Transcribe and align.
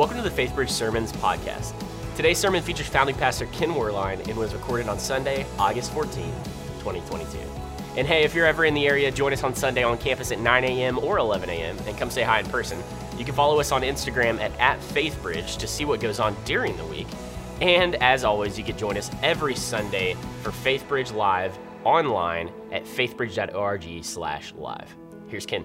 Welcome 0.00 0.16
to 0.16 0.30
the 0.30 0.30
FaithBridge 0.30 0.70
Sermons 0.70 1.12
podcast. 1.12 1.74
Today's 2.16 2.38
sermon 2.38 2.62
features 2.62 2.86
founding 2.86 3.14
pastor 3.16 3.44
Ken 3.52 3.68
Werlein 3.68 4.26
and 4.28 4.38
was 4.38 4.54
recorded 4.54 4.88
on 4.88 4.98
Sunday, 4.98 5.44
August 5.58 5.92
14, 5.92 6.24
2022. 6.78 7.38
And 7.98 8.06
hey, 8.06 8.24
if 8.24 8.34
you're 8.34 8.46
ever 8.46 8.64
in 8.64 8.72
the 8.72 8.86
area, 8.86 9.10
join 9.10 9.34
us 9.34 9.44
on 9.44 9.54
Sunday 9.54 9.82
on 9.82 9.98
campus 9.98 10.32
at 10.32 10.40
9 10.40 10.64
a.m. 10.64 10.98
or 11.00 11.18
11 11.18 11.50
a.m. 11.50 11.76
and 11.86 11.98
come 11.98 12.08
say 12.08 12.22
hi 12.22 12.40
in 12.40 12.46
person. 12.46 12.82
You 13.18 13.26
can 13.26 13.34
follow 13.34 13.60
us 13.60 13.72
on 13.72 13.82
Instagram 13.82 14.40
at, 14.40 14.58
at 14.58 14.80
FaithBridge 14.80 15.58
to 15.58 15.66
see 15.66 15.84
what 15.84 16.00
goes 16.00 16.18
on 16.18 16.34
during 16.46 16.78
the 16.78 16.86
week. 16.86 17.06
And 17.60 17.96
as 17.96 18.24
always, 18.24 18.56
you 18.56 18.64
can 18.64 18.78
join 18.78 18.96
us 18.96 19.10
every 19.22 19.54
Sunday 19.54 20.16
for 20.42 20.50
FaithBridge 20.50 21.12
Live 21.12 21.58
online 21.84 22.50
at 22.72 22.84
faithbridge.org 22.84 24.02
slash 24.02 24.54
live. 24.54 24.96
Here's 25.28 25.44
Ken. 25.44 25.62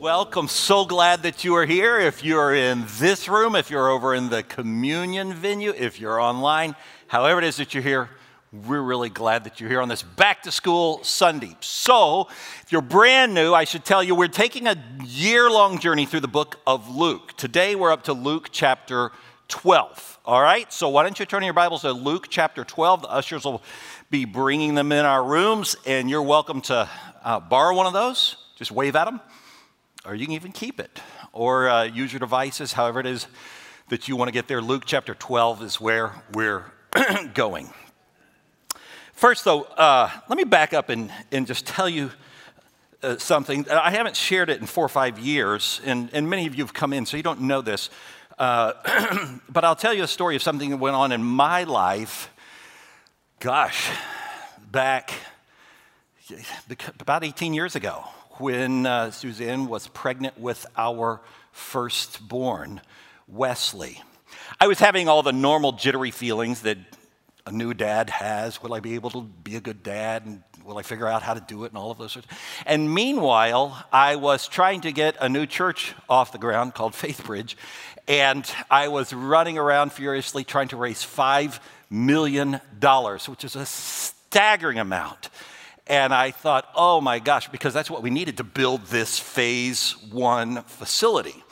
Welcome. 0.00 0.48
So 0.48 0.86
glad 0.86 1.24
that 1.24 1.44
you 1.44 1.54
are 1.56 1.66
here. 1.66 1.98
If 1.98 2.24
you're 2.24 2.54
in 2.54 2.86
this 2.96 3.28
room, 3.28 3.54
if 3.54 3.68
you're 3.68 3.90
over 3.90 4.14
in 4.14 4.30
the 4.30 4.42
communion 4.42 5.34
venue, 5.34 5.74
if 5.76 6.00
you're 6.00 6.18
online, 6.18 6.74
however 7.06 7.40
it 7.40 7.44
is 7.44 7.58
that 7.58 7.74
you're 7.74 7.82
here, 7.82 8.08
we're 8.50 8.80
really 8.80 9.10
glad 9.10 9.44
that 9.44 9.60
you're 9.60 9.68
here 9.68 9.82
on 9.82 9.90
this 9.90 10.02
back 10.02 10.44
to 10.44 10.50
school 10.50 11.04
Sunday. 11.04 11.54
So, 11.60 12.28
if 12.62 12.72
you're 12.72 12.80
brand 12.80 13.34
new, 13.34 13.52
I 13.52 13.64
should 13.64 13.84
tell 13.84 14.02
you 14.02 14.14
we're 14.14 14.28
taking 14.28 14.66
a 14.68 14.82
year 15.04 15.50
long 15.50 15.78
journey 15.78 16.06
through 16.06 16.20
the 16.20 16.28
book 16.28 16.58
of 16.66 16.88
Luke. 16.88 17.36
Today 17.36 17.74
we're 17.74 17.92
up 17.92 18.04
to 18.04 18.14
Luke 18.14 18.48
chapter 18.50 19.12
12. 19.48 20.20
All 20.24 20.40
right? 20.40 20.72
So, 20.72 20.88
why 20.88 21.02
don't 21.02 21.20
you 21.20 21.26
turn 21.26 21.42
your 21.42 21.52
Bibles 21.52 21.82
to 21.82 21.92
Luke 21.92 22.28
chapter 22.30 22.64
12? 22.64 23.02
The 23.02 23.10
ushers 23.10 23.44
will 23.44 23.62
be 24.08 24.24
bringing 24.24 24.76
them 24.76 24.92
in 24.92 25.04
our 25.04 25.22
rooms, 25.22 25.76
and 25.84 26.08
you're 26.08 26.22
welcome 26.22 26.62
to 26.62 26.88
uh, 27.22 27.40
borrow 27.40 27.76
one 27.76 27.84
of 27.84 27.92
those. 27.92 28.36
Just 28.56 28.72
wave 28.72 28.96
at 28.96 29.04
them 29.04 29.20
or 30.04 30.14
you 30.14 30.26
can 30.26 30.34
even 30.34 30.52
keep 30.52 30.80
it, 30.80 31.00
or 31.32 31.68
uh, 31.68 31.84
use 31.84 32.12
your 32.12 32.20
devices, 32.20 32.72
however 32.72 33.00
it 33.00 33.06
is 33.06 33.26
that 33.88 34.08
you 34.08 34.16
want 34.16 34.28
to 34.28 34.32
get 34.32 34.48
there. 34.48 34.62
Luke 34.62 34.84
chapter 34.86 35.14
12 35.14 35.62
is 35.62 35.80
where 35.80 36.12
we're 36.32 36.64
going. 37.34 37.70
First, 39.12 39.44
though, 39.44 39.62
uh, 39.62 40.10
let 40.28 40.36
me 40.36 40.44
back 40.44 40.72
up 40.72 40.88
and, 40.88 41.12
and 41.30 41.46
just 41.46 41.66
tell 41.66 41.88
you 41.88 42.10
uh, 43.02 43.18
something. 43.18 43.68
I 43.68 43.90
haven't 43.90 44.16
shared 44.16 44.48
it 44.48 44.60
in 44.60 44.66
four 44.66 44.84
or 44.84 44.88
five 44.88 45.18
years, 45.18 45.80
and, 45.84 46.08
and 46.12 46.30
many 46.30 46.46
of 46.46 46.54
you 46.54 46.64
have 46.64 46.72
come 46.72 46.92
in, 46.92 47.04
so 47.04 47.16
you 47.16 47.22
don't 47.22 47.42
know 47.42 47.60
this. 47.60 47.90
Uh, 48.38 48.72
but 49.48 49.64
I'll 49.64 49.76
tell 49.76 49.92
you 49.92 50.04
a 50.04 50.08
story 50.08 50.36
of 50.36 50.42
something 50.42 50.70
that 50.70 50.78
went 50.78 50.96
on 50.96 51.12
in 51.12 51.22
my 51.22 51.64
life, 51.64 52.30
gosh, 53.40 53.90
back 54.70 55.12
about 57.00 57.24
18 57.24 57.52
years 57.52 57.74
ago 57.74 58.04
when 58.40 58.86
uh, 58.86 59.10
Suzanne 59.10 59.68
was 59.68 59.86
pregnant 59.88 60.38
with 60.38 60.66
our 60.76 61.20
firstborn, 61.52 62.80
Wesley. 63.28 64.02
I 64.58 64.66
was 64.66 64.78
having 64.78 65.08
all 65.08 65.22
the 65.22 65.32
normal 65.32 65.72
jittery 65.72 66.10
feelings 66.10 66.62
that 66.62 66.78
a 67.46 67.52
new 67.52 67.74
dad 67.74 68.10
has. 68.10 68.62
Will 68.62 68.74
I 68.74 68.80
be 68.80 68.94
able 68.94 69.10
to 69.10 69.22
be 69.22 69.56
a 69.56 69.60
good 69.60 69.82
dad? 69.82 70.24
And 70.24 70.42
will 70.64 70.78
I 70.78 70.82
figure 70.82 71.06
out 71.06 71.22
how 71.22 71.34
to 71.34 71.40
do 71.40 71.64
it 71.64 71.68
and 71.68 71.78
all 71.78 71.90
of 71.90 71.98
those 71.98 72.12
sorts? 72.12 72.28
And 72.66 72.92
meanwhile, 72.94 73.84
I 73.92 74.16
was 74.16 74.48
trying 74.48 74.82
to 74.82 74.92
get 74.92 75.16
a 75.20 75.28
new 75.28 75.46
church 75.46 75.94
off 76.08 76.32
the 76.32 76.38
ground 76.38 76.74
called 76.74 76.92
FaithBridge, 76.94 77.54
and 78.08 78.50
I 78.70 78.88
was 78.88 79.12
running 79.12 79.58
around 79.58 79.92
furiously 79.92 80.44
trying 80.44 80.68
to 80.68 80.76
raise 80.76 81.02
$5 81.02 81.60
million, 81.90 82.60
which 83.26 83.44
is 83.44 83.56
a 83.56 83.66
staggering 83.66 84.78
amount. 84.78 85.28
And 85.90 86.14
I 86.14 86.30
thought, 86.30 86.68
oh 86.76 87.00
my 87.00 87.18
gosh, 87.18 87.48
because 87.48 87.74
that's 87.74 87.90
what 87.90 88.00
we 88.00 88.10
needed 88.10 88.36
to 88.36 88.44
build 88.44 88.86
this 88.86 89.18
phase 89.18 89.96
one 90.12 90.62
facility. 90.62 91.42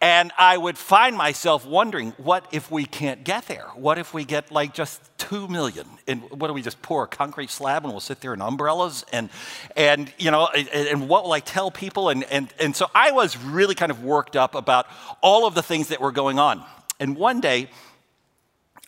And 0.00 0.32
I 0.36 0.56
would 0.56 0.76
find 0.76 1.16
myself 1.16 1.64
wondering, 1.64 2.10
what 2.16 2.44
if 2.50 2.68
we 2.68 2.84
can't 2.84 3.22
get 3.22 3.46
there? 3.46 3.66
What 3.76 3.96
if 3.96 4.12
we 4.12 4.24
get 4.24 4.50
like 4.50 4.74
just 4.74 5.00
two 5.18 5.46
million? 5.46 5.86
And 6.08 6.22
what 6.32 6.48
do 6.48 6.52
we 6.52 6.62
just 6.62 6.82
pour 6.82 7.04
a 7.04 7.06
concrete 7.06 7.48
slab 7.48 7.84
and 7.84 7.92
we'll 7.92 8.00
sit 8.00 8.20
there 8.20 8.34
in 8.34 8.42
umbrellas? 8.42 9.04
And, 9.12 9.30
and 9.76 10.12
you 10.18 10.32
know, 10.32 10.48
and, 10.48 10.68
and 10.68 11.08
what 11.08 11.22
will 11.22 11.32
I 11.32 11.40
tell 11.40 11.70
people? 11.70 12.08
And, 12.08 12.24
and, 12.24 12.52
and 12.58 12.74
so 12.74 12.90
I 12.92 13.12
was 13.12 13.36
really 13.36 13.76
kind 13.76 13.92
of 13.92 14.02
worked 14.02 14.34
up 14.34 14.56
about 14.56 14.86
all 15.20 15.46
of 15.46 15.54
the 15.54 15.62
things 15.62 15.88
that 15.88 16.00
were 16.00 16.12
going 16.12 16.40
on. 16.40 16.64
And 16.98 17.16
one 17.16 17.40
day, 17.40 17.70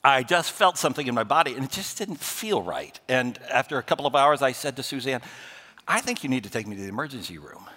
I 0.04 0.24
just 0.24 0.50
felt 0.50 0.78
something 0.78 1.06
in 1.06 1.14
my 1.14 1.24
body 1.24 1.54
and 1.54 1.64
it 1.64 1.70
just 1.70 1.96
didn't 1.96 2.18
feel 2.18 2.62
right. 2.62 2.98
And 3.08 3.38
after 3.50 3.78
a 3.78 3.82
couple 3.82 4.06
of 4.06 4.16
hours, 4.16 4.42
I 4.42 4.52
said 4.52 4.76
to 4.76 4.82
Suzanne, 4.82 5.22
I 5.86 6.00
think 6.00 6.24
you 6.24 6.28
need 6.28 6.44
to 6.44 6.50
take 6.50 6.66
me 6.66 6.76
to 6.76 6.82
the 6.82 6.88
emergency 6.88 7.38
room. 7.38 7.68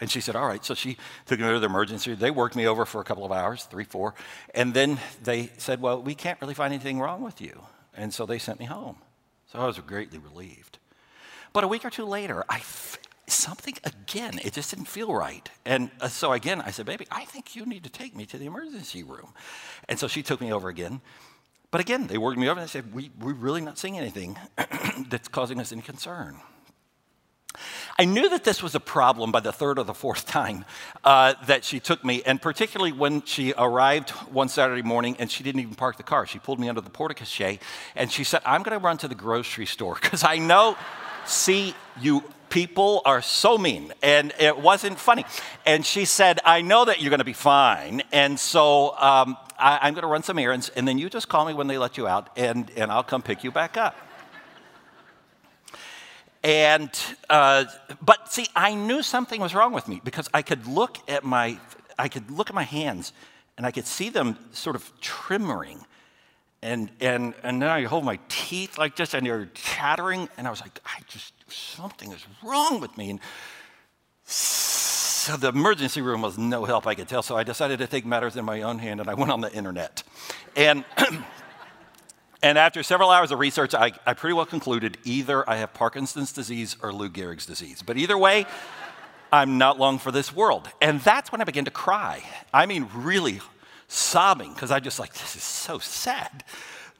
And 0.00 0.10
she 0.10 0.20
said, 0.20 0.36
All 0.36 0.46
right. 0.46 0.64
So 0.64 0.74
she 0.74 0.96
took 1.26 1.40
me 1.40 1.46
to 1.46 1.58
the 1.58 1.66
emergency 1.66 2.10
room. 2.10 2.20
They 2.20 2.30
worked 2.30 2.56
me 2.56 2.66
over 2.66 2.86
for 2.86 3.00
a 3.00 3.04
couple 3.04 3.24
of 3.24 3.32
hours, 3.32 3.64
three, 3.64 3.84
four. 3.84 4.14
And 4.54 4.72
then 4.72 4.98
they 5.22 5.50
said, 5.58 5.80
Well, 5.80 6.00
we 6.00 6.14
can't 6.14 6.40
really 6.40 6.54
find 6.54 6.72
anything 6.72 7.00
wrong 7.00 7.22
with 7.22 7.40
you. 7.40 7.62
And 7.96 8.14
so 8.14 8.24
they 8.24 8.38
sent 8.38 8.60
me 8.60 8.66
home. 8.66 8.96
So 9.52 9.58
I 9.58 9.66
was 9.66 9.78
greatly 9.80 10.18
relieved. 10.18 10.78
But 11.52 11.64
a 11.64 11.68
week 11.68 11.84
or 11.84 11.90
two 11.90 12.04
later, 12.04 12.44
I 12.48 12.60
something 13.32 13.74
again, 13.84 14.40
it 14.44 14.52
just 14.52 14.70
didn't 14.70 14.88
feel 14.88 15.12
right. 15.12 15.48
And 15.64 15.90
uh, 16.00 16.08
so 16.08 16.32
again, 16.32 16.60
I 16.60 16.70
said, 16.70 16.86
Baby, 16.86 17.06
I 17.10 17.24
think 17.24 17.56
you 17.56 17.66
need 17.66 17.84
to 17.84 17.90
take 17.90 18.16
me 18.16 18.26
to 18.26 18.38
the 18.38 18.46
emergency 18.46 19.02
room. 19.02 19.32
And 19.88 19.98
so 19.98 20.08
she 20.08 20.22
took 20.22 20.40
me 20.40 20.52
over 20.52 20.68
again. 20.68 21.00
But 21.70 21.80
again, 21.80 22.06
they 22.06 22.18
worked 22.18 22.38
me 22.38 22.48
over 22.48 22.60
and 22.60 22.68
they 22.68 22.70
said, 22.70 22.94
we, 22.94 23.10
We're 23.18 23.34
really 23.34 23.60
not 23.60 23.78
seeing 23.78 23.98
anything 23.98 24.38
that's 25.08 25.28
causing 25.28 25.60
us 25.60 25.72
any 25.72 25.82
concern. 25.82 26.40
I 27.98 28.04
knew 28.04 28.28
that 28.28 28.44
this 28.44 28.62
was 28.62 28.74
a 28.74 28.80
problem 28.80 29.32
by 29.32 29.40
the 29.40 29.52
third 29.52 29.78
or 29.78 29.84
the 29.84 29.94
fourth 29.94 30.26
time 30.26 30.64
uh, 31.02 31.34
that 31.46 31.64
she 31.64 31.80
took 31.80 32.04
me, 32.04 32.22
and 32.24 32.40
particularly 32.40 32.92
when 32.92 33.22
she 33.22 33.52
arrived 33.58 34.10
one 34.10 34.48
Saturday 34.48 34.82
morning 34.82 35.16
and 35.18 35.30
she 35.30 35.42
didn't 35.42 35.60
even 35.60 35.74
park 35.74 35.96
the 35.96 36.02
car. 36.02 36.26
She 36.26 36.38
pulled 36.38 36.60
me 36.60 36.68
under 36.68 36.80
the 36.80 36.90
portico 36.90 37.24
and 37.96 38.12
she 38.12 38.22
said, 38.22 38.42
I'm 38.46 38.62
going 38.62 38.78
to 38.78 38.84
run 38.84 38.98
to 38.98 39.08
the 39.08 39.14
grocery 39.14 39.66
store 39.66 39.98
because 40.00 40.22
I 40.22 40.38
know, 40.38 40.76
see, 41.28 41.74
you 42.00 42.24
people 42.50 43.02
are 43.04 43.22
so 43.22 43.58
mean. 43.58 43.92
And 44.02 44.32
it 44.38 44.58
wasn't 44.58 44.98
funny. 44.98 45.24
And 45.66 45.84
she 45.84 46.04
said 46.04 46.38
i 46.44 46.62
know 46.62 46.84
that 46.84 47.00
you're 47.00 47.10
going 47.10 47.18
to 47.18 47.24
be 47.24 47.32
fine. 47.32 48.02
And 48.12 48.38
so 48.38 48.96
um, 48.98 49.36
I, 49.58 49.88
am 49.88 49.94
going 49.94 50.02
to 50.02 50.08
run 50.08 50.22
some 50.22 50.38
errands 50.38 50.68
and 50.70 50.86
then 50.86 50.98
you 50.98 51.08
just 51.10 51.28
call 51.28 51.46
me 51.46 51.54
when 51.54 51.66
they 51.66 51.78
let 51.78 51.96
you 51.96 52.06
out 52.06 52.30
and, 52.36 52.70
and 52.76 52.90
i'll 52.90 53.02
come 53.02 53.22
pick 53.22 53.44
you 53.44 53.50
back 53.50 53.76
up. 53.76 53.96
And 56.44 56.90
uh, 57.28 57.64
but 58.00 58.32
see 58.32 58.46
i 58.54 58.74
knew 58.74 59.02
something 59.02 59.40
was 59.40 59.54
wrong 59.54 59.72
with 59.72 59.88
me 59.88 60.00
because 60.04 60.28
i 60.32 60.42
could 60.42 60.66
look 60.66 60.98
at 61.08 61.24
my 61.24 61.58
i 61.98 62.08
could 62.08 62.30
look 62.30 62.48
at 62.48 62.54
my 62.54 62.62
hands 62.62 63.12
and 63.56 63.66
i 63.66 63.72
could 63.72 63.86
see 63.86 64.08
them 64.08 64.36
sort 64.52 64.76
of 64.76 64.92
trimmering 65.00 65.84
and 66.68 66.90
and 67.00 67.34
and 67.42 67.62
then 67.62 67.68
i 67.68 67.84
hold 67.84 68.04
my 68.04 68.18
teeth 68.28 68.78
like 68.78 68.94
this 68.96 69.14
and 69.14 69.26
they're 69.26 69.50
chattering 69.54 70.28
and 70.36 70.46
i 70.46 70.50
was 70.50 70.60
like 70.60 70.78
i 70.84 71.00
just 71.08 71.32
something 71.50 72.12
is 72.12 72.26
wrong 72.42 72.80
with 72.80 72.96
me. 72.96 73.10
And 73.10 73.20
so 74.24 75.36
the 75.36 75.48
emergency 75.48 76.00
room 76.00 76.22
was 76.22 76.38
no 76.38 76.64
help, 76.64 76.86
I 76.86 76.94
could 76.94 77.08
tell. 77.08 77.22
So 77.22 77.36
I 77.36 77.42
decided 77.44 77.78
to 77.78 77.86
take 77.86 78.04
matters 78.04 78.36
in 78.36 78.44
my 78.44 78.62
own 78.62 78.78
hand 78.78 79.00
and 79.00 79.08
I 79.08 79.14
went 79.14 79.30
on 79.30 79.40
the 79.40 79.52
internet. 79.52 80.02
And, 80.56 80.84
and 82.42 82.58
after 82.58 82.82
several 82.82 83.10
hours 83.10 83.30
of 83.30 83.38
research, 83.38 83.74
I, 83.74 83.92
I 84.06 84.14
pretty 84.14 84.34
well 84.34 84.46
concluded 84.46 84.98
either 85.04 85.48
I 85.48 85.56
have 85.56 85.74
Parkinson's 85.74 86.32
disease 86.32 86.76
or 86.82 86.92
Lou 86.92 87.08
Gehrig's 87.08 87.46
disease. 87.46 87.82
But 87.82 87.96
either 87.96 88.18
way, 88.18 88.46
I'm 89.32 89.58
not 89.58 89.78
long 89.78 89.98
for 89.98 90.10
this 90.10 90.34
world. 90.34 90.68
And 90.80 91.00
that's 91.00 91.30
when 91.30 91.40
I 91.40 91.44
began 91.44 91.66
to 91.66 91.70
cry. 91.70 92.22
I 92.52 92.66
mean, 92.66 92.88
really 92.94 93.40
sobbing, 93.88 94.52
because 94.52 94.70
I 94.70 94.80
just 94.80 94.98
like, 94.98 95.12
this 95.14 95.34
is 95.34 95.42
so 95.42 95.78
sad. 95.78 96.44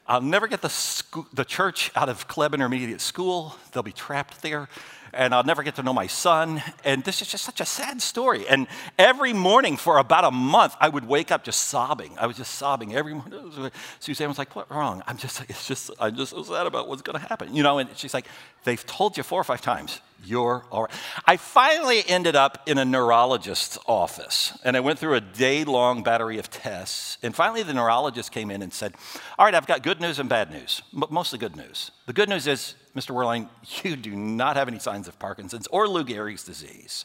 I'll 0.06 0.22
never 0.22 0.48
get 0.48 0.62
the, 0.62 0.70
school, 0.70 1.26
the 1.34 1.44
church 1.44 1.90
out 1.94 2.08
of 2.08 2.26
Kleb 2.28 2.54
Intermediate 2.54 3.02
School. 3.02 3.54
They'll 3.72 3.82
be 3.82 3.92
trapped 3.92 4.40
there. 4.40 4.68
And 5.12 5.34
I'll 5.34 5.44
never 5.44 5.62
get 5.62 5.74
to 5.76 5.82
know 5.82 5.92
my 5.92 6.06
son. 6.06 6.62
And 6.84 7.04
this 7.04 7.22
is 7.22 7.28
just 7.28 7.44
such 7.44 7.60
a 7.60 7.64
sad 7.64 8.00
story. 8.02 8.46
And 8.48 8.66
every 8.98 9.32
morning 9.32 9.76
for 9.76 9.98
about 9.98 10.24
a 10.24 10.30
month, 10.30 10.76
I 10.80 10.88
would 10.88 11.06
wake 11.06 11.30
up 11.30 11.44
just 11.44 11.62
sobbing. 11.62 12.14
I 12.18 12.26
was 12.26 12.36
just 12.36 12.54
sobbing 12.54 12.94
every 12.94 13.14
morning. 13.14 13.70
Suzanne 14.00 14.28
was 14.28 14.38
like, 14.38 14.54
What's 14.54 14.70
wrong? 14.70 15.02
I'm 15.06 15.16
just, 15.16 15.42
it's 15.48 15.66
just, 15.66 15.90
I'm 15.98 16.14
just 16.14 16.32
so 16.32 16.42
sad 16.42 16.66
about 16.66 16.88
what's 16.88 17.02
going 17.02 17.18
to 17.18 17.26
happen. 17.26 17.54
You 17.54 17.62
know, 17.62 17.78
and 17.78 17.88
she's 17.96 18.14
like, 18.14 18.26
They've 18.64 18.84
told 18.84 19.16
you 19.16 19.22
four 19.22 19.40
or 19.40 19.44
five 19.44 19.60
times 19.60 20.00
you're 20.24 20.64
all 20.70 20.82
right. 20.82 20.92
I 21.26 21.36
finally 21.36 22.02
ended 22.06 22.34
up 22.34 22.68
in 22.68 22.76
a 22.76 22.84
neurologist's 22.84 23.78
office 23.86 24.58
and 24.64 24.76
I 24.76 24.80
went 24.80 24.98
through 24.98 25.14
a 25.14 25.20
day 25.20 25.64
long 25.64 26.02
battery 26.02 26.38
of 26.38 26.50
tests. 26.50 27.18
And 27.22 27.34
finally, 27.34 27.62
the 27.62 27.72
neurologist 27.72 28.32
came 28.32 28.50
in 28.50 28.60
and 28.60 28.72
said, 28.72 28.94
All 29.38 29.44
right, 29.46 29.54
I've 29.54 29.66
got 29.66 29.82
good 29.82 30.00
news 30.00 30.18
and 30.18 30.28
bad 30.28 30.50
news, 30.50 30.82
but 30.92 31.12
mostly 31.12 31.38
good 31.38 31.56
news. 31.56 31.92
The 32.06 32.12
good 32.12 32.28
news 32.28 32.46
is, 32.46 32.74
Mr. 32.96 33.14
Werlein, 33.14 33.48
you 33.84 33.96
do 33.96 34.14
not 34.14 34.56
have 34.56 34.68
any 34.68 34.78
signs 34.78 35.08
of 35.08 35.18
Parkinson's 35.18 35.66
or 35.68 35.88
Lou 35.88 36.04
Gehrig's 36.04 36.44
disease. 36.44 37.04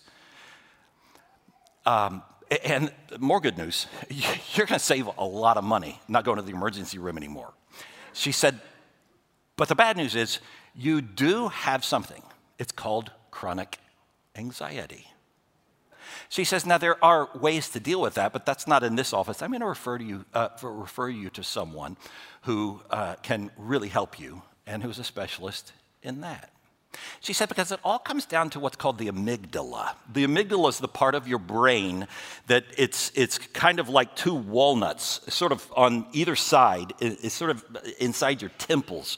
Um, 1.85 2.23
and 2.63 2.91
more 3.19 3.39
good 3.39 3.57
news, 3.57 3.88
you're 4.09 4.65
going 4.65 4.79
to 4.79 4.85
save 4.85 5.07
a 5.17 5.25
lot 5.25 5.57
of 5.57 5.63
money 5.63 6.00
not 6.07 6.25
going 6.25 6.38
to 6.38 6.44
the 6.44 6.51
emergency 6.51 6.97
room 6.97 7.17
anymore. 7.17 7.53
She 8.13 8.31
said, 8.31 8.59
But 9.55 9.67
the 9.67 9.75
bad 9.75 9.97
news 9.97 10.15
is, 10.15 10.39
you 10.75 11.01
do 11.01 11.49
have 11.49 11.83
something 11.85 12.21
it's 12.59 12.71
called 12.71 13.11
chronic 13.31 13.79
anxiety. 14.35 15.07
She 16.29 16.43
says, 16.43 16.65
Now 16.65 16.77
there 16.77 17.03
are 17.03 17.29
ways 17.35 17.69
to 17.69 17.79
deal 17.79 18.01
with 18.01 18.15
that, 18.15 18.33
but 18.33 18.45
that's 18.45 18.67
not 18.67 18.83
in 18.83 18.95
this 18.95 19.13
office. 19.13 19.41
I'm 19.41 19.51
going 19.51 19.61
to 19.61 19.67
refer, 19.67 19.97
to 19.97 20.03
you, 20.03 20.25
uh, 20.33 20.49
refer 20.61 21.09
you 21.09 21.29
to 21.31 21.43
someone 21.43 21.97
who 22.43 22.81
uh, 22.89 23.15
can 23.21 23.51
really 23.57 23.89
help 23.89 24.19
you 24.19 24.41
and 24.65 24.83
who's 24.83 24.99
a 24.99 25.03
specialist 25.03 25.73
in 26.01 26.21
that. 26.21 26.51
She 27.21 27.33
said, 27.33 27.49
because 27.49 27.71
it 27.71 27.79
all 27.83 27.99
comes 27.99 28.25
down 28.25 28.49
to 28.51 28.59
what's 28.59 28.75
called 28.75 28.97
the 28.97 29.07
amygdala. 29.07 29.95
The 30.11 30.25
amygdala 30.25 30.69
is 30.69 30.79
the 30.79 30.87
part 30.87 31.15
of 31.15 31.27
your 31.27 31.39
brain 31.39 32.07
that 32.47 32.65
it's, 32.77 33.11
it's 33.15 33.37
kind 33.37 33.79
of 33.79 33.89
like 33.89 34.15
two 34.15 34.35
walnuts, 34.35 35.21
sort 35.33 35.51
of 35.51 35.71
on 35.75 36.05
either 36.13 36.35
side, 36.35 36.93
it's 36.99 37.33
sort 37.33 37.49
of 37.49 37.65
inside 37.99 38.41
your 38.41 38.51
temples. 38.57 39.17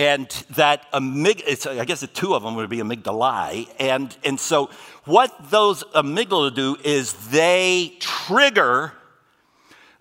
And 0.00 0.30
that 0.56 0.86
I 0.94 1.84
guess 1.84 2.00
the 2.00 2.06
two 2.06 2.34
of 2.34 2.42
them 2.42 2.54
would 2.54 2.70
be 2.70 2.78
amygdalae. 2.78 3.68
And, 3.78 4.16
and 4.24 4.40
so 4.40 4.70
what 5.04 5.50
those 5.50 5.84
amygdala 5.94 6.54
do 6.54 6.78
is 6.82 7.12
they 7.28 7.96
trigger 8.00 8.94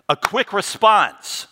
a 0.07 0.15
quick 0.15 0.53
response. 0.53 1.47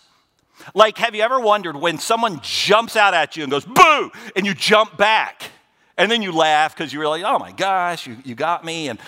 Like, 0.74 0.96
have 0.96 1.14
you 1.14 1.20
ever 1.20 1.38
wondered 1.38 1.76
when 1.76 1.98
someone 1.98 2.40
jumps 2.42 2.96
out 2.96 3.12
at 3.12 3.36
you 3.36 3.42
and 3.42 3.50
goes, 3.50 3.66
boo, 3.66 4.10
and 4.34 4.46
you 4.46 4.54
jump 4.54 4.96
back? 4.96 5.50
And 5.98 6.10
then 6.10 6.22
you 6.22 6.32
laugh 6.32 6.74
because 6.74 6.90
you're 6.90 7.06
like, 7.06 7.24
oh 7.24 7.38
my 7.38 7.52
gosh, 7.52 8.06
you, 8.06 8.16
you 8.24 8.34
got 8.34 8.64
me. 8.64 8.88
And, 8.88 8.98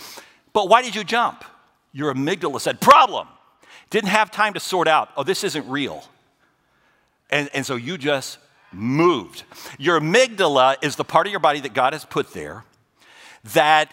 but 0.53 0.69
why 0.69 0.83
did 0.83 0.95
you 0.95 1.03
jump? 1.03 1.47
Your 1.95 2.13
amygdala 2.13 2.61
said, 2.61 2.79
problem. 2.79 3.27
Didn't 3.89 4.11
have 4.11 4.31
time 4.31 4.53
to 4.53 4.61
sort 4.61 4.87
out, 4.87 5.09
oh, 5.17 5.23
this 5.23 5.45
isn't 5.45 5.67
real. 5.67 6.05
And, 7.31 7.49
and 7.55 7.65
so 7.65 7.77
you 7.77 7.97
just 7.97 8.37
moved. 8.73 9.45
Your 9.79 10.01
amygdala 10.01 10.77
is 10.83 10.97
the 10.97 11.05
part 11.05 11.27
of 11.27 11.31
your 11.31 11.41
body 11.41 11.61
that 11.61 11.75
God 11.75 11.93
has 11.93 12.05
put 12.05 12.33
there 12.33 12.65
that 13.55 13.93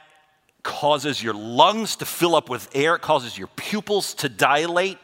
causes 0.63 1.23
your 1.23 1.33
lungs 1.33 1.95
to 1.95 2.05
fill 2.05 2.35
up 2.35 2.49
with 2.49 2.69
air, 2.75 2.95
it 2.95 3.01
causes 3.01 3.37
your 3.37 3.47
pupils 3.55 4.13
to 4.15 4.27
dilate, 4.27 4.97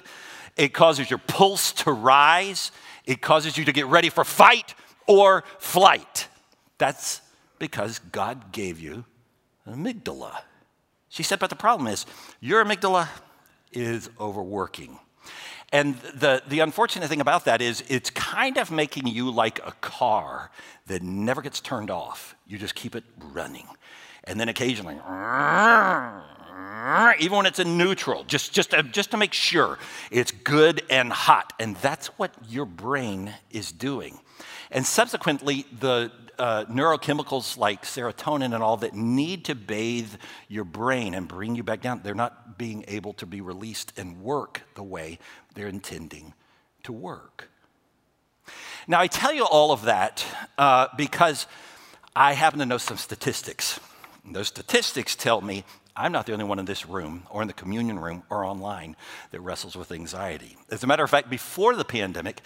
it 0.57 0.73
causes 0.73 1.09
your 1.09 1.19
pulse 1.19 1.71
to 1.71 1.91
rise, 1.91 2.71
it 3.05 3.21
causes 3.21 3.57
you 3.57 3.65
to 3.65 3.71
get 3.71 3.85
ready 3.85 4.09
for 4.09 4.23
fight 4.23 4.75
or 5.07 5.43
flight. 5.59 6.27
That's 6.77 7.21
because 7.59 7.99
God 7.99 8.51
gave 8.51 8.79
you 8.79 9.05
an 9.65 9.83
amygdala. 9.83 10.41
She 11.07 11.23
said, 11.23 11.39
but 11.39 11.49
the 11.49 11.55
problem 11.55 11.87
is 11.87 12.05
your 12.41 12.63
amygdala 12.63 13.07
is 13.71 14.09
overworking. 14.19 14.99
And 15.73 15.95
the, 15.95 16.43
the 16.47 16.59
unfortunate 16.59 17.09
thing 17.09 17.19
about 17.19 17.45
that 17.45 17.59
is 17.59 17.83
it's 17.89 18.11
kind 18.11 18.57
of 18.57 18.69
making 18.69 19.07
you 19.07 19.31
like 19.31 19.57
a 19.65 19.71
car 19.81 20.51
that 20.85 21.01
never 21.01 21.41
gets 21.41 21.59
turned 21.59 21.89
off. 21.89 22.35
You 22.45 22.59
just 22.59 22.75
keep 22.75 22.95
it 22.95 23.03
running. 23.17 23.65
And 24.25 24.39
then 24.39 24.49
occasionally, 24.49 24.99
even 27.19 27.37
when 27.37 27.45
it's 27.45 27.59
in 27.59 27.77
neutral, 27.77 28.23
just, 28.25 28.53
just, 28.53 28.73
uh, 28.73 28.81
just 28.83 29.11
to 29.11 29.17
make 29.17 29.33
sure 29.33 29.77
it's 30.11 30.31
good 30.31 30.81
and 30.89 31.11
hot. 31.11 31.53
And 31.59 31.75
that's 31.77 32.07
what 32.17 32.33
your 32.49 32.65
brain 32.65 33.33
is 33.51 33.71
doing. 33.71 34.19
And 34.71 34.85
subsequently, 34.85 35.65
the 35.79 36.11
uh, 36.39 36.65
neurochemicals 36.65 37.57
like 37.57 37.83
serotonin 37.83 38.53
and 38.53 38.63
all 38.63 38.77
that 38.77 38.93
need 38.93 39.45
to 39.45 39.55
bathe 39.55 40.11
your 40.47 40.63
brain 40.63 41.13
and 41.13 41.27
bring 41.27 41.55
you 41.55 41.63
back 41.63 41.81
down, 41.81 42.01
they're 42.03 42.15
not 42.15 42.57
being 42.57 42.83
able 42.87 43.13
to 43.13 43.25
be 43.25 43.41
released 43.41 43.93
and 43.97 44.21
work 44.21 44.61
the 44.75 44.83
way 44.83 45.19
they're 45.53 45.67
intending 45.67 46.33
to 46.83 46.91
work. 46.91 47.49
Now, 48.87 48.99
I 48.99 49.07
tell 49.07 49.33
you 49.33 49.45
all 49.45 49.71
of 49.71 49.83
that 49.83 50.25
uh, 50.57 50.87
because 50.97 51.47
I 52.15 52.33
happen 52.33 52.59
to 52.59 52.65
know 52.65 52.77
some 52.77 52.97
statistics. 52.97 53.79
And 54.25 54.35
those 54.35 54.47
statistics 54.47 55.15
tell 55.15 55.41
me 55.41 55.63
I'm 55.95 56.11
not 56.11 56.25
the 56.25 56.33
only 56.33 56.45
one 56.45 56.57
in 56.57 56.65
this 56.65 56.87
room 56.87 57.23
or 57.29 57.43
in 57.43 57.47
the 57.47 57.53
communion 57.53 57.99
room 57.99 58.23
or 58.29 58.43
online 58.43 58.95
that 59.29 59.41
wrestles 59.41 59.75
with 59.75 59.91
anxiety. 59.91 60.57
As 60.71 60.83
a 60.83 60.87
matter 60.87 61.03
of 61.03 61.09
fact, 61.09 61.29
before 61.29 61.75
the 61.75 61.85
pandemic, 61.85 62.41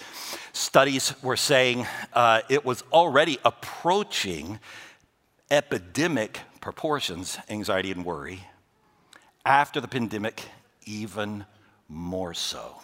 studies 0.51 1.13
were 1.23 1.37
saying 1.37 1.87
uh, 2.13 2.41
it 2.49 2.65
was 2.65 2.83
already 2.91 3.37
approaching 3.45 4.59
epidemic 5.49 6.41
proportions, 6.59 7.37
anxiety 7.49 7.91
and 7.91 8.03
worry. 8.03 8.43
After 9.45 9.79
the 9.79 9.87
pandemic, 9.87 10.43
even 10.85 11.45
more 11.87 12.33
so. 12.33 12.81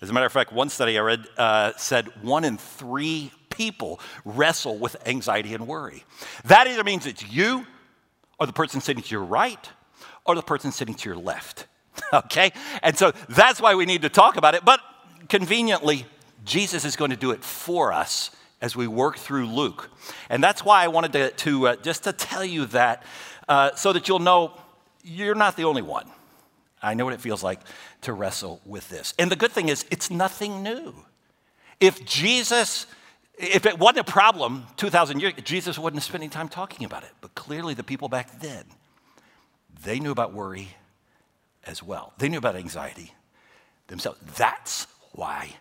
As 0.00 0.10
a 0.10 0.12
matter 0.12 0.26
of 0.26 0.32
fact, 0.32 0.52
one 0.52 0.68
study 0.68 0.98
I 0.98 1.02
read 1.02 1.26
uh, 1.38 1.72
said 1.76 2.08
one 2.22 2.44
in 2.44 2.58
three 2.58 3.30
people 3.50 4.00
wrestle 4.24 4.78
with 4.78 4.96
anxiety 5.06 5.54
and 5.54 5.68
worry. 5.68 6.02
That 6.46 6.66
either 6.66 6.82
means 6.82 7.06
it's 7.06 7.24
you 7.30 7.66
or 8.40 8.46
the 8.46 8.52
person 8.52 8.80
sitting 8.80 9.04
to 9.04 9.10
your 9.10 9.22
right 9.22 9.68
or 10.24 10.34
the 10.34 10.42
person 10.42 10.72
sitting 10.72 10.94
to 10.94 11.08
your 11.08 11.18
left. 11.18 11.66
okay? 12.12 12.52
And 12.82 12.96
so 12.96 13.12
that's 13.28 13.60
why 13.60 13.74
we 13.74 13.86
need 13.86 14.02
to 14.02 14.08
talk 14.08 14.36
about 14.36 14.54
it. 14.54 14.64
But 14.64 14.80
conveniently, 15.28 16.06
Jesus 16.44 16.84
is 16.84 16.96
going 16.96 17.10
to 17.10 17.16
do 17.16 17.30
it 17.30 17.42
for 17.44 17.92
us 17.92 18.30
as 18.60 18.76
we 18.76 18.86
work 18.86 19.18
through 19.18 19.46
Luke. 19.46 19.90
And 20.30 20.42
that's 20.42 20.64
why 20.64 20.84
I 20.84 20.88
wanted 20.88 21.12
to, 21.14 21.30
to 21.30 21.68
uh, 21.68 21.76
just 21.76 22.04
to 22.04 22.12
tell 22.12 22.44
you 22.44 22.66
that 22.66 23.04
uh, 23.48 23.74
so 23.74 23.92
that 23.92 24.08
you'll 24.08 24.20
know 24.20 24.52
you're 25.02 25.34
not 25.34 25.56
the 25.56 25.64
only 25.64 25.82
one. 25.82 26.08
I 26.80 26.94
know 26.94 27.04
what 27.04 27.14
it 27.14 27.20
feels 27.20 27.42
like 27.42 27.60
to 28.02 28.12
wrestle 28.12 28.60
with 28.64 28.88
this. 28.88 29.14
And 29.18 29.30
the 29.30 29.36
good 29.36 29.52
thing 29.52 29.68
is, 29.68 29.84
it's 29.90 30.10
nothing 30.10 30.62
new. 30.62 30.94
If 31.80 32.04
Jesus, 32.04 32.86
if 33.36 33.66
it 33.66 33.78
wasn't 33.78 34.08
a 34.08 34.10
problem 34.10 34.66
2,000 34.76 35.20
years, 35.20 35.34
Jesus 35.44 35.78
wouldn't 35.78 36.00
have 36.00 36.04
spent 36.04 36.22
any 36.22 36.30
time 36.30 36.48
talking 36.48 36.84
about 36.84 37.02
it. 37.02 37.10
But 37.20 37.34
clearly, 37.34 37.74
the 37.74 37.84
people 37.84 38.08
back 38.08 38.40
then 38.40 38.64
they 39.84 40.00
knew 40.00 40.10
about 40.10 40.32
worry 40.32 40.68
as 41.64 41.82
well. 41.82 42.12
They 42.18 42.28
knew 42.28 42.38
about 42.38 42.56
anxiety 42.56 43.12
themselves. 43.88 44.18
That's 44.36 44.86
why 45.12 45.56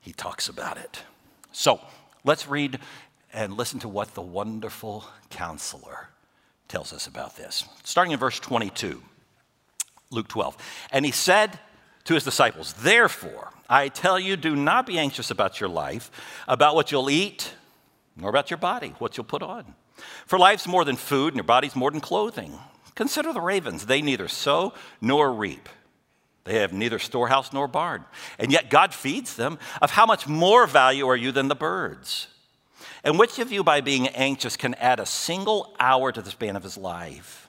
he 0.00 0.12
talks 0.12 0.48
about 0.48 0.78
it. 0.78 1.02
So 1.52 1.80
let's 2.24 2.48
read 2.48 2.78
and 3.32 3.56
listen 3.56 3.80
to 3.80 3.88
what 3.88 4.14
the 4.14 4.22
wonderful 4.22 5.04
counselor 5.30 6.08
tells 6.68 6.92
us 6.92 7.06
about 7.06 7.36
this. 7.36 7.64
Starting 7.84 8.12
in 8.12 8.18
verse 8.18 8.40
22, 8.40 9.02
Luke 10.10 10.28
12. 10.28 10.56
And 10.92 11.04
he 11.04 11.12
said 11.12 11.58
to 12.04 12.14
his 12.14 12.24
disciples, 12.24 12.72
Therefore, 12.74 13.52
I 13.68 13.88
tell 13.88 14.18
you, 14.18 14.36
do 14.36 14.54
not 14.56 14.86
be 14.86 14.98
anxious 14.98 15.30
about 15.30 15.60
your 15.60 15.68
life, 15.68 16.10
about 16.48 16.74
what 16.74 16.92
you'll 16.92 17.10
eat, 17.10 17.52
nor 18.16 18.30
about 18.30 18.50
your 18.50 18.58
body, 18.58 18.94
what 18.98 19.16
you'll 19.16 19.24
put 19.24 19.42
on. 19.42 19.74
For 20.26 20.38
life's 20.38 20.66
more 20.66 20.84
than 20.84 20.96
food, 20.96 21.28
and 21.28 21.36
your 21.36 21.44
body's 21.44 21.76
more 21.76 21.90
than 21.90 22.00
clothing. 22.00 22.58
Consider 22.96 23.32
the 23.32 23.40
ravens. 23.40 23.86
They 23.86 24.02
neither 24.02 24.26
sow 24.26 24.72
nor 25.00 25.32
reap. 25.32 25.68
They 26.44 26.60
have 26.60 26.72
neither 26.72 26.98
storehouse 26.98 27.52
nor 27.52 27.68
barn. 27.68 28.04
And 28.38 28.50
yet 28.50 28.70
God 28.70 28.92
feeds 28.92 29.36
them. 29.36 29.58
Of 29.80 29.92
how 29.92 30.06
much 30.06 30.26
more 30.26 30.66
value 30.66 31.06
are 31.06 31.16
you 31.16 31.30
than 31.30 31.48
the 31.48 31.54
birds? 31.54 32.26
And 33.04 33.18
which 33.18 33.38
of 33.38 33.52
you, 33.52 33.62
by 33.62 33.80
being 33.80 34.08
anxious, 34.08 34.56
can 34.56 34.74
add 34.74 34.98
a 34.98 35.06
single 35.06 35.76
hour 35.78 36.10
to 36.10 36.22
the 36.22 36.30
span 36.30 36.56
of 36.56 36.62
his 36.62 36.76
life? 36.76 37.48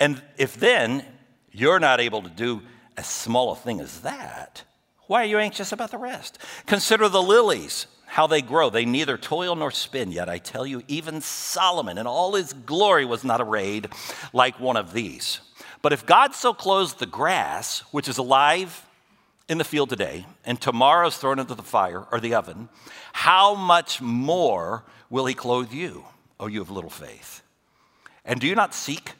And 0.00 0.22
if 0.36 0.56
then 0.56 1.04
you're 1.50 1.80
not 1.80 2.00
able 2.00 2.22
to 2.22 2.30
do 2.30 2.62
as 2.96 3.06
small 3.06 3.52
a 3.52 3.56
thing 3.56 3.80
as 3.80 4.00
that, 4.00 4.62
why 5.06 5.22
are 5.22 5.26
you 5.26 5.38
anxious 5.38 5.72
about 5.72 5.90
the 5.90 5.98
rest? 5.98 6.38
Consider 6.66 7.08
the 7.08 7.22
lilies 7.22 7.86
how 8.08 8.26
they 8.26 8.42
grow. 8.42 8.70
They 8.70 8.84
neither 8.84 9.16
toil 9.16 9.54
nor 9.54 9.70
spin. 9.70 10.10
Yet 10.10 10.28
I 10.28 10.38
tell 10.38 10.66
you, 10.66 10.82
even 10.88 11.20
Solomon 11.20 11.98
in 11.98 12.06
all 12.06 12.34
his 12.34 12.52
glory 12.52 13.04
was 13.04 13.22
not 13.22 13.40
arrayed 13.40 13.88
like 14.32 14.58
one 14.58 14.76
of 14.76 14.92
these. 14.92 15.40
But 15.82 15.92
if 15.92 16.06
God 16.06 16.34
so 16.34 16.52
clothes 16.52 16.94
the 16.94 17.06
grass, 17.06 17.80
which 17.92 18.08
is 18.08 18.18
alive 18.18 18.84
in 19.48 19.58
the 19.58 19.64
field 19.64 19.90
today, 19.90 20.26
and 20.44 20.60
tomorrow 20.60 21.06
is 21.06 21.16
thrown 21.16 21.38
into 21.38 21.54
the 21.54 21.62
fire 21.62 22.04
or 22.10 22.18
the 22.18 22.34
oven, 22.34 22.68
how 23.12 23.54
much 23.54 24.00
more 24.00 24.84
will 25.10 25.26
he 25.26 25.34
clothe 25.34 25.72
you, 25.72 26.04
O 26.40 26.46
you 26.46 26.60
of 26.60 26.70
little 26.70 26.90
faith? 26.90 27.42
And 28.24 28.40
do 28.40 28.46
you 28.46 28.54
not 28.54 28.74
seek 28.74 29.12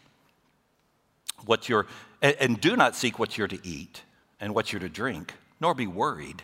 what 1.45 1.68
you're, 1.68 1.87
and 2.21 2.61
do 2.61 2.76
not 2.76 2.97
seek 2.97 3.18
what 3.18 3.38
you're 3.38 3.49
to 3.49 3.59
eat 3.66 4.02
and 4.40 4.54
what 4.54 4.73
you're 4.73 4.80
to 4.80 4.88
drink, 4.88 5.35
nor 5.61 5.75
be 5.75 5.87
worried. 5.87 6.42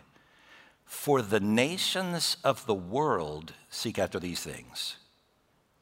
For 0.84 1.22
the 1.22 1.40
nations 1.40 2.36
of 2.44 2.66
the 2.66 2.74
world 2.74 3.52
seek 3.70 3.98
after 3.98 4.20
these 4.20 4.40
things, 4.40 4.96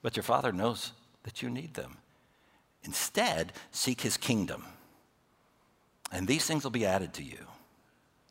but 0.01 0.17
your 0.17 0.23
Father 0.23 0.53
knows 0.53 0.93
that 1.25 1.43
you 1.43 1.51
need 1.51 1.75
them. 1.75 1.99
Instead, 2.83 3.53
seek 3.71 4.01
his 4.01 4.17
kingdom, 4.17 4.65
and 6.11 6.27
these 6.27 6.47
things 6.47 6.65
will 6.65 6.71
be 6.71 6.87
added 6.87 7.15
to 7.15 7.23
you. 7.23 7.47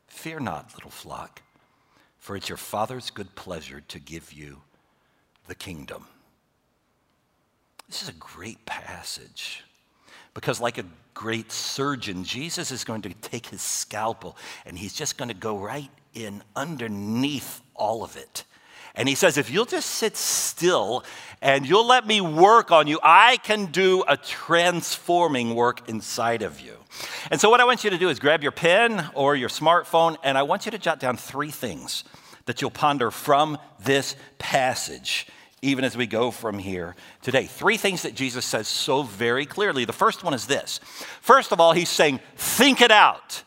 Fear 0.07 0.41
not, 0.41 0.73
little 0.75 0.91
flock, 0.91 1.41
for 2.17 2.35
it's 2.35 2.49
your 2.49 2.57
Father's 2.57 3.09
good 3.09 3.33
pleasure 3.35 3.81
to 3.87 3.99
give 3.99 4.33
you 4.33 4.61
the 5.47 5.55
kingdom. 5.55 6.05
This 7.87 8.03
is 8.03 8.09
a 8.09 8.13
great 8.13 8.65
passage 8.65 9.63
because, 10.33 10.61
like 10.61 10.77
a 10.77 10.85
great 11.13 11.51
surgeon, 11.51 12.23
Jesus 12.23 12.71
is 12.71 12.83
going 12.83 13.01
to 13.01 13.13
take 13.15 13.47
his 13.47 13.61
scalpel 13.61 14.37
and 14.65 14.77
he's 14.77 14.93
just 14.93 15.17
going 15.17 15.29
to 15.29 15.35
go 15.35 15.57
right 15.57 15.89
in 16.13 16.43
underneath 16.55 17.61
all 17.75 18.03
of 18.03 18.17
it. 18.17 18.43
And 18.95 19.07
he 19.07 19.15
says, 19.15 19.37
if 19.37 19.49
you'll 19.49 19.65
just 19.65 19.89
sit 19.89 20.17
still 20.17 21.05
and 21.41 21.65
you'll 21.65 21.87
let 21.87 22.05
me 22.05 22.19
work 22.19 22.71
on 22.71 22.87
you, 22.87 22.99
I 23.01 23.37
can 23.37 23.67
do 23.67 24.03
a 24.07 24.17
transforming 24.17 25.55
work 25.55 25.87
inside 25.87 26.41
of 26.41 26.59
you. 26.59 26.75
And 27.29 27.39
so, 27.39 27.49
what 27.49 27.61
I 27.61 27.65
want 27.65 27.83
you 27.83 27.89
to 27.89 27.97
do 27.97 28.09
is 28.09 28.19
grab 28.19 28.43
your 28.43 28.51
pen 28.51 29.09
or 29.15 29.35
your 29.35 29.49
smartphone, 29.49 30.17
and 30.23 30.37
I 30.37 30.43
want 30.43 30.65
you 30.65 30.71
to 30.71 30.77
jot 30.77 30.99
down 30.99 31.15
three 31.15 31.51
things 31.51 32.03
that 32.45 32.61
you'll 32.61 32.69
ponder 32.69 33.11
from 33.11 33.57
this 33.79 34.15
passage, 34.39 35.27
even 35.61 35.85
as 35.85 35.95
we 35.95 36.05
go 36.05 36.31
from 36.31 36.59
here 36.59 36.95
today. 37.21 37.45
Three 37.45 37.77
things 37.77 38.01
that 38.01 38.13
Jesus 38.13 38.43
says 38.45 38.67
so 38.67 39.03
very 39.03 39.45
clearly. 39.45 39.85
The 39.85 39.93
first 39.93 40.23
one 40.23 40.33
is 40.33 40.47
this 40.47 40.79
First 41.21 41.53
of 41.53 41.61
all, 41.61 41.71
he's 41.71 41.89
saying, 41.89 42.19
think 42.35 42.81
it 42.81 42.91
out. 42.91 43.43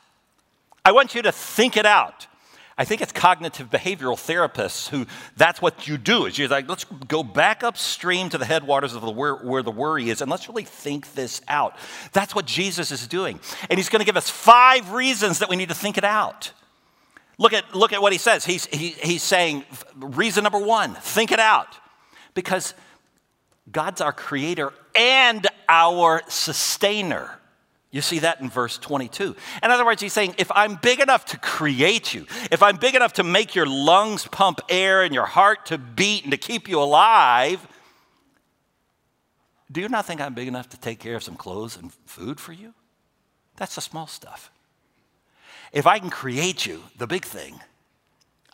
I 0.87 0.92
want 0.92 1.14
you 1.14 1.23
to 1.23 1.33
think 1.33 1.76
it 1.76 1.87
out. 1.87 2.26
I 2.76 2.85
think 2.85 3.00
it's 3.00 3.12
cognitive 3.12 3.71
behavioral 3.71 4.16
therapists 4.16 4.88
who 4.88 5.07
that's 5.37 5.62
what 5.62 5.87
you 5.87 5.97
do 5.97 6.26
is 6.26 6.37
you're 6.37 6.49
like, 6.49 6.69
let's 6.69 6.85
go 6.85 7.23
back 7.23 7.62
upstream 7.62 8.31
to 8.31 8.38
the 8.38 8.45
headwaters 8.45 8.95
of 8.95 9.02
the 9.02 9.11
where, 9.11 9.37
where 9.37 9.62
the 9.62 9.71
worry 9.71 10.11
is 10.11 10.21
and 10.21 10.31
let's 10.31 10.49
really 10.49 10.64
think 10.64 11.14
this 11.14 11.40
out. 11.47 11.76
That's 12.12 12.35
what 12.35 12.47
Jesus 12.47 12.90
is 12.90 13.07
doing. 13.07 13.38
And 13.71 13.78
he's 13.78 13.88
going 13.88 14.00
to 14.00 14.07
give 14.07 14.16
us 14.16 14.28
five 14.28 14.93
reasons 14.93 15.38
that 15.38 15.49
we 15.49 15.54
need 15.54 15.69
to 15.69 15.75
think 15.75 15.99
it 15.99 16.04
out. 16.04 16.52
Look 17.38 17.52
at, 17.52 17.75
look 17.75 17.93
at 17.93 18.02
what 18.02 18.12
he 18.12 18.19
says. 18.19 18.45
He's, 18.45 18.66
he, 18.66 18.90
he's 18.90 19.23
saying, 19.23 19.64
reason 19.97 20.43
number 20.43 20.59
one, 20.59 20.95
think 20.95 21.31
it 21.31 21.40
out. 21.40 21.76
Because 22.35 22.75
God's 23.71 24.00
our 24.00 24.12
creator 24.12 24.73
and 24.95 25.47
our 25.69 26.23
sustainer. 26.28 27.38
You 27.95 28.01
see 28.01 28.19
that 28.19 28.41
in 28.41 28.51
verse 28.51 28.77
22. 28.77 29.37
In 29.63 29.71
other 29.71 29.85
words, 29.85 30.03
he's 30.03 30.13
saying, 30.13 30.35
if 30.37 30.51
I'm 30.51 30.75
big 30.75 30.99
enough 30.99 31.27
to 31.27 31.39
create 31.39 32.13
you, 32.13 32.27
if 32.51 32.61
I'm 32.61 32.77
big 32.77 32.97
enough 32.97 33.13
to 33.13 33.23
make 33.23 33.55
your 33.55 33.67
lungs 33.67 34.27
pump 34.27 34.61
air 34.69 35.05
and 35.05 35.15
your 35.15 35.27
heart 35.27 35.67
to 35.67 35.79
beat 35.79 36.25
and 36.25 36.33
to 36.33 36.37
keep 36.37 36.69
you 36.69 36.83
alive, 36.83 37.65
do 39.71 39.81
you 39.81 39.89
not 39.89 40.07
think 40.07 40.21
I'm 40.21 40.35
big 40.35 40.49
enough 40.49 40.69
to 40.71 40.77
take 40.77 40.99
care 40.99 41.15
of 41.15 41.23
some 41.23 41.37
clothes 41.37 41.77
and 41.77 41.93
food 42.05 42.41
for 42.41 42.53
you? 42.53 42.75
That's 43.59 43.77
the 43.77 43.81
small 43.81 44.09
stuff. 44.09 44.51
If 45.71 45.87
I 45.87 46.01
can 46.01 46.11
create 46.11 46.67
you, 46.67 46.83
the 46.99 47.07
big 47.07 47.25
thing, 47.25 47.61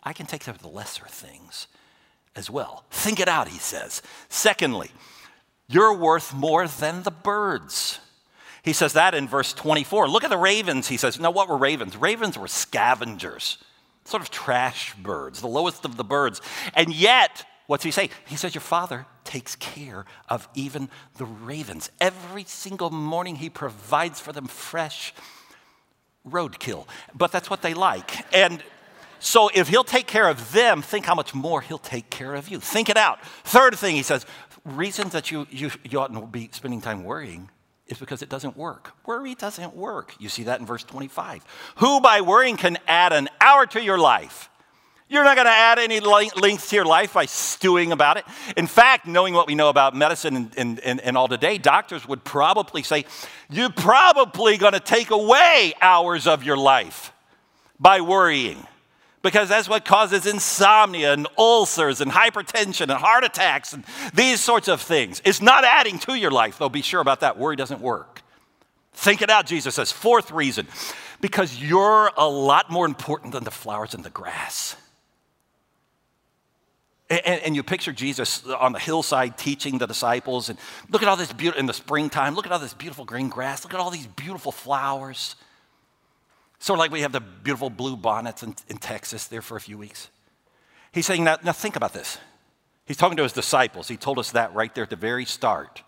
I 0.03 0.13
can 0.13 0.27
take 0.27 0.41
care 0.41 0.53
of 0.53 0.61
the 0.61 0.67
lesser 0.67 1.07
things 1.07 1.65
as 2.35 2.47
well. 2.51 2.85
Think 2.91 3.19
it 3.19 3.27
out, 3.27 3.47
he 3.47 3.57
says. 3.57 4.03
Secondly, 4.29 4.91
you're 5.67 5.97
worth 5.97 6.31
more 6.31 6.67
than 6.67 7.01
the 7.01 7.09
birds. 7.09 7.99
He 8.63 8.73
says 8.73 8.93
that 8.93 9.15
in 9.15 9.27
verse 9.27 9.53
24. 9.53 10.07
Look 10.07 10.23
at 10.23 10.29
the 10.29 10.37
ravens. 10.37 10.87
He 10.87 10.97
says, 10.97 11.19
No, 11.19 11.31
what 11.31 11.49
were 11.49 11.57
ravens? 11.57 11.97
Ravens 11.97 12.37
were 12.37 12.47
scavengers, 12.47 13.57
sort 14.05 14.21
of 14.21 14.29
trash 14.29 14.93
birds, 14.95 15.41
the 15.41 15.47
lowest 15.47 15.83
of 15.83 15.97
the 15.97 16.03
birds. 16.03 16.41
And 16.75 16.93
yet, 16.93 17.45
what's 17.67 17.83
he 17.83 17.91
say? 17.91 18.09
He 18.27 18.35
says, 18.35 18.53
Your 18.53 18.61
father 18.61 19.07
takes 19.23 19.55
care 19.55 20.05
of 20.29 20.47
even 20.53 20.89
the 21.17 21.25
ravens. 21.25 21.89
Every 21.99 22.43
single 22.43 22.91
morning, 22.91 23.37
he 23.37 23.49
provides 23.49 24.19
for 24.19 24.31
them 24.31 24.45
fresh 24.45 25.13
roadkill. 26.27 26.85
But 27.15 27.31
that's 27.31 27.49
what 27.49 27.63
they 27.63 27.73
like. 27.73 28.31
And 28.33 28.63
so 29.19 29.49
if 29.53 29.69
he'll 29.69 29.83
take 29.83 30.05
care 30.05 30.27
of 30.29 30.51
them, 30.51 30.83
think 30.83 31.05
how 31.05 31.15
much 31.15 31.33
more 31.33 31.61
he'll 31.61 31.79
take 31.79 32.11
care 32.11 32.35
of 32.35 32.49
you. 32.49 32.59
Think 32.59 32.89
it 32.89 32.97
out. 32.97 33.23
Third 33.43 33.75
thing, 33.75 33.95
he 33.95 34.03
says, 34.03 34.25
reasons 34.65 35.13
that 35.13 35.31
you, 35.31 35.47
you, 35.49 35.71
you 35.83 35.99
oughtn't 35.99 36.31
be 36.31 36.49
spending 36.51 36.81
time 36.81 37.03
worrying 37.03 37.49
is 37.91 37.99
because 37.99 38.21
it 38.21 38.29
doesn't 38.29 38.57
work. 38.57 38.93
Worry 39.05 39.35
doesn't 39.35 39.75
work. 39.75 40.15
You 40.19 40.29
see 40.29 40.43
that 40.43 40.59
in 40.59 40.65
verse 40.65 40.83
25. 40.83 41.45
Who 41.77 42.01
by 42.01 42.21
worrying 42.21 42.57
can 42.57 42.77
add 42.87 43.13
an 43.13 43.29
hour 43.39 43.65
to 43.67 43.83
your 43.83 43.97
life? 43.97 44.49
You're 45.09 45.25
not 45.25 45.35
going 45.35 45.45
to 45.45 45.51
add 45.51 45.77
any 45.77 45.99
length 45.99 46.69
to 46.69 46.75
your 46.77 46.85
life 46.85 47.13
by 47.13 47.25
stewing 47.25 47.91
about 47.91 48.15
it. 48.15 48.23
In 48.55 48.65
fact, 48.65 49.05
knowing 49.05 49.33
what 49.33 49.45
we 49.45 49.55
know 49.55 49.67
about 49.67 49.93
medicine 49.93 50.37
and, 50.37 50.53
and, 50.57 50.79
and, 50.79 51.01
and 51.01 51.17
all 51.17 51.27
today, 51.27 51.57
doctors 51.57 52.07
would 52.07 52.23
probably 52.23 52.81
say, 52.81 53.03
you're 53.49 53.71
probably 53.71 54.57
going 54.57 54.71
to 54.71 54.79
take 54.79 55.11
away 55.11 55.73
hours 55.81 56.27
of 56.27 56.45
your 56.45 56.55
life 56.55 57.11
by 57.77 57.99
worrying 57.99 58.65
because 59.21 59.49
that's 59.49 59.69
what 59.69 59.85
causes 59.85 60.25
insomnia 60.25 61.13
and 61.13 61.27
ulcers 61.37 62.01
and 62.01 62.11
hypertension 62.11 62.81
and 62.81 62.93
heart 62.93 63.23
attacks 63.23 63.73
and 63.73 63.83
these 64.13 64.39
sorts 64.39 64.67
of 64.67 64.81
things. 64.81 65.21
It's 65.25 65.41
not 65.41 65.63
adding 65.63 65.99
to 65.99 66.15
your 66.15 66.31
life, 66.31 66.57
though. 66.57 66.69
Be 66.69 66.81
sure 66.81 67.01
about 67.01 67.19
that. 67.19 67.37
Worry 67.37 67.55
doesn't 67.55 67.81
work. 67.81 68.23
Think 68.93 69.21
it 69.21 69.29
out, 69.29 69.45
Jesus 69.45 69.75
says. 69.75 69.91
Fourth 69.91 70.31
reason 70.31 70.67
because 71.21 71.61
you're 71.61 72.11
a 72.17 72.27
lot 72.27 72.69
more 72.69 72.85
important 72.85 73.33
than 73.33 73.43
the 73.43 73.51
flowers 73.51 73.93
and 73.93 74.03
the 74.03 74.09
grass. 74.09 74.75
And, 77.09 77.41
and, 77.41 77.55
you 77.57 77.63
picture 77.63 77.91
Jesus 77.91 78.45
on 78.47 78.71
the 78.71 78.79
hillside 78.79 79.37
teaching 79.37 79.77
the 79.77 79.85
disciples, 79.85 80.47
and 80.47 80.57
look 80.89 81.01
at 81.01 81.09
all 81.09 81.17
this 81.17 81.33
beautiful 81.33 81.59
in 81.59 81.65
the 81.65 81.73
springtime. 81.73 82.35
Look 82.35 82.45
at 82.45 82.53
all 82.53 82.59
this 82.59 82.73
beautiful 82.73 83.03
green 83.03 83.27
grass. 83.27 83.65
Look 83.65 83.73
at 83.73 83.81
all 83.81 83.89
these 83.89 84.07
beautiful 84.07 84.53
flowers. 84.53 85.35
Sort 86.61 86.77
of 86.77 86.79
like 86.79 86.91
we 86.91 87.01
have 87.01 87.11
the 87.11 87.19
beautiful 87.19 87.71
blue 87.71 87.97
bonnets 87.97 88.43
in, 88.43 88.55
in 88.67 88.77
Texas 88.77 89.25
there 89.25 89.41
for 89.41 89.57
a 89.57 89.59
few 89.59 89.79
weeks. 89.79 90.11
He's 90.91 91.07
saying, 91.07 91.23
now, 91.23 91.37
now 91.43 91.53
think 91.53 91.75
about 91.75 91.91
this. 91.91 92.19
He's 92.85 92.97
talking 92.97 93.17
to 93.17 93.23
his 93.23 93.33
disciples. 93.33 93.87
He 93.87 93.97
told 93.97 94.19
us 94.19 94.31
that 94.33 94.53
right 94.53 94.73
there 94.75 94.83
at 94.83 94.91
the 94.91 94.95
very 94.95 95.25
start. 95.25 95.81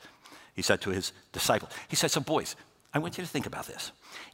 He 0.56 0.64
said 0.64 0.82
to 0.82 0.90
his 0.90 1.14
disciples, 1.32 1.72
He 1.90 1.96
said, 1.96 2.10
So, 2.10 2.22
boys, 2.22 2.56
I 2.92 2.98
want 2.98 3.20
you 3.20 3.24
to 3.24 3.30
think 3.30 3.46
about 3.46 3.68
this. 3.68 3.92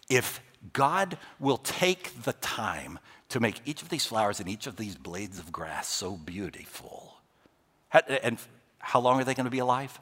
If 0.09 0.39
God 0.71 1.17
will 1.41 1.57
take 1.57 2.23
the 2.23 2.33
time 2.33 2.99
to 3.29 3.41
make 3.41 3.59
each 3.65 3.81
of 3.81 3.89
these 3.89 4.05
flowers 4.05 4.39
and 4.39 4.47
each 4.47 4.65
of 4.65 4.77
these 4.77 4.95
blades 4.95 5.39
of 5.39 5.51
grass 5.51 5.89
so 5.89 6.15
beautiful, 6.15 7.17
and 7.91 8.37
how 8.77 9.01
long 9.01 9.19
are 9.19 9.25
they 9.25 9.33
going 9.33 9.43
to 9.43 9.51
be 9.51 9.59
alive? 9.59 9.99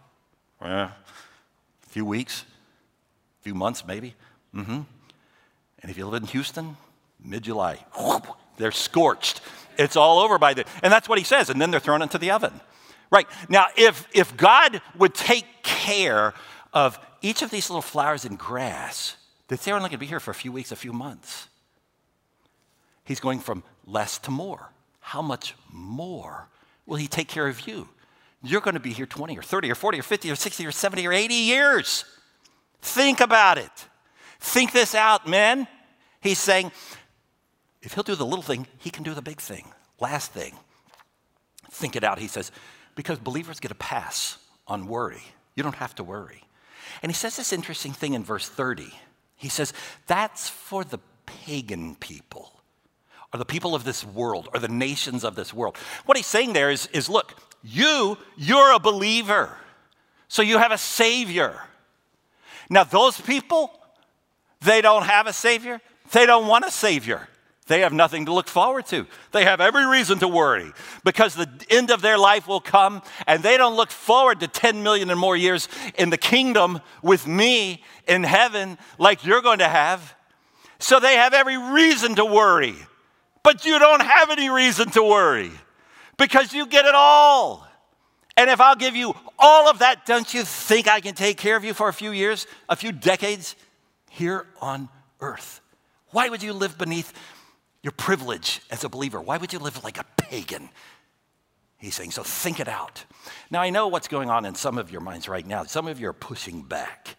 a 1.83 1.89
few 1.89 2.05
weeks, 2.05 2.45
a 3.39 3.43
few 3.43 3.55
months, 3.55 3.87
maybe. 3.87 4.13
Mm-hmm. 4.53 4.81
And 5.87 5.91
if 5.93 5.97
you 5.97 6.05
live 6.05 6.21
in 6.21 6.27
Houston, 6.27 6.75
mid 7.23 7.43
July, 7.43 7.79
they're 8.57 8.73
scorched. 8.73 9.39
It's 9.77 9.95
all 9.95 10.19
over 10.19 10.37
by 10.37 10.53
then. 10.53 10.65
And 10.83 10.91
that's 10.91 11.07
what 11.07 11.17
he 11.17 11.23
says. 11.23 11.49
And 11.49 11.61
then 11.61 11.71
they're 11.71 11.79
thrown 11.79 12.01
into 12.01 12.17
the 12.17 12.29
oven. 12.31 12.51
Right. 13.09 13.25
Now, 13.47 13.67
if, 13.77 14.05
if 14.13 14.35
God 14.35 14.81
would 14.97 15.13
take 15.13 15.45
care 15.63 16.33
of 16.73 16.99
each 17.21 17.41
of 17.41 17.51
these 17.51 17.69
little 17.69 17.81
flowers 17.81 18.25
and 18.25 18.37
grass, 18.37 19.15
that 19.47 19.61
they're 19.61 19.75
only 19.75 19.87
going 19.87 19.91
to 19.91 19.97
be 19.97 20.07
here 20.07 20.19
for 20.19 20.31
a 20.31 20.35
few 20.35 20.51
weeks, 20.51 20.73
a 20.73 20.75
few 20.75 20.91
months. 20.91 21.47
He's 23.05 23.21
going 23.21 23.39
from 23.39 23.63
less 23.85 24.17
to 24.17 24.31
more. 24.31 24.73
How 24.99 25.21
much 25.21 25.55
more 25.71 26.49
will 26.85 26.97
he 26.97 27.07
take 27.07 27.29
care 27.29 27.47
of 27.47 27.65
you? 27.65 27.87
You're 28.43 28.59
going 28.59 28.73
to 28.73 28.81
be 28.81 28.91
here 28.91 29.05
20 29.05 29.37
or 29.37 29.41
30 29.41 29.71
or 29.71 29.75
40 29.75 29.99
or 29.99 30.03
50 30.03 30.31
or 30.31 30.35
60 30.35 30.65
or 30.65 30.71
70 30.71 31.07
or 31.07 31.13
80 31.13 31.33
years. 31.33 32.03
Think 32.81 33.21
about 33.21 33.57
it. 33.57 33.71
Think 34.41 34.73
this 34.73 34.93
out, 34.93 35.25
men. 35.25 35.65
He's 36.27 36.39
saying, 36.39 36.71
if 37.81 37.93
he'll 37.93 38.03
do 38.03 38.15
the 38.15 38.25
little 38.25 38.43
thing, 38.43 38.67
he 38.79 38.89
can 38.89 39.03
do 39.03 39.13
the 39.13 39.21
big 39.21 39.39
thing. 39.39 39.65
Last 39.99 40.31
thing, 40.31 40.53
think 41.71 41.95
it 41.95 42.03
out. 42.03 42.19
He 42.19 42.27
says, 42.27 42.51
because 42.95 43.17
believers 43.17 43.59
get 43.59 43.71
a 43.71 43.75
pass 43.75 44.37
on 44.67 44.87
worry. 44.87 45.21
You 45.55 45.63
don't 45.63 45.75
have 45.75 45.95
to 45.95 46.03
worry. 46.03 46.43
And 47.01 47.11
he 47.11 47.15
says 47.15 47.37
this 47.37 47.53
interesting 47.53 47.93
thing 47.93 48.13
in 48.13 48.23
verse 48.23 48.49
30. 48.49 48.93
He 49.35 49.49
says, 49.49 49.73
that's 50.07 50.49
for 50.49 50.83
the 50.83 50.99
pagan 51.25 51.95
people, 51.95 52.51
or 53.33 53.37
the 53.37 53.45
people 53.45 53.75
of 53.75 53.83
this 53.83 54.03
world, 54.03 54.49
or 54.53 54.59
the 54.59 54.67
nations 54.67 55.23
of 55.23 55.35
this 55.35 55.53
world. 55.53 55.77
What 56.05 56.17
he's 56.17 56.27
saying 56.27 56.53
there 56.53 56.71
is, 56.71 56.87
is 56.87 57.07
look, 57.07 57.35
you, 57.63 58.17
you're 58.35 58.73
a 58.73 58.79
believer. 58.79 59.57
So 60.27 60.41
you 60.41 60.57
have 60.57 60.71
a 60.71 60.77
savior. 60.77 61.61
Now, 62.69 62.83
those 62.83 63.19
people, 63.19 63.71
they 64.61 64.81
don't 64.81 65.03
have 65.03 65.27
a 65.27 65.33
Savior. 65.33 65.81
They 66.11 66.25
don't 66.25 66.47
want 66.47 66.65
a 66.65 66.71
Savior. 66.71 67.27
They 67.67 67.81
have 67.81 67.91
nothing 67.91 68.25
to 68.25 68.33
look 68.33 68.47
forward 68.47 68.85
to. 68.87 69.05
They 69.33 69.43
have 69.43 69.59
every 69.59 69.85
reason 69.85 70.19
to 70.19 70.27
worry 70.27 70.71
because 71.03 71.35
the 71.35 71.49
end 71.69 71.91
of 71.91 72.01
their 72.01 72.17
life 72.17 72.47
will 72.47 72.61
come 72.61 73.01
and 73.25 73.43
they 73.43 73.57
don't 73.57 73.75
look 73.75 73.91
forward 73.91 74.39
to 74.39 74.47
10 74.47 74.83
million 74.83 75.09
and 75.09 75.19
more 75.19 75.35
years 75.35 75.67
in 75.97 76.09
the 76.09 76.17
kingdom 76.17 76.79
with 77.01 77.27
me 77.27 77.83
in 78.07 78.23
heaven 78.23 78.77
like 78.97 79.25
you're 79.25 79.41
going 79.41 79.59
to 79.59 79.67
have. 79.67 80.15
So 80.79 81.01
they 81.01 81.15
have 81.15 81.33
every 81.33 81.57
reason 81.57 82.15
to 82.15 82.25
worry. 82.25 82.75
But 83.43 83.65
you 83.65 83.79
don't 83.79 84.01
have 84.01 84.29
any 84.29 84.49
reason 84.49 84.89
to 84.91 85.03
worry 85.03 85.51
because 86.17 86.53
you 86.53 86.67
get 86.67 86.85
it 86.85 86.95
all. 86.95 87.67
And 88.37 88.49
if 88.49 88.61
I'll 88.61 88.75
give 88.75 88.95
you 88.95 89.13
all 89.37 89.69
of 89.69 89.79
that, 89.79 90.05
don't 90.05 90.33
you 90.33 90.43
think 90.43 90.87
I 90.87 91.01
can 91.01 91.15
take 91.15 91.37
care 91.37 91.57
of 91.57 91.65
you 91.65 91.73
for 91.73 91.89
a 91.89 91.93
few 91.93 92.11
years, 92.11 92.47
a 92.69 92.75
few 92.77 92.91
decades? 92.93 93.55
here 94.17 94.47
on 94.61 94.89
earth. 95.21 95.61
Why 96.17 96.29
would 96.29 96.41
you 96.41 96.51
live 96.51 96.79
beneath 96.79 97.13
your 97.83 97.91
privilege 97.91 98.61
as 98.71 98.83
a 98.83 98.89
believer? 98.89 99.21
Why 99.21 99.37
would 99.37 99.53
you 99.53 99.59
live 99.59 99.83
like 99.83 99.99
a 99.99 100.05
pagan? 100.17 100.69
He's 101.77 101.93
saying, 101.93 102.09
so 102.09 102.23
think 102.23 102.59
it 102.59 102.67
out. 102.67 103.05
Now, 103.51 103.61
I 103.61 103.69
know 103.69 103.87
what's 103.87 104.07
going 104.07 104.31
on 104.31 104.43
in 104.43 104.55
some 104.55 104.79
of 104.79 104.89
your 104.89 104.99
minds 104.99 105.29
right 105.29 105.45
now. 105.45 105.63
Some 105.65 105.87
of 105.87 105.99
you 105.99 106.09
are 106.09 106.13
pushing 106.13 106.63
back. 106.63 107.17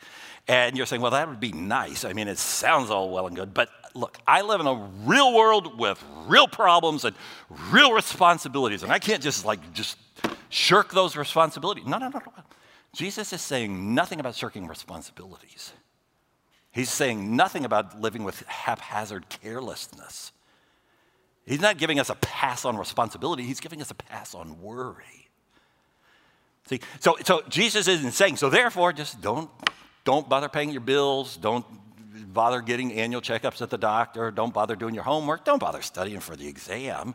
And 0.48 0.76
you're 0.76 0.84
saying, 0.84 1.00
well, 1.00 1.12
that 1.12 1.28
would 1.28 1.38
be 1.38 1.52
nice. 1.52 2.04
I 2.04 2.12
mean, 2.12 2.26
it 2.26 2.38
sounds 2.38 2.90
all 2.90 3.10
well 3.10 3.28
and 3.28 3.36
good. 3.36 3.54
But 3.54 3.68
look, 3.94 4.18
I 4.26 4.42
live 4.42 4.60
in 4.60 4.66
a 4.66 4.90
real 5.04 5.32
world 5.32 5.78
with 5.78 6.04
real 6.26 6.48
problems 6.48 7.04
and 7.04 7.14
real 7.70 7.92
responsibilities. 7.92 8.82
And 8.82 8.90
I 8.90 8.98
can't 8.98 9.22
just 9.22 9.44
like, 9.44 9.72
just 9.74 9.96
shirk 10.48 10.90
those 10.90 11.14
responsibilities. 11.14 11.86
No, 11.86 11.98
no, 11.98 12.08
no, 12.08 12.18
no. 12.18 12.32
Jesus 12.96 13.32
is 13.32 13.42
saying 13.42 13.94
nothing 13.94 14.18
about 14.18 14.34
shirking 14.34 14.66
responsibilities. 14.66 15.72
He's 16.78 16.90
saying 16.90 17.34
nothing 17.34 17.64
about 17.64 18.00
living 18.00 18.22
with 18.22 18.40
haphazard 18.42 19.28
carelessness. 19.28 20.30
He's 21.44 21.60
not 21.60 21.76
giving 21.76 21.98
us 21.98 22.08
a 22.08 22.14
pass 22.14 22.64
on 22.64 22.76
responsibility, 22.76 23.42
he's 23.42 23.58
giving 23.58 23.82
us 23.82 23.90
a 23.90 23.96
pass 23.96 24.32
on 24.32 24.62
worry. 24.62 25.28
See, 26.68 26.78
so, 27.00 27.16
so 27.24 27.42
Jesus 27.48 27.88
isn't 27.88 28.12
saying, 28.12 28.36
so 28.36 28.48
therefore, 28.48 28.92
just 28.92 29.20
don't, 29.20 29.50
don't 30.04 30.28
bother 30.28 30.48
paying 30.48 30.70
your 30.70 30.80
bills, 30.80 31.36
don't 31.36 31.66
bother 32.32 32.60
getting 32.60 32.92
annual 32.92 33.22
checkups 33.22 33.60
at 33.60 33.70
the 33.70 33.78
doctor, 33.78 34.30
don't 34.30 34.54
bother 34.54 34.76
doing 34.76 34.94
your 34.94 35.02
homework, 35.02 35.44
don't 35.44 35.58
bother 35.58 35.82
studying 35.82 36.20
for 36.20 36.36
the 36.36 36.46
exam, 36.46 37.12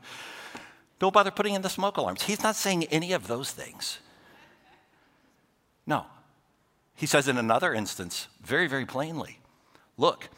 don't 0.99 1.13
bother 1.13 1.31
putting 1.31 1.53
in 1.53 1.61
the 1.61 1.69
smoke 1.69 1.95
alarms. 1.95 2.23
He's 2.23 2.43
not 2.43 2.57
saying 2.57 2.83
any 2.91 3.13
of 3.13 3.27
those 3.27 3.51
things. 3.51 3.99
No. 5.87 6.05
He 6.95 7.05
says 7.05 7.29
in 7.29 7.37
another 7.37 7.73
instance, 7.73 8.27
very, 8.41 8.67
very 8.67 8.85
plainly 8.85 9.39
look, 9.97 10.29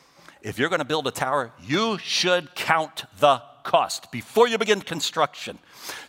if 0.42 0.60
you're 0.60 0.70
going 0.70 0.80
to 0.80 0.86
build 0.86 1.08
a 1.08 1.12
tower, 1.12 1.52
you 1.62 1.98
should 1.98 2.54
count 2.56 3.06
the 3.20 3.42
cost 3.64 4.12
before 4.12 4.48
you 4.48 4.58
begin 4.58 4.80
construction. 4.82 5.58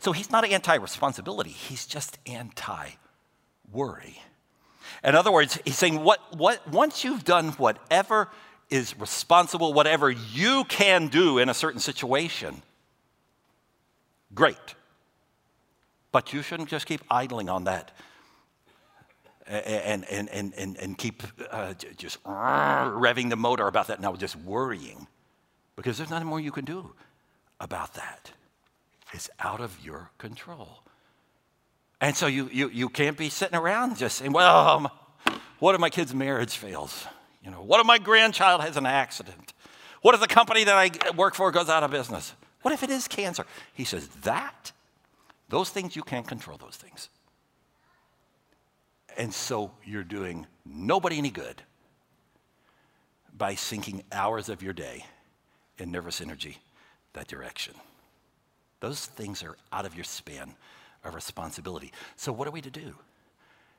So 0.01 0.13
he's 0.13 0.31
not 0.31 0.45
anti 0.45 0.75
responsibility, 0.75 1.51
he's 1.51 1.87
just 1.87 2.19
anti 2.27 2.91
worry. 3.73 4.21
In 5.03 5.15
other 5.15 5.33
words, 5.33 5.59
he's 5.65 5.77
saying, 5.77 6.03
what, 6.03 6.21
what, 6.37 6.67
once 6.69 7.05
you've 7.05 7.25
done 7.25 7.49
whatever 7.53 8.29
is 8.71 8.99
responsible, 8.99 9.73
whatever 9.73 10.11
you 10.11 10.65
can 10.65 11.09
do 11.09 11.39
in 11.39 11.49
a 11.49 11.55
certain 11.55 11.81
situation, 11.81 12.63
great. 14.35 14.75
But 16.13 16.33
you 16.33 16.43
shouldn't 16.43 16.69
just 16.69 16.87
keep 16.87 17.03
idling 17.11 17.49
on 17.49 17.65
that 17.65 17.93
and, 19.47 20.05
and, 20.05 20.29
and, 20.31 20.55
and, 20.55 20.77
and 20.77 20.99
keep 20.99 21.23
uh, 21.51 21.75
just 21.97 22.23
revving 22.25 23.31
the 23.31 23.37
motor 23.37 23.67
about 23.67 23.87
that 23.89 24.01
now, 24.01 24.15
just 24.17 24.37
worrying, 24.37 25.07
because 25.77 25.99
there's 25.99 26.11
nothing 26.11 26.29
more 26.29 26.41
you 26.41 26.53
can 26.53 26.65
do 26.65 26.93
about 27.61 27.95
that. 27.95 28.33
It's 29.13 29.31
out 29.41 29.61
of 29.61 29.79
your 29.85 30.11
control. 30.19 30.83
And 32.01 32.17
so 32.17 32.27
you, 32.27 32.51
you, 32.53 32.69
you 32.69 32.89
can't 32.89 33.17
be 33.17 33.31
sitting 33.31 33.57
around 33.57 33.97
just 33.97 34.19
saying, 34.19 34.33
well, 34.33 34.93
what 35.59 35.75
if 35.75 35.81
my 35.81 35.91
kid's 35.91 36.15
marriage 36.15 36.57
fails? 36.57 37.07
You 37.43 37.51
know, 37.51 37.63
what 37.63 37.81
if 37.81 37.87
my 37.87 37.99
grandchild 37.99 38.61
has 38.61 38.77
an 38.77 38.87
accident? 38.87 39.55
What 40.03 40.15
if 40.15 40.21
the 40.21 40.27
company 40.27 40.65
that 40.65 40.77
I 40.77 41.11
work 41.13 41.35
for 41.35 41.51
goes 41.51 41.69
out 41.69 41.83
of 41.83 41.91
business? 41.91 42.35
What 42.63 42.75
if 42.75 42.83
it 42.83 42.91
is 42.91 43.09
cancer? 43.09 43.47
He 43.73 43.85
says, 43.85 44.09
that, 44.25 44.73
those 45.49 45.71
things, 45.71 45.97
you 45.97 46.03
can't 46.03 46.27
control 46.27 46.59
those 46.59 46.77
things. 46.77 47.09
And 49.17 49.33
so 49.33 49.73
you're 49.85 50.05
doing 50.05 50.47
nobody 50.65 51.19
any 51.19 51.31
good 51.31 51.63
by 53.37 53.55
sinking 53.55 54.03
hours 54.13 54.49
of 54.49 54.63
your 54.63 54.73
day 54.73 55.05
in 55.79 55.91
nervous 55.91 56.21
energy 56.21 56.59
that 57.15 57.27
direction. 57.27 57.75
Those 58.81 59.07
things 59.07 59.43
are 59.43 59.57
out 59.73 59.87
of 59.87 59.95
your 59.95 60.05
span 60.05 60.55
of 61.05 61.15
responsibility. 61.15 61.93
So, 62.17 62.33
what 62.33 62.47
are 62.47 62.51
we 62.51 62.61
to 62.61 62.71
do? 62.71 62.95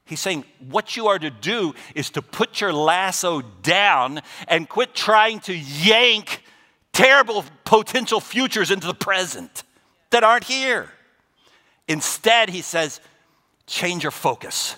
He's 0.05 0.21
saying 0.21 0.45
what 0.69 0.95
you 0.95 1.07
are 1.07 1.19
to 1.19 1.29
do 1.29 1.75
is 1.93 2.09
to 2.11 2.21
put 2.21 2.61
your 2.61 2.71
lasso 2.71 3.41
down 3.41 4.21
and 4.47 4.67
quit 4.67 4.95
trying 4.95 5.41
to 5.41 5.55
yank 5.55 6.41
terrible 6.93 7.43
potential 7.65 8.21
futures 8.21 8.71
into 8.71 8.87
the 8.87 8.93
present 8.93 9.63
that 10.11 10.23
aren't 10.23 10.45
here. 10.45 10.89
Instead, 11.87 12.49
he 12.49 12.61
says, 12.61 13.01
change 13.65 14.03
your 14.03 14.11
focus. 14.11 14.77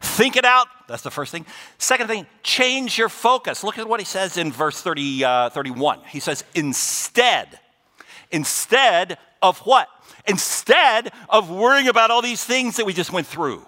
Think 0.00 0.36
it 0.36 0.44
out. 0.44 0.68
That's 0.88 1.02
the 1.02 1.10
first 1.10 1.32
thing. 1.32 1.46
Second 1.78 2.08
thing, 2.08 2.26
change 2.42 2.98
your 2.98 3.08
focus. 3.08 3.64
Look 3.64 3.78
at 3.78 3.88
what 3.88 4.00
he 4.00 4.06
says 4.06 4.36
in 4.36 4.52
verse 4.52 4.80
30, 4.80 5.24
uh, 5.24 5.50
31. 5.50 6.00
He 6.08 6.20
says, 6.20 6.44
instead, 6.54 7.58
instead 8.30 9.18
of 9.42 9.58
what? 9.60 9.88
Instead 10.26 11.12
of 11.28 11.50
worrying 11.50 11.88
about 11.88 12.10
all 12.10 12.22
these 12.22 12.44
things 12.44 12.76
that 12.76 12.86
we 12.86 12.92
just 12.92 13.12
went 13.12 13.26
through. 13.26 13.64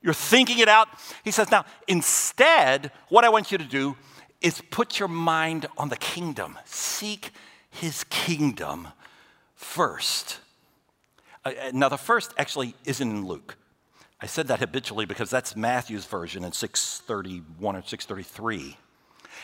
You're 0.00 0.14
thinking 0.14 0.58
it 0.58 0.68
out. 0.68 0.88
He 1.24 1.30
says, 1.30 1.50
now, 1.50 1.64
instead, 1.86 2.92
what 3.08 3.24
I 3.24 3.28
want 3.28 3.50
you 3.50 3.58
to 3.58 3.64
do 3.64 3.96
is 4.40 4.60
put 4.70 4.98
your 4.98 5.08
mind 5.08 5.66
on 5.76 5.88
the 5.88 5.96
kingdom. 5.96 6.58
Seek 6.64 7.32
his 7.70 8.04
kingdom 8.04 8.88
first. 9.54 10.38
Uh, 11.44 11.52
now, 11.72 11.88
the 11.88 11.98
first 11.98 12.32
actually 12.38 12.74
isn't 12.84 13.10
in 13.10 13.26
Luke. 13.26 13.56
I 14.20 14.26
said 14.26 14.48
that 14.48 14.58
habitually 14.58 15.06
because 15.06 15.30
that's 15.30 15.54
Matthew's 15.54 16.04
version 16.04 16.44
in 16.44 16.52
631 16.52 17.76
or 17.76 17.82
633. 17.82 18.76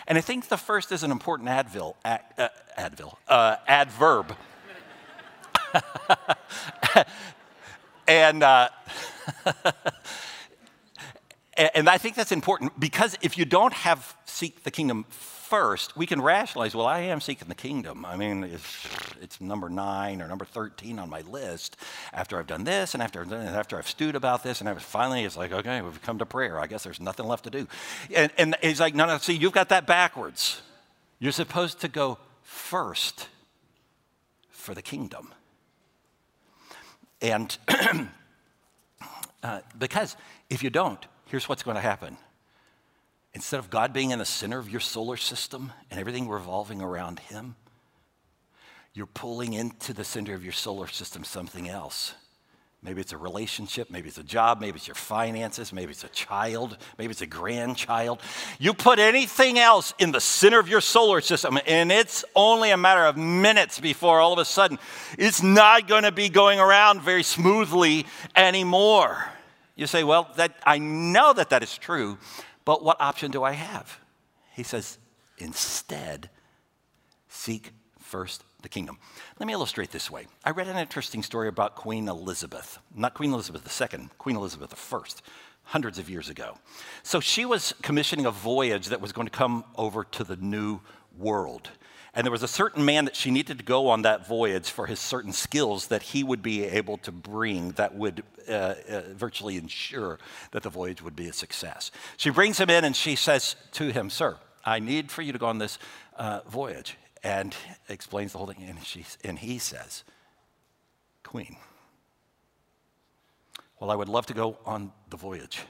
And 0.08 0.18
I 0.18 0.20
think 0.20 0.48
the 0.48 0.56
first 0.56 0.90
is 0.90 1.04
an 1.04 1.12
important 1.12 1.48
advil, 1.48 1.94
ad, 2.04 2.22
uh, 2.36 2.48
advil, 2.76 3.14
uh, 3.28 3.56
adverb. 3.68 4.34
and, 8.08 8.42
uh, 8.42 8.68
and 11.56 11.88
I 11.88 11.98
think 11.98 12.16
that's 12.16 12.32
important 12.32 12.78
because 12.80 13.16
if 13.22 13.38
you 13.38 13.44
don't 13.44 13.72
have 13.72 14.16
seek 14.24 14.64
the 14.64 14.72
kingdom 14.72 15.06
first, 15.54 15.96
we 15.96 16.04
can 16.04 16.20
rationalize, 16.20 16.74
well, 16.74 16.86
I 16.86 16.98
am 17.02 17.20
seeking 17.20 17.46
the 17.46 17.54
kingdom. 17.54 18.04
I 18.04 18.16
mean, 18.16 18.42
it's, 18.42 18.88
it's 19.22 19.40
number 19.40 19.68
nine 19.68 20.20
or 20.20 20.26
number 20.26 20.44
13 20.44 20.98
on 20.98 21.08
my 21.08 21.20
list 21.20 21.76
after 22.12 22.40
I've 22.40 22.48
done 22.48 22.64
this 22.64 22.92
and 22.92 23.00
after, 23.00 23.24
after 23.32 23.78
I've 23.78 23.86
stewed 23.86 24.16
about 24.16 24.42
this. 24.42 24.58
And 24.58 24.68
I 24.68 24.74
finally, 24.74 25.22
it's 25.22 25.36
like, 25.36 25.52
okay, 25.52 25.80
we've 25.80 26.02
come 26.02 26.18
to 26.18 26.26
prayer. 26.26 26.58
I 26.58 26.66
guess 26.66 26.82
there's 26.82 26.98
nothing 26.98 27.26
left 27.26 27.44
to 27.44 27.50
do. 27.50 27.68
And, 28.12 28.32
and 28.36 28.56
he's 28.62 28.80
like, 28.80 28.96
no, 28.96 29.06
no, 29.06 29.18
see, 29.18 29.34
you've 29.34 29.52
got 29.52 29.68
that 29.68 29.86
backwards. 29.86 30.60
You're 31.20 31.30
supposed 31.30 31.80
to 31.82 31.88
go 31.88 32.18
first 32.42 33.28
for 34.50 34.74
the 34.74 34.82
kingdom. 34.82 35.32
And 37.22 37.56
uh, 39.44 39.60
because 39.78 40.16
if 40.50 40.64
you 40.64 40.70
don't, 40.70 41.06
here's 41.26 41.48
what's 41.48 41.62
going 41.62 41.76
to 41.76 41.80
happen 41.80 42.16
Instead 43.34 43.58
of 43.58 43.68
God 43.68 43.92
being 43.92 44.12
in 44.12 44.20
the 44.20 44.24
center 44.24 44.58
of 44.58 44.70
your 44.70 44.80
solar 44.80 45.16
system 45.16 45.72
and 45.90 45.98
everything 45.98 46.28
revolving 46.28 46.80
around 46.80 47.18
Him, 47.18 47.56
you're 48.92 49.06
pulling 49.06 49.54
into 49.54 49.92
the 49.92 50.04
center 50.04 50.34
of 50.34 50.44
your 50.44 50.52
solar 50.52 50.86
system 50.86 51.24
something 51.24 51.68
else. 51.68 52.14
Maybe 52.80 53.00
it's 53.00 53.12
a 53.12 53.18
relationship, 53.18 53.90
maybe 53.90 54.08
it's 54.08 54.18
a 54.18 54.22
job, 54.22 54.60
maybe 54.60 54.76
it's 54.76 54.86
your 54.86 54.94
finances, 54.94 55.72
maybe 55.72 55.90
it's 55.90 56.04
a 56.04 56.08
child, 56.08 56.76
maybe 56.98 57.12
it's 57.12 57.22
a 57.22 57.26
grandchild. 57.26 58.20
You 58.58 58.74
put 58.74 58.98
anything 58.98 59.58
else 59.58 59.94
in 59.98 60.12
the 60.12 60.20
center 60.20 60.60
of 60.60 60.68
your 60.68 60.82
solar 60.82 61.22
system, 61.22 61.58
and 61.66 61.90
it's 61.90 62.26
only 62.36 62.72
a 62.72 62.76
matter 62.76 63.06
of 63.06 63.16
minutes 63.16 63.80
before 63.80 64.20
all 64.20 64.34
of 64.34 64.38
a 64.38 64.44
sudden 64.44 64.78
it's 65.18 65.42
not 65.42 65.88
going 65.88 66.02
to 66.02 66.12
be 66.12 66.28
going 66.28 66.60
around 66.60 67.00
very 67.00 67.22
smoothly 67.22 68.04
anymore. 68.36 69.32
You 69.76 69.86
say, 69.86 70.04
Well, 70.04 70.30
that, 70.36 70.54
I 70.64 70.76
know 70.78 71.32
that 71.32 71.50
that 71.50 71.62
is 71.62 71.76
true, 71.78 72.18
but 72.64 72.82
what 72.82 73.00
option 73.00 73.30
do 73.30 73.42
I 73.42 73.52
have? 73.52 73.98
He 74.52 74.62
says, 74.62 74.98
instead, 75.38 76.30
seek 77.28 77.72
first 77.98 78.44
the 78.62 78.68
kingdom. 78.68 78.98
Let 79.38 79.46
me 79.46 79.52
illustrate 79.52 79.90
this 79.90 80.10
way. 80.10 80.26
I 80.44 80.50
read 80.50 80.68
an 80.68 80.76
interesting 80.76 81.22
story 81.22 81.48
about 81.48 81.74
Queen 81.74 82.08
Elizabeth, 82.08 82.78
not 82.94 83.14
Queen 83.14 83.32
Elizabeth 83.32 83.80
II, 83.80 84.08
Queen 84.18 84.36
Elizabeth 84.36 84.72
I, 84.92 84.98
hundreds 85.64 85.98
of 85.98 86.08
years 86.08 86.28
ago. 86.28 86.58
So 87.02 87.20
she 87.20 87.44
was 87.44 87.74
commissioning 87.82 88.26
a 88.26 88.30
voyage 88.30 88.88
that 88.88 89.00
was 89.00 89.12
going 89.12 89.26
to 89.26 89.32
come 89.32 89.64
over 89.76 90.04
to 90.04 90.24
the 90.24 90.36
New 90.36 90.80
World. 91.18 91.70
And 92.14 92.24
there 92.24 92.30
was 92.30 92.44
a 92.44 92.48
certain 92.48 92.84
man 92.84 93.06
that 93.06 93.16
she 93.16 93.32
needed 93.32 93.58
to 93.58 93.64
go 93.64 93.88
on 93.88 94.02
that 94.02 94.26
voyage 94.26 94.70
for 94.70 94.86
his 94.86 95.00
certain 95.00 95.32
skills 95.32 95.88
that 95.88 96.02
he 96.02 96.22
would 96.22 96.42
be 96.42 96.64
able 96.64 96.96
to 96.98 97.10
bring 97.10 97.72
that 97.72 97.96
would 97.96 98.22
uh, 98.48 98.74
uh, 98.88 99.02
virtually 99.14 99.56
ensure 99.56 100.20
that 100.52 100.62
the 100.62 100.70
voyage 100.70 101.02
would 101.02 101.16
be 101.16 101.26
a 101.26 101.32
success. 101.32 101.90
She 102.16 102.30
brings 102.30 102.58
him 102.58 102.70
in 102.70 102.84
and 102.84 102.94
she 102.94 103.16
says 103.16 103.56
to 103.72 103.92
him, 103.92 104.10
Sir, 104.10 104.36
I 104.64 104.78
need 104.78 105.10
for 105.10 105.22
you 105.22 105.32
to 105.32 105.38
go 105.38 105.46
on 105.46 105.58
this 105.58 105.78
uh, 106.16 106.40
voyage. 106.46 106.96
And 107.24 107.56
explains 107.88 108.32
the 108.32 108.38
whole 108.38 108.46
thing. 108.46 108.62
And, 108.68 108.84
she, 108.84 109.04
and 109.24 109.38
he 109.38 109.58
says, 109.58 110.04
Queen, 111.22 111.56
well, 113.80 113.90
I 113.90 113.94
would 113.94 114.10
love 114.10 114.26
to 114.26 114.34
go 114.34 114.58
on 114.66 114.92
the 115.08 115.16
voyage. 115.16 115.62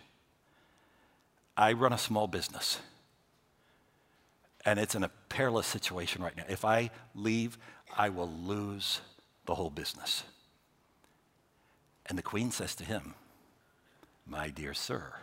I 1.56 1.72
run 1.72 1.92
a 1.92 1.98
small 1.98 2.26
business 2.26 2.80
and 4.64 4.78
it's 4.78 4.94
in 4.94 5.04
a 5.04 5.10
perilous 5.28 5.66
situation 5.66 6.22
right 6.22 6.36
now. 6.36 6.44
If 6.48 6.64
I 6.64 6.90
leave, 7.14 7.58
I 7.96 8.08
will 8.08 8.30
lose 8.30 9.00
the 9.46 9.54
whole 9.54 9.70
business. 9.70 10.24
And 12.06 12.16
the 12.16 12.22
queen 12.22 12.50
says 12.50 12.74
to 12.76 12.84
him, 12.84 13.14
My 14.26 14.48
dear 14.48 14.74
sir, 14.74 15.14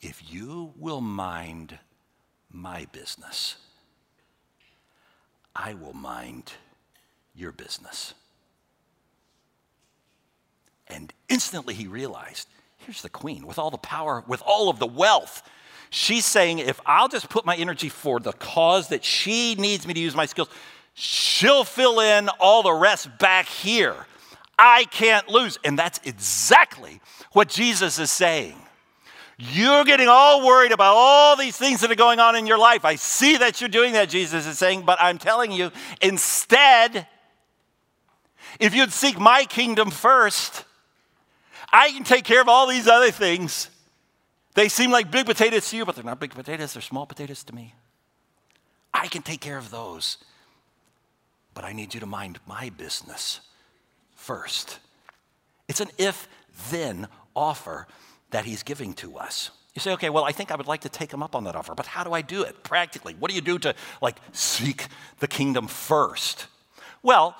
if 0.00 0.22
you 0.32 0.72
will 0.76 1.00
mind 1.00 1.78
my 2.50 2.86
business, 2.92 3.56
I 5.54 5.74
will 5.74 5.92
mind 5.92 6.52
your 7.34 7.52
business. 7.52 8.14
And 10.86 11.12
instantly 11.28 11.74
he 11.74 11.86
realized 11.86 12.48
here's 12.78 13.02
the 13.02 13.08
queen 13.08 13.46
with 13.46 13.58
all 13.58 13.70
the 13.70 13.76
power, 13.76 14.24
with 14.26 14.42
all 14.46 14.70
of 14.70 14.78
the 14.78 14.86
wealth 14.86 15.42
She's 15.90 16.24
saying 16.24 16.58
if 16.58 16.80
I'll 16.84 17.08
just 17.08 17.28
put 17.28 17.46
my 17.46 17.56
energy 17.56 17.88
for 17.88 18.20
the 18.20 18.32
cause 18.32 18.88
that 18.88 19.04
she 19.04 19.54
needs 19.54 19.86
me 19.86 19.94
to 19.94 20.00
use 20.00 20.14
my 20.14 20.26
skills, 20.26 20.48
she'll 20.94 21.64
fill 21.64 22.00
in 22.00 22.28
all 22.40 22.62
the 22.62 22.72
rest 22.72 23.08
back 23.18 23.46
here. 23.46 23.94
I 24.58 24.84
can't 24.84 25.28
lose. 25.28 25.58
And 25.64 25.78
that's 25.78 26.00
exactly 26.04 27.00
what 27.32 27.48
Jesus 27.48 27.98
is 27.98 28.10
saying. 28.10 28.56
You're 29.38 29.84
getting 29.84 30.08
all 30.08 30.44
worried 30.44 30.72
about 30.72 30.94
all 30.96 31.36
these 31.36 31.56
things 31.56 31.80
that 31.80 31.92
are 31.92 31.96
going 31.96 32.18
on 32.18 32.34
in 32.34 32.46
your 32.46 32.58
life. 32.58 32.84
I 32.84 32.96
see 32.96 33.36
that 33.36 33.60
you're 33.60 33.68
doing 33.68 33.92
that, 33.92 34.08
Jesus 34.08 34.46
is 34.46 34.58
saying, 34.58 34.82
but 34.84 34.98
I'm 35.00 35.16
telling 35.16 35.52
you, 35.52 35.70
instead, 36.02 37.06
if 38.58 38.74
you'd 38.74 38.92
seek 38.92 39.16
my 39.16 39.44
kingdom 39.44 39.92
first, 39.92 40.64
I 41.72 41.90
can 41.92 42.02
take 42.02 42.24
care 42.24 42.40
of 42.40 42.48
all 42.48 42.66
these 42.66 42.88
other 42.88 43.12
things. 43.12 43.70
They 44.58 44.68
seem 44.68 44.90
like 44.90 45.12
big 45.12 45.24
potatoes 45.24 45.70
to 45.70 45.76
you, 45.76 45.84
but 45.84 45.94
they're 45.94 46.02
not 46.02 46.18
big 46.18 46.34
potatoes, 46.34 46.72
they're 46.72 46.82
small 46.82 47.06
potatoes 47.06 47.44
to 47.44 47.54
me. 47.54 47.76
I 48.92 49.06
can 49.06 49.22
take 49.22 49.40
care 49.40 49.56
of 49.56 49.70
those. 49.70 50.18
But 51.54 51.62
I 51.62 51.72
need 51.72 51.94
you 51.94 52.00
to 52.00 52.06
mind 52.06 52.40
my 52.44 52.70
business 52.70 53.38
first. 54.16 54.80
It's 55.68 55.80
an 55.80 55.90
if 55.96 56.26
then 56.72 57.06
offer 57.36 57.86
that 58.30 58.46
he's 58.46 58.64
giving 58.64 58.94
to 58.94 59.16
us. 59.16 59.52
You 59.76 59.80
say, 59.80 59.92
okay, 59.92 60.10
well, 60.10 60.24
I 60.24 60.32
think 60.32 60.50
I 60.50 60.56
would 60.56 60.66
like 60.66 60.80
to 60.80 60.88
take 60.88 61.12
him 61.12 61.22
up 61.22 61.36
on 61.36 61.44
that 61.44 61.54
offer, 61.54 61.76
but 61.76 61.86
how 61.86 62.02
do 62.02 62.12
I 62.12 62.20
do 62.20 62.42
it 62.42 62.64
practically? 62.64 63.14
What 63.14 63.28
do 63.28 63.36
you 63.36 63.40
do 63.40 63.60
to 63.60 63.76
like 64.02 64.16
seek 64.32 64.88
the 65.20 65.28
kingdom 65.28 65.68
first? 65.68 66.48
Well, 67.00 67.36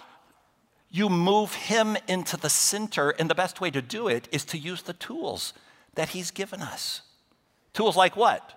you 0.89 1.09
move 1.09 1.53
him 1.53 1.97
into 2.07 2.37
the 2.37 2.49
center, 2.49 3.11
and 3.11 3.29
the 3.29 3.35
best 3.35 3.61
way 3.61 3.73
to 3.73 3.83
do 3.83 4.07
it 4.07 4.29
is 4.31 4.45
to 4.45 4.57
use 4.57 4.83
the 4.83 4.93
tools 4.93 5.53
that 5.97 6.11
he's 6.11 6.31
given 6.31 6.63
us. 6.63 7.03
Tools 7.73 7.97
like 7.97 8.17
what? 8.17 8.55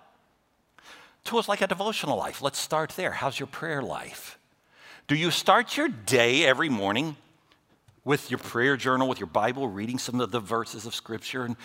Tools 1.24 1.48
like 1.48 1.60
a 1.60 1.66
devotional 1.66 2.16
life. 2.16 2.42
Let's 2.42 2.58
start 2.58 2.90
there. 2.90 3.12
How's 3.12 3.38
your 3.38 3.46
prayer 3.46 3.82
life? 3.82 4.38
Do 5.06 5.14
you 5.14 5.30
start 5.30 5.76
your 5.76 5.88
day 5.88 6.44
every 6.44 6.68
morning 6.68 7.16
with 8.04 8.30
your 8.30 8.38
prayer 8.38 8.76
journal, 8.76 9.08
with 9.08 9.20
your 9.20 9.28
Bible, 9.28 9.68
reading 9.68 9.98
some 9.98 10.20
of 10.20 10.30
the 10.30 10.40
verses 10.40 10.86
of 10.86 10.94
Scripture 10.94 11.44
and 11.44 11.56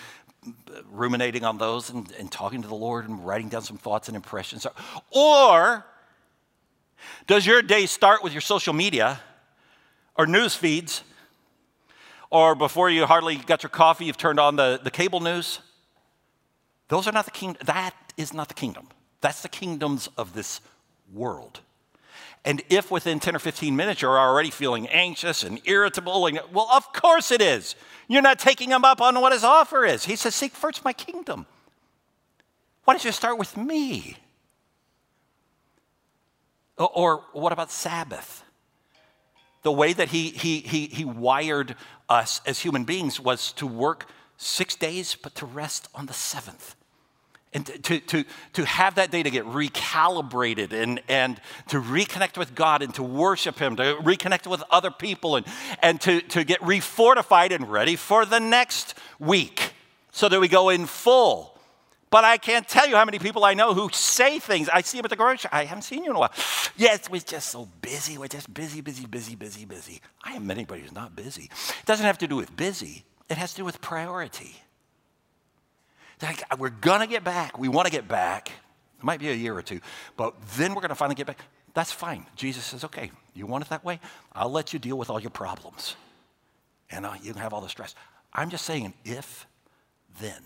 uh, 0.45 0.81
ruminating 0.91 1.43
on 1.43 1.57
those 1.57 1.89
and, 1.89 2.11
and 2.19 2.31
talking 2.31 2.61
to 2.61 2.67
the 2.67 2.75
Lord 2.75 3.07
and 3.07 3.25
writing 3.25 3.49
down 3.49 3.63
some 3.63 3.77
thoughts 3.77 4.07
and 4.07 4.15
impressions? 4.15 4.67
Or 5.11 5.85
does 7.25 7.45
your 7.45 7.61
day 7.61 7.85
start 7.85 8.23
with 8.23 8.33
your 8.33 8.41
social 8.41 8.73
media 8.73 9.19
or 10.15 10.27
news 10.27 10.55
feeds? 10.55 11.03
Or 12.29 12.55
before 12.55 12.89
you 12.89 13.05
hardly 13.05 13.37
got 13.37 13.63
your 13.63 13.69
coffee, 13.69 14.05
you've 14.05 14.17
turned 14.17 14.39
on 14.39 14.55
the, 14.55 14.79
the 14.83 14.91
cable 14.91 15.19
news? 15.19 15.59
Those 16.87 17.07
are 17.07 17.11
not 17.11 17.25
the 17.25 17.31
kingdom. 17.31 17.61
That 17.65 17.93
is 18.15 18.33
not 18.33 18.47
the 18.47 18.53
kingdom. 18.53 18.87
That's 19.21 19.41
the 19.41 19.49
kingdoms 19.49 20.09
of 20.17 20.33
this 20.33 20.61
world. 21.13 21.59
And 22.45 22.63
if 22.69 22.91
within 22.91 23.19
10 23.19 23.35
or 23.35 23.39
15 23.39 23.75
minutes 23.75 24.01
you're 24.01 24.17
already 24.17 24.51
feeling 24.51 24.87
anxious 24.87 25.43
and 25.43 25.59
irritable, 25.65 26.27
and, 26.27 26.39
well, 26.53 26.69
of 26.71 26.93
course 26.93 27.31
it 27.31 27.41
is. 27.41 27.75
You're 28.07 28.21
not 28.21 28.39
taking 28.39 28.69
him 28.69 28.85
up 28.85 29.01
on 29.01 29.19
what 29.19 29.33
his 29.33 29.43
offer 29.43 29.83
is. 29.83 30.05
He 30.05 30.15
says, 30.15 30.33
Seek 30.33 30.53
first 30.53 30.85
my 30.85 30.93
kingdom. 30.93 31.45
Why 32.85 32.93
don't 32.93 33.03
you 33.03 33.11
start 33.11 33.37
with 33.37 33.57
me? 33.57 34.15
Or, 36.77 37.23
what 37.33 37.51
about 37.51 37.69
Sabbath? 37.69 38.43
The 39.63 39.71
way 39.71 39.91
that 39.91 40.09
he, 40.09 40.29
he, 40.29 40.59
he, 40.59 40.85
he 40.85 41.03
wired 41.03 41.75
us 42.07 42.39
as 42.45 42.59
human 42.59 42.85
beings 42.85 43.19
was 43.19 43.51
to 43.53 43.67
work 43.67 44.07
six 44.37 44.75
days, 44.75 45.17
but 45.21 45.35
to 45.35 45.45
rest 45.45 45.89
on 45.93 46.05
the 46.05 46.13
seventh 46.13 46.76
and 47.53 47.65
to, 47.65 47.99
to, 47.99 48.23
to 48.53 48.65
have 48.65 48.95
that 48.95 49.09
day 49.09 49.23
to 49.23 49.29
get 49.29 49.45
recalibrated 49.45 50.73
and, 50.73 51.01
and 51.07 51.39
to 51.69 51.81
reconnect 51.81 52.37
with 52.37 52.53
God 52.53 52.81
and 52.81 52.93
to 52.95 53.03
worship 53.03 53.57
Him, 53.57 53.75
to 53.77 53.95
reconnect 54.01 54.47
with 54.47 54.63
other 54.69 54.91
people 54.91 55.37
and, 55.37 55.45
and 55.81 55.99
to, 56.01 56.21
to 56.21 56.43
get 56.43 56.59
refortified 56.61 57.51
and 57.51 57.71
ready 57.71 57.95
for 57.95 58.25
the 58.25 58.39
next 58.39 58.95
week 59.19 59.73
so 60.11 60.27
that 60.29 60.39
we 60.39 60.47
go 60.47 60.69
in 60.69 60.85
full. 60.85 61.57
But 62.09 62.23
I 62.23 62.37
can't 62.37 62.67
tell 62.67 62.87
you 62.87 62.95
how 62.95 63.03
many 63.03 63.19
people 63.19 63.43
I 63.43 63.53
know 63.53 63.73
who 63.73 63.89
say 63.91 64.39
things. 64.39 64.69
I 64.69 64.81
see 64.81 64.97
them 64.97 65.05
at 65.05 65.09
the 65.09 65.17
grocery. 65.17 65.39
store. 65.39 65.51
I 65.53 65.65
haven't 65.65 65.81
seen 65.81 66.03
you 66.03 66.11
in 66.11 66.15
a 66.15 66.19
while. 66.19 66.33
Yes, 66.77 67.09
we're 67.09 67.19
just 67.19 67.49
so 67.49 67.67
busy. 67.81 68.17
We're 68.17 68.27
just 68.27 68.53
busy, 68.53 68.79
busy, 68.79 69.05
busy, 69.05 69.35
busy, 69.35 69.65
busy. 69.65 70.01
I 70.23 70.31
haven't 70.31 70.49
anybody 70.49 70.81
who's 70.81 70.93
not 70.93 71.15
busy. 71.15 71.45
It 71.45 71.85
doesn't 71.85 72.05
have 72.05 72.17
to 72.19 72.27
do 72.27 72.37
with 72.37 72.55
busy. 72.55 73.03
It 73.29 73.37
has 73.37 73.51
to 73.51 73.57
do 73.57 73.65
with 73.65 73.81
priority. 73.81 74.55
Like, 76.21 76.43
we're 76.57 76.69
going 76.69 77.01
to 77.01 77.07
get 77.07 77.23
back. 77.23 77.59
We 77.59 77.67
want 77.67 77.85
to 77.85 77.91
get 77.91 78.07
back. 78.07 78.49
It 78.49 79.03
might 79.03 79.19
be 79.19 79.29
a 79.29 79.33
year 79.33 79.55
or 79.55 79.61
two, 79.61 79.79
but 80.15 80.33
then 80.55 80.73
we're 80.73 80.81
going 80.81 80.89
to 80.89 80.95
finally 80.95 81.15
get 81.15 81.27
back. 81.27 81.39
That's 81.73 81.91
fine. 81.91 82.25
Jesus 82.35 82.63
says, 82.63 82.83
okay, 82.83 83.11
you 83.35 83.45
want 83.45 83.63
it 83.63 83.69
that 83.69 83.85
way? 83.85 83.99
I'll 84.33 84.49
let 84.49 84.73
you 84.73 84.79
deal 84.79 84.97
with 84.97 85.11
all 85.11 85.19
your 85.19 85.29
problems. 85.29 85.95
And 86.89 87.05
uh, 87.05 87.13
you 87.21 87.33
can 87.33 87.41
have 87.41 87.53
all 87.53 87.61
the 87.61 87.69
stress. 87.69 87.93
I'm 88.33 88.49
just 88.49 88.65
saying, 88.65 88.93
if, 89.05 89.45
then. 90.19 90.41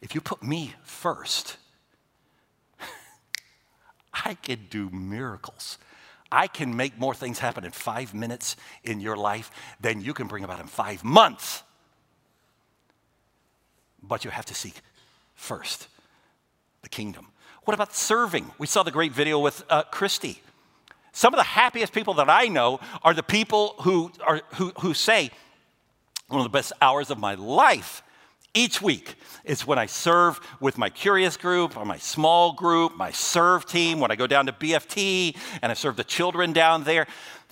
If 0.00 0.14
you 0.14 0.20
put 0.20 0.42
me 0.42 0.74
first, 0.82 1.56
I 4.12 4.34
can 4.34 4.66
do 4.68 4.90
miracles. 4.90 5.78
I 6.32 6.48
can 6.48 6.76
make 6.76 6.98
more 6.98 7.14
things 7.14 7.38
happen 7.38 7.64
in 7.64 7.70
five 7.70 8.14
minutes 8.14 8.56
in 8.82 9.00
your 9.00 9.16
life 9.16 9.50
than 9.80 10.00
you 10.00 10.12
can 10.12 10.26
bring 10.26 10.42
about 10.42 10.58
in 10.58 10.66
five 10.66 11.04
months 11.04 11.62
but 14.06 14.24
you 14.24 14.30
have 14.30 14.46
to 14.46 14.54
seek 14.54 14.74
first 15.34 15.88
the 16.82 16.88
kingdom. 16.88 17.28
What 17.64 17.74
about 17.74 17.94
serving? 17.94 18.50
We 18.58 18.66
saw 18.66 18.82
the 18.82 18.90
great 18.90 19.12
video 19.12 19.38
with 19.38 19.64
uh, 19.70 19.84
Christy. 19.84 20.40
Some 21.12 21.32
of 21.32 21.38
the 21.38 21.44
happiest 21.44 21.92
people 21.92 22.14
that 22.14 22.28
I 22.28 22.48
know 22.48 22.80
are 23.02 23.14
the 23.14 23.22
people 23.22 23.76
who, 23.82 24.12
are, 24.26 24.42
who, 24.54 24.72
who 24.80 24.94
say, 24.94 25.30
one 26.28 26.40
of 26.40 26.44
the 26.44 26.56
best 26.56 26.72
hours 26.82 27.10
of 27.10 27.18
my 27.18 27.34
life 27.34 28.02
each 28.54 28.80
week 28.80 29.14
is 29.44 29.66
when 29.66 29.78
I 29.78 29.86
serve 29.86 30.40
with 30.60 30.78
my 30.78 30.88
curious 30.88 31.36
group 31.36 31.76
or 31.76 31.84
my 31.84 31.98
small 31.98 32.52
group, 32.52 32.96
my 32.96 33.10
serve 33.10 33.66
team, 33.66 33.98
when 33.98 34.10
I 34.10 34.16
go 34.16 34.26
down 34.26 34.46
to 34.46 34.52
BFT 34.52 35.36
and 35.60 35.70
I 35.72 35.74
serve 35.74 35.96
the 35.96 36.04
children 36.04 36.52
down 36.52 36.84
there 36.84 37.06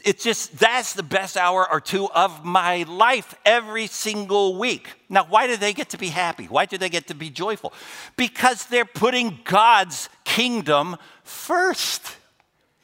it's 0.04 0.24
just 0.24 0.58
that's 0.58 0.94
the 0.94 1.02
best 1.02 1.36
hour 1.36 1.70
or 1.70 1.80
two 1.80 2.08
of 2.10 2.44
my 2.44 2.84
life 2.84 3.34
every 3.44 3.86
single 3.86 4.58
week. 4.58 4.88
Now, 5.08 5.26
why 5.28 5.46
do 5.46 5.56
they 5.56 5.72
get 5.72 5.90
to 5.90 5.98
be 5.98 6.08
happy? 6.08 6.46
Why 6.46 6.66
do 6.66 6.78
they 6.78 6.88
get 6.88 7.08
to 7.08 7.14
be 7.14 7.30
joyful? 7.30 7.72
Because 8.16 8.66
they're 8.66 8.84
putting 8.84 9.40
God's 9.44 10.08
kingdom 10.24 10.96
first. 11.24 12.16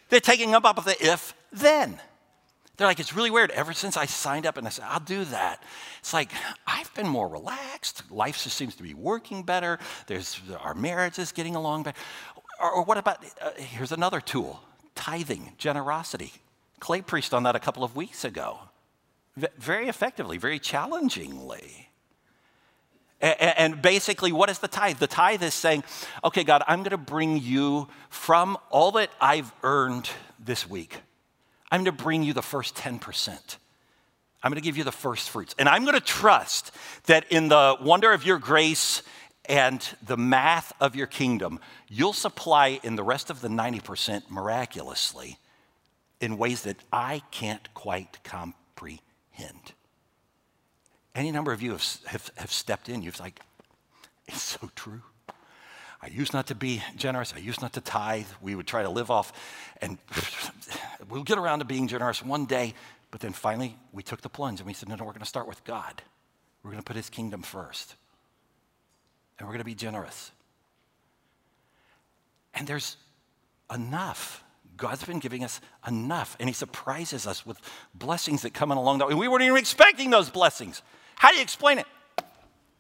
They're 0.09 0.21
taking 0.21 0.55
up 0.55 0.65
up 0.65 0.85
the 0.85 0.97
if 1.01 1.35
then. 1.53 2.01
They're 2.77 2.87
like, 2.87 3.01
it's 3.01 3.15
really 3.15 3.31
weird. 3.31 3.51
Ever 3.51 3.73
since 3.73 3.97
I 3.97 4.07
signed 4.07 4.47
up 4.47 4.57
and 4.57 4.65
I 4.65 4.71
said, 4.71 4.85
I'll 4.89 5.01
do 5.01 5.25
that, 5.27 5.63
it's 5.99 6.15
like, 6.15 6.31
I've 6.65 6.95
been 6.95 7.09
more 7.09 7.27
relaxed. 7.27 8.05
Life 8.09 8.45
just 8.45 8.57
seems 8.57 8.77
to 8.77 8.85
be 8.85 8.95
working 8.95 9.43
better. 9.43 9.81
There's, 10.07 10.41
our 10.61 10.75
marriage 10.75 11.19
is 11.19 11.33
getting 11.33 11.57
along 11.57 11.83
better. 11.83 11.99
Or, 12.61 12.71
or 12.71 12.85
what 12.85 12.97
about, 12.97 13.25
uh, 13.43 13.51
here's 13.57 13.91
another 13.91 14.21
tool 14.21 14.61
tithing, 14.95 15.55
generosity. 15.59 16.33
Clay 16.81 17.03
preached 17.03 17.35
on 17.35 17.43
that 17.45 17.57
a 17.57 17.61
couple 17.61 17.85
of 17.85 17.97
weeks 17.97 18.25
ago, 18.25 18.59
very 19.59 19.89
effectively, 19.89 20.39
very 20.39 20.59
challengingly. 20.59 21.89
And 23.21 23.83
basically, 23.83 24.31
what 24.31 24.49
is 24.49 24.61
the 24.61 24.69
tithe? 24.69 24.99
The 24.99 25.09
tithe 25.09 25.43
is 25.43 25.55
saying, 25.55 25.83
okay, 26.23 26.45
God, 26.45 26.63
I'm 26.69 26.81
going 26.81 26.91
to 26.91 26.97
bring 26.97 27.39
you 27.39 27.89
from 28.11 28.57
all 28.71 28.93
that 28.93 29.11
I've 29.21 29.53
earned 29.65 30.09
this 30.39 30.69
week, 30.69 30.99
I'm 31.71 31.83
going 31.85 31.97
to 31.97 32.03
bring 32.05 32.23
you 32.23 32.33
the 32.33 32.43
first 32.43 32.77
10%. 32.77 33.57
I'm 34.43 34.53
going 34.53 34.61
to 34.61 34.65
give 34.65 34.77
you 34.77 34.85
the 34.85 34.93
first 34.93 35.31
fruits. 35.31 35.55
And 35.59 35.69
I'm 35.69 35.83
going 35.83 35.95
to 35.95 36.01
trust 36.01 36.71
that 37.07 37.25
in 37.31 37.49
the 37.49 37.77
wonder 37.81 38.13
of 38.13 38.25
your 38.25 38.39
grace 38.39 39.03
and 39.47 39.85
the 40.07 40.17
math 40.17 40.73
of 40.81 40.95
your 40.95 41.09
kingdom, 41.09 41.59
you'll 41.89 42.13
supply 42.13 42.79
in 42.85 42.95
the 42.95 43.03
rest 43.03 43.31
of 43.31 43.41
the 43.41 43.49
90% 43.49 44.31
miraculously 44.31 45.39
in 46.21 46.37
ways 46.37 46.63
that 46.63 46.77
I 46.93 47.23
can't 47.31 47.73
quite 47.75 48.23
comprehend. 48.25 49.73
Any 51.15 51.31
number 51.33 51.53
of 51.53 51.63
you 51.63 51.73
have, 51.73 51.85
have, 52.07 52.31
have 52.37 52.53
stepped 52.53 52.89
in, 52.89 53.03
you've 53.03 53.21
like, 53.21 53.41
it's 54.27 54.43
so 54.43 54.71
true. 54.75 55.03
I 56.01 56.07
used 56.09 56.33
not 56.33 56.47
to 56.49 56.55
be 56.55 56.83
generous. 56.97 57.35
I 57.35 57.41
used 57.41 57.61
not 57.61 57.73
to 57.73 57.81
tithe. 57.81 58.27
We 58.41 58.55
would 58.55 58.67
try 58.67 58.83
to 58.83 58.91
live 58.91 59.11
off, 59.11 59.33
and 59.81 59.99
we'll 61.09 61.25
get 61.25 61.39
around 61.39 61.59
to 61.59 61.65
being 61.65 61.89
generous 61.89 62.23
one 62.23 62.47
day. 62.47 62.75
But 63.11 63.21
then 63.21 63.33
finally, 63.33 63.77
we 63.93 64.03
took 64.03 64.21
the 64.21 64.29
plunge 64.29 64.61
and 64.61 64.67
we 64.67 64.75
said, 64.75 64.89
no, 64.89 64.95
no, 64.95 65.05
we're 65.05 65.13
going 65.13 65.21
to 65.21 65.27
start 65.27 65.49
with 65.49 65.65
God. 65.65 66.03
We're 66.63 66.71
going 66.71 66.83
to 66.83 66.87
put 66.87 66.97
his 66.97 67.09
kingdom 67.09 67.43
first. 67.43 67.95
And 69.39 69.47
we're 69.47 69.53
going 69.53 69.61
to 69.61 69.65
be 69.65 69.75
generous. 69.75 70.31
And 72.55 72.67
there's 72.67 72.97
enough 73.73 74.45
God's 74.79 75.05
been 75.05 75.19
giving 75.19 75.45
us 75.45 75.61
enough, 75.87 76.37
and 76.41 76.49
He 76.49 76.55
surprises 76.55 77.27
us 77.27 77.45
with 77.45 77.61
blessings 77.95 78.43
that 78.43 78.55
come 78.55 78.71
along 78.73 78.99
the 78.99 79.07
way. 79.07 79.15
We 79.15 79.29
weren't 79.29 79.43
even 79.43 79.59
expecting 79.59 80.09
those 80.09 80.31
blessings. 80.31 80.83
How 81.17 81.31
do 81.31 81.37
you 81.37 81.43
explain 81.43 81.79
it? 81.79 81.87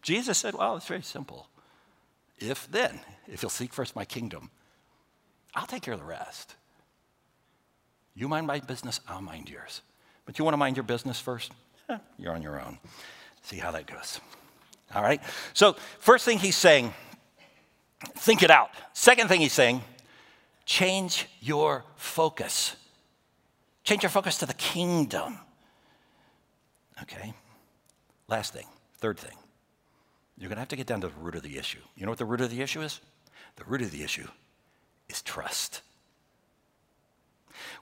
Jesus 0.00 0.38
said, 0.38 0.54
Well, 0.54 0.76
it's 0.76 0.86
very 0.86 1.02
simple. 1.02 1.48
if 2.38 2.70
then, 2.70 3.00
if 3.26 3.42
you'll 3.42 3.50
seek 3.50 3.72
first 3.74 3.94
my 3.94 4.04
kingdom, 4.04 4.50
I'll 5.54 5.66
take 5.66 5.82
care 5.82 5.92
of 5.92 6.00
the 6.00 6.06
rest. 6.06 6.54
You 8.14 8.28
mind 8.28 8.46
my 8.46 8.60
business, 8.60 9.00
I'll 9.08 9.20
mind 9.20 9.50
yours. 9.50 9.82
But 10.24 10.38
you 10.38 10.44
want 10.44 10.52
to 10.52 10.58
mind 10.58 10.76
your 10.76 10.84
business 10.84 11.20
first? 11.20 11.52
Eh, 11.88 11.98
you're 12.16 12.32
on 12.32 12.42
your 12.42 12.60
own. 12.60 12.78
See 13.42 13.56
how 13.56 13.72
that 13.72 13.86
goes. 13.86 14.20
All 14.94 15.02
right? 15.02 15.20
So, 15.52 15.74
first 15.98 16.24
thing 16.24 16.38
he's 16.38 16.56
saying, 16.56 16.92
think 18.16 18.42
it 18.42 18.50
out. 18.50 18.70
Second 18.92 19.28
thing 19.28 19.40
he's 19.40 19.52
saying, 19.52 19.82
change 20.68 21.26
your 21.40 21.82
focus. 21.96 22.76
Change 23.82 24.02
your 24.02 24.10
focus 24.10 24.36
to 24.38 24.46
the 24.46 24.54
kingdom. 24.54 25.38
Okay? 27.02 27.32
Last 28.28 28.52
thing, 28.52 28.66
third 28.98 29.18
thing. 29.18 29.36
You're 30.36 30.50
going 30.50 30.56
to 30.56 30.60
have 30.60 30.68
to 30.68 30.76
get 30.76 30.86
down 30.86 31.00
to 31.00 31.08
the 31.08 31.14
root 31.14 31.34
of 31.34 31.42
the 31.42 31.56
issue. 31.56 31.80
You 31.96 32.04
know 32.04 32.12
what 32.12 32.18
the 32.18 32.26
root 32.26 32.42
of 32.42 32.50
the 32.50 32.60
issue 32.60 32.82
is? 32.82 33.00
The 33.56 33.64
root 33.64 33.80
of 33.80 33.90
the 33.90 34.02
issue 34.02 34.28
is 35.08 35.22
trust. 35.22 35.80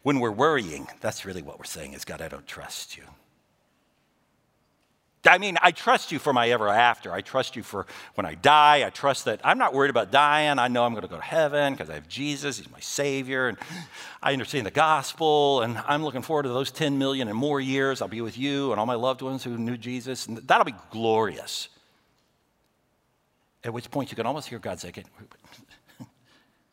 When 0.03 0.20
we're 0.20 0.31
worrying, 0.31 0.87
that's 1.01 1.25
really 1.25 1.42
what 1.42 1.59
we're 1.59 1.64
saying 1.64 1.92
is 1.92 2.05
God, 2.05 2.22
I 2.22 2.29
don't 2.29 2.46
trust 2.46 2.96
you. 2.96 3.03
I 5.27 5.39
mean, 5.39 5.57
I 5.62 5.71
trust 5.73 6.12
you 6.12 6.19
for 6.19 6.33
my 6.33 6.49
ever 6.51 6.69
after. 6.69 7.12
I 7.12 7.21
trust 7.21 7.57
you 7.57 7.62
for 7.62 7.87
when 8.15 8.27
I 8.27 8.35
die. 8.35 8.85
I 8.87 8.91
trust 8.91 9.25
that 9.25 9.41
I'm 9.45 9.59
not 9.59 9.75
worried 9.75 9.91
about 9.91 10.11
dying. 10.11 10.59
I 10.59 10.69
know 10.69 10.85
I'm 10.85 10.93
going 10.93 11.03
to 11.03 11.09
go 11.09 11.17
to 11.17 11.23
heaven 11.23 11.75
because 11.75 11.91
I 11.91 11.95
have 11.95 12.09
Jesus. 12.09 12.59
He's 12.59 12.71
my 12.71 12.81
Savior. 12.81 13.49
And 13.49 13.59
I 14.23 14.33
understand 14.33 14.67
the 14.67 14.71
gospel. 14.71 15.62
And 15.62 15.79
I'm 15.87 16.05
looking 16.05 16.23
forward 16.23 16.45
to 16.45 16.49
those 16.51 16.71
10 16.71 16.99
million 16.99 17.29
and 17.29 17.37
more 17.37 17.61
years. 17.61 18.03
I'll 18.03 18.09
be 18.09 18.21
with 18.21 18.39
you 18.39 18.73
and 18.73 18.81
all 18.81 18.87
my 18.87 18.95
loved 18.95 19.23
ones 19.23 19.43
who 19.45 19.57
knew 19.57 19.77
Jesus. 19.77 20.27
And 20.27 20.39
that'll 20.39 20.65
be 20.65 20.75
glorious. 20.91 21.69
At 23.65 23.73
which 23.73 23.91
point 23.91 24.11
you 24.12 24.17
can 24.17 24.27
almost 24.27 24.49
hear 24.49 24.59
God 24.59 24.79
say, 24.79 24.93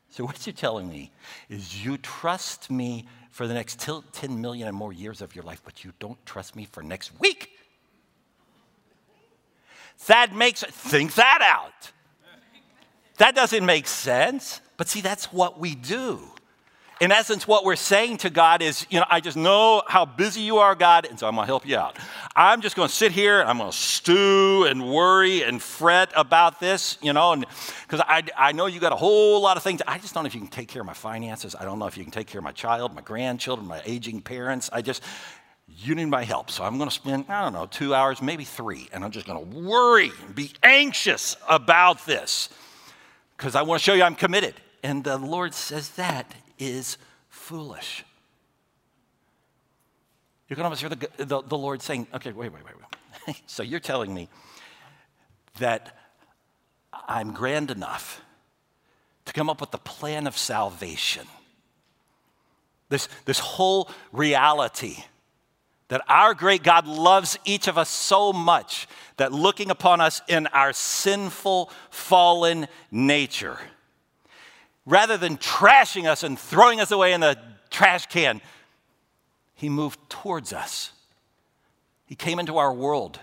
So, 0.10 0.26
what 0.26 0.46
you're 0.46 0.54
telling 0.54 0.88
me 0.88 1.12
is 1.50 1.84
you 1.84 1.98
trust 1.98 2.70
me 2.70 3.08
for 3.32 3.48
the 3.48 3.54
next 3.56 3.80
10 3.80 4.40
million 4.40 4.68
and 4.68 4.78
more 4.78 4.94
years 4.94 5.24
of 5.24 5.34
your 5.34 5.44
life, 5.44 5.62
but 5.66 5.84
you 5.84 5.92
don't 6.00 6.24
trust 6.24 6.56
me 6.56 6.66
for 6.72 6.84
next 6.84 7.20
week. 7.20 7.53
That 10.08 10.36
makes, 10.36 10.64
think 10.64 11.16
that 11.16 11.40
out. 11.42 11.92
That 13.18 13.36
doesn't 13.36 13.66
make 13.66 13.88
sense. 13.88 14.62
But 14.78 14.88
see, 14.88 15.02
that's 15.02 15.32
what 15.32 15.60
we 15.60 15.76
do. 15.76 16.20
In 17.02 17.12
essence, 17.12 17.48
what 17.48 17.66
we're 17.66 17.76
saying 17.76 18.18
to 18.18 18.30
God 18.30 18.62
is, 18.62 18.86
you 18.90 19.00
know, 19.00 19.06
I 19.10 19.20
just 19.20 19.36
know 19.36 19.82
how 19.88 20.06
busy 20.06 20.42
you 20.42 20.60
are, 20.60 20.74
God, 20.74 21.06
and 21.06 21.20
so 21.20 21.28
I'm 21.28 21.36
going 21.36 21.44
to 21.44 21.48
help 21.48 21.68
you 21.68 21.76
out. 21.76 21.98
I'm 22.36 22.62
just 22.62 22.76
going 22.76 22.88
to 22.88 22.94
sit 22.94 23.12
here 23.12 23.42
and 23.42 23.50
I'm 23.50 23.58
going 23.58 23.72
to 23.72 23.78
stew 23.78 24.66
and 24.70 24.90
worry 24.90 25.42
and 25.44 25.62
fret 25.62 26.12
about 26.16 26.60
this, 26.60 26.98
you 27.02 27.12
know, 27.12 27.36
because 27.36 28.00
I, 28.08 28.24
I 28.38 28.52
know 28.52 28.68
you 28.68 28.80
got 28.80 28.94
a 28.94 28.96
whole 28.96 29.42
lot 29.42 29.58
of 29.58 29.64
things. 29.64 29.82
I 29.88 29.98
just 29.98 30.14
don't 30.14 30.24
know 30.24 30.28
if 30.28 30.36
you 30.36 30.42
can 30.42 30.50
take 30.50 30.68
care 30.70 30.82
of 30.82 30.86
my 30.86 30.94
finances. 30.94 31.56
I 31.60 31.66
don't 31.66 31.80
know 31.80 31.88
if 31.88 31.98
you 31.98 32.04
can 32.04 32.12
take 32.12 32.28
care 32.28 32.40
of 32.40 32.46
my 32.46 32.52
child, 32.52 32.96
my 32.96 33.02
grandchildren, 33.02 33.68
my 33.68 33.82
aging 33.86 34.22
parents. 34.22 34.70
I 34.72 34.82
just, 34.82 35.04
you 35.78 35.96
need 35.96 36.06
my 36.06 36.24
help. 36.24 36.50
So 36.50 36.64
I'm 36.64 36.78
going 36.78 36.90
to 36.90 36.96
spend, 36.96 37.26
I 37.30 37.44
don't 37.44 37.54
know, 37.54 37.66
two 37.66 37.94
hours, 37.96 38.22
maybe 38.22 38.44
three, 38.44 38.90
and 38.92 39.04
I'm 39.04 39.12
just 39.12 39.26
going 39.26 39.40
to 39.40 39.58
worry 39.60 40.12
and 40.26 40.36
be 40.36 40.52
anxious 40.62 41.36
about 41.50 42.06
this 42.06 42.50
because 43.38 43.56
I 43.56 43.62
want 43.64 43.82
to 43.82 43.84
show 43.84 43.94
you 43.94 44.04
I'm 44.04 44.16
committed. 44.16 44.56
And 44.84 45.04
the 45.04 45.18
Lord 45.18 45.54
says 45.54 45.92
that 45.92 46.34
is 46.60 46.98
foolish. 47.30 48.04
You 50.50 50.56
can 50.56 50.66
almost 50.66 50.82
hear 50.82 50.90
the, 50.90 51.10
the, 51.18 51.42
the 51.42 51.58
Lord 51.58 51.82
saying, 51.82 52.08
okay, 52.14 52.32
wait, 52.32 52.52
wait, 52.54 52.64
wait, 52.66 52.76
wait. 53.28 53.42
so 53.48 53.64
you're 53.64 53.80
telling 53.80 54.14
me 54.14 54.30
that 55.60 55.98
I'm 57.08 57.34
grand 57.34 57.72
enough 57.72 58.22
to 59.26 59.34
come 59.34 59.50
up 59.50 59.62
with 59.62 59.72
the 59.72 59.78
plan 59.78 60.28
of 60.28 60.38
salvation. 60.38 61.26
This, 62.90 63.08
this 63.26 63.40
whole 63.40 63.90
reality 64.12 64.98
that 65.90 66.02
our 66.08 66.34
great 66.34 66.64
God 66.64 66.88
loves 66.88 67.38
each 67.46 67.68
of 67.68 67.78
us 67.78 67.90
so 67.90 68.34
much 68.34 68.88
that 69.18 69.32
looking 69.32 69.70
upon 69.70 70.02
us 70.02 70.22
in 70.28 70.48
our 70.48 70.74
sinful, 70.74 71.70
fallen 71.90 72.68
nature, 72.92 73.60
rather 74.86 75.18
than 75.18 75.38
trashing 75.38 76.06
us 76.06 76.24
and 76.24 76.38
throwing 76.38 76.80
us 76.80 76.92
away 76.92 77.14
in 77.14 77.22
the 77.22 77.38
trash 77.70 78.06
can, 78.08 78.42
He 79.56 79.70
moved 79.70 80.00
towards 80.10 80.54
us. 80.54 80.92
He 82.06 82.16
came 82.16 82.40
into 82.40 82.58
our 82.58 82.74
world, 82.74 83.20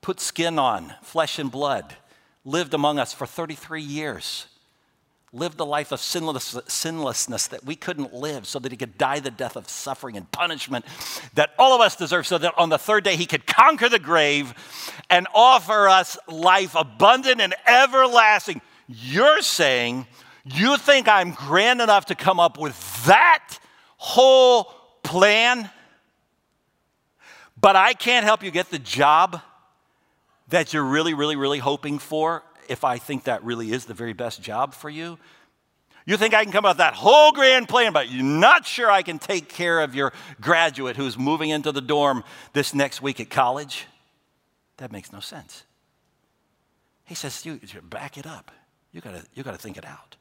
put 0.00 0.20
skin 0.20 0.58
on, 0.58 0.94
flesh 1.02 1.38
and 1.38 1.50
blood, 1.50 1.94
lived 2.44 2.74
among 2.74 2.98
us 2.98 3.12
for 3.12 3.26
33 3.26 3.82
years 3.82 4.46
lived 5.34 5.58
a 5.58 5.64
life 5.64 5.90
of 5.90 6.00
sinless, 6.00 6.56
sinlessness 6.68 7.48
that 7.48 7.64
we 7.64 7.74
couldn't 7.74 8.14
live 8.14 8.46
so 8.46 8.58
that 8.60 8.70
he 8.70 8.78
could 8.78 8.96
die 8.96 9.18
the 9.18 9.30
death 9.30 9.56
of 9.56 9.68
suffering 9.68 10.16
and 10.16 10.30
punishment 10.30 10.84
that 11.34 11.50
all 11.58 11.74
of 11.74 11.80
us 11.80 11.96
deserve 11.96 12.26
so 12.26 12.38
that 12.38 12.54
on 12.56 12.68
the 12.68 12.78
third 12.78 13.02
day 13.02 13.16
he 13.16 13.26
could 13.26 13.46
conquer 13.46 13.88
the 13.88 13.98
grave 13.98 14.54
and 15.10 15.26
offer 15.34 15.88
us 15.88 16.16
life 16.28 16.74
abundant 16.76 17.40
and 17.40 17.54
everlasting. 17.66 18.62
You're 18.86 19.42
saying 19.42 20.06
you 20.44 20.76
think 20.76 21.08
I'm 21.08 21.32
grand 21.32 21.80
enough 21.80 22.06
to 22.06 22.14
come 22.14 22.38
up 22.38 22.58
with 22.58 23.04
that 23.06 23.58
whole 23.96 24.72
plan, 25.02 25.68
but 27.60 27.74
I 27.76 27.94
can't 27.94 28.24
help 28.24 28.42
you 28.42 28.50
get 28.50 28.70
the 28.70 28.78
job 28.78 29.40
that 30.48 30.72
you're 30.72 30.84
really, 30.84 31.14
really, 31.14 31.36
really 31.36 31.58
hoping 31.58 31.98
for 31.98 32.44
if 32.68 32.84
I 32.84 32.98
think 32.98 33.24
that 33.24 33.44
really 33.44 33.72
is 33.72 33.84
the 33.84 33.94
very 33.94 34.12
best 34.12 34.42
job 34.42 34.74
for 34.74 34.90
you. 34.90 35.18
You 36.06 36.18
think 36.18 36.34
I 36.34 36.44
can 36.44 36.52
come 36.52 36.66
up 36.66 36.72
with 36.72 36.78
that 36.78 36.94
whole 36.94 37.32
grand 37.32 37.68
plan, 37.68 37.92
but 37.92 38.10
you're 38.10 38.22
not 38.22 38.66
sure 38.66 38.90
I 38.90 39.02
can 39.02 39.18
take 39.18 39.48
care 39.48 39.80
of 39.80 39.94
your 39.94 40.12
graduate 40.40 40.96
who's 40.96 41.16
moving 41.16 41.48
into 41.48 41.72
the 41.72 41.80
dorm 41.80 42.24
this 42.52 42.74
next 42.74 43.00
week 43.00 43.20
at 43.20 43.30
college? 43.30 43.86
That 44.76 44.92
makes 44.92 45.12
no 45.12 45.20
sense. 45.20 45.64
He 47.04 47.14
says, 47.14 47.44
you, 47.46 47.58
back 47.82 48.18
it 48.18 48.26
up. 48.26 48.50
You 48.92 49.00
gotta, 49.00 49.24
you 49.34 49.42
gotta 49.42 49.58
think 49.58 49.78
it 49.78 49.86
out. 49.86 50.16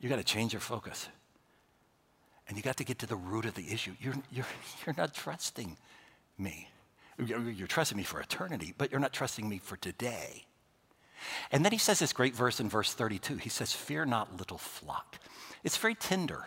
You 0.00 0.08
gotta 0.08 0.24
change 0.24 0.52
your 0.52 0.60
focus. 0.60 1.08
And 2.46 2.58
you 2.58 2.62
got 2.62 2.76
to 2.76 2.84
get 2.84 2.98
to 2.98 3.06
the 3.06 3.16
root 3.16 3.46
of 3.46 3.54
the 3.54 3.72
issue. 3.72 3.94
You're, 4.00 4.14
you're, 4.30 4.46
you're 4.86 4.94
not 4.96 5.14
trusting 5.14 5.78
me. 6.36 6.68
You're 7.16 7.68
trusting 7.68 7.96
me 7.96 8.02
for 8.02 8.20
eternity, 8.20 8.74
but 8.76 8.90
you're 8.90 9.00
not 9.00 9.12
trusting 9.12 9.48
me 9.48 9.58
for 9.58 9.76
today. 9.76 10.44
And 11.50 11.64
then 11.64 11.72
he 11.72 11.78
says 11.78 11.98
this 11.98 12.12
great 12.12 12.34
verse 12.34 12.60
in 12.60 12.68
verse 12.68 12.92
32. 12.94 13.36
He 13.36 13.48
says, 13.48 13.72
Fear 13.72 14.06
not, 14.06 14.36
little 14.36 14.58
flock. 14.58 15.18
It's 15.62 15.76
very 15.76 15.94
tender. 15.94 16.46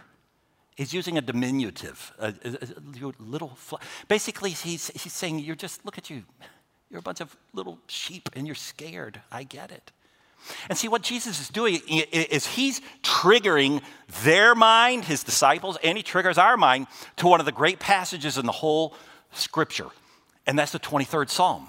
He's 0.76 0.94
using 0.94 1.18
a 1.18 1.22
diminutive, 1.22 2.13
a, 2.20 2.34
a, 2.44 2.50
a 2.52 3.13
little 3.20 3.50
flock. 3.56 3.82
Basically, 4.08 4.52
he's, 4.52 4.90
he's 4.90 5.13
saying, 5.13 5.40
You're 5.40 5.56
just, 5.56 5.86
look 5.86 5.98
at 5.98 6.10
you. 6.10 6.24
You're 6.90 7.00
a 7.00 7.04
bunch 7.04 7.20
of 7.20 7.36
little 7.54 7.80
sheep 7.88 8.30
and 8.34 8.46
you're 8.46 8.56
scared. 8.56 9.22
I 9.32 9.44
get 9.44 9.72
it. 9.72 9.92
And 10.70 10.78
see, 10.78 10.88
what 10.88 11.02
Jesus 11.02 11.40
is 11.42 11.50
doing 11.50 11.82
is 11.90 12.46
he's 12.46 12.82
triggering 13.02 13.82
their 14.24 14.56
mind, 14.56 15.06
his 15.06 15.24
disciples, 15.24 15.78
and 15.84 15.98
he 15.98 16.04
triggers 16.04 16.38
our 16.38 16.56
mind 16.56 16.88
to 17.18 17.28
one 17.28 17.40
of 17.40 17.46
the 17.46 17.52
great 17.52 17.80
passages 17.80 18.38
in 18.38 18.46
the 18.46 18.52
whole 18.52 18.96
scripture. 19.32 19.88
And 20.46 20.58
that's 20.58 20.72
the 20.72 20.80
23rd 20.80 21.30
Psalm. 21.30 21.68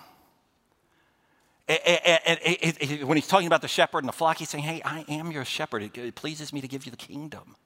And 1.69 3.05
when 3.07 3.17
he's 3.17 3.27
talking 3.27 3.47
about 3.47 3.61
the 3.61 3.69
shepherd 3.69 3.99
and 3.99 4.09
the 4.09 4.13
flock, 4.13 4.39
he's 4.39 4.49
saying, 4.49 4.65
Hey, 4.65 4.81
I 4.85 5.05
am 5.09 5.31
your 5.31 5.45
shepherd. 5.45 5.83
It 5.97 6.15
pleases 6.15 6.53
me 6.53 6.61
to 6.63 6.69
give 6.69 6.87
you 6.87 6.91
the 6.91 6.97
kingdom. 6.97 7.57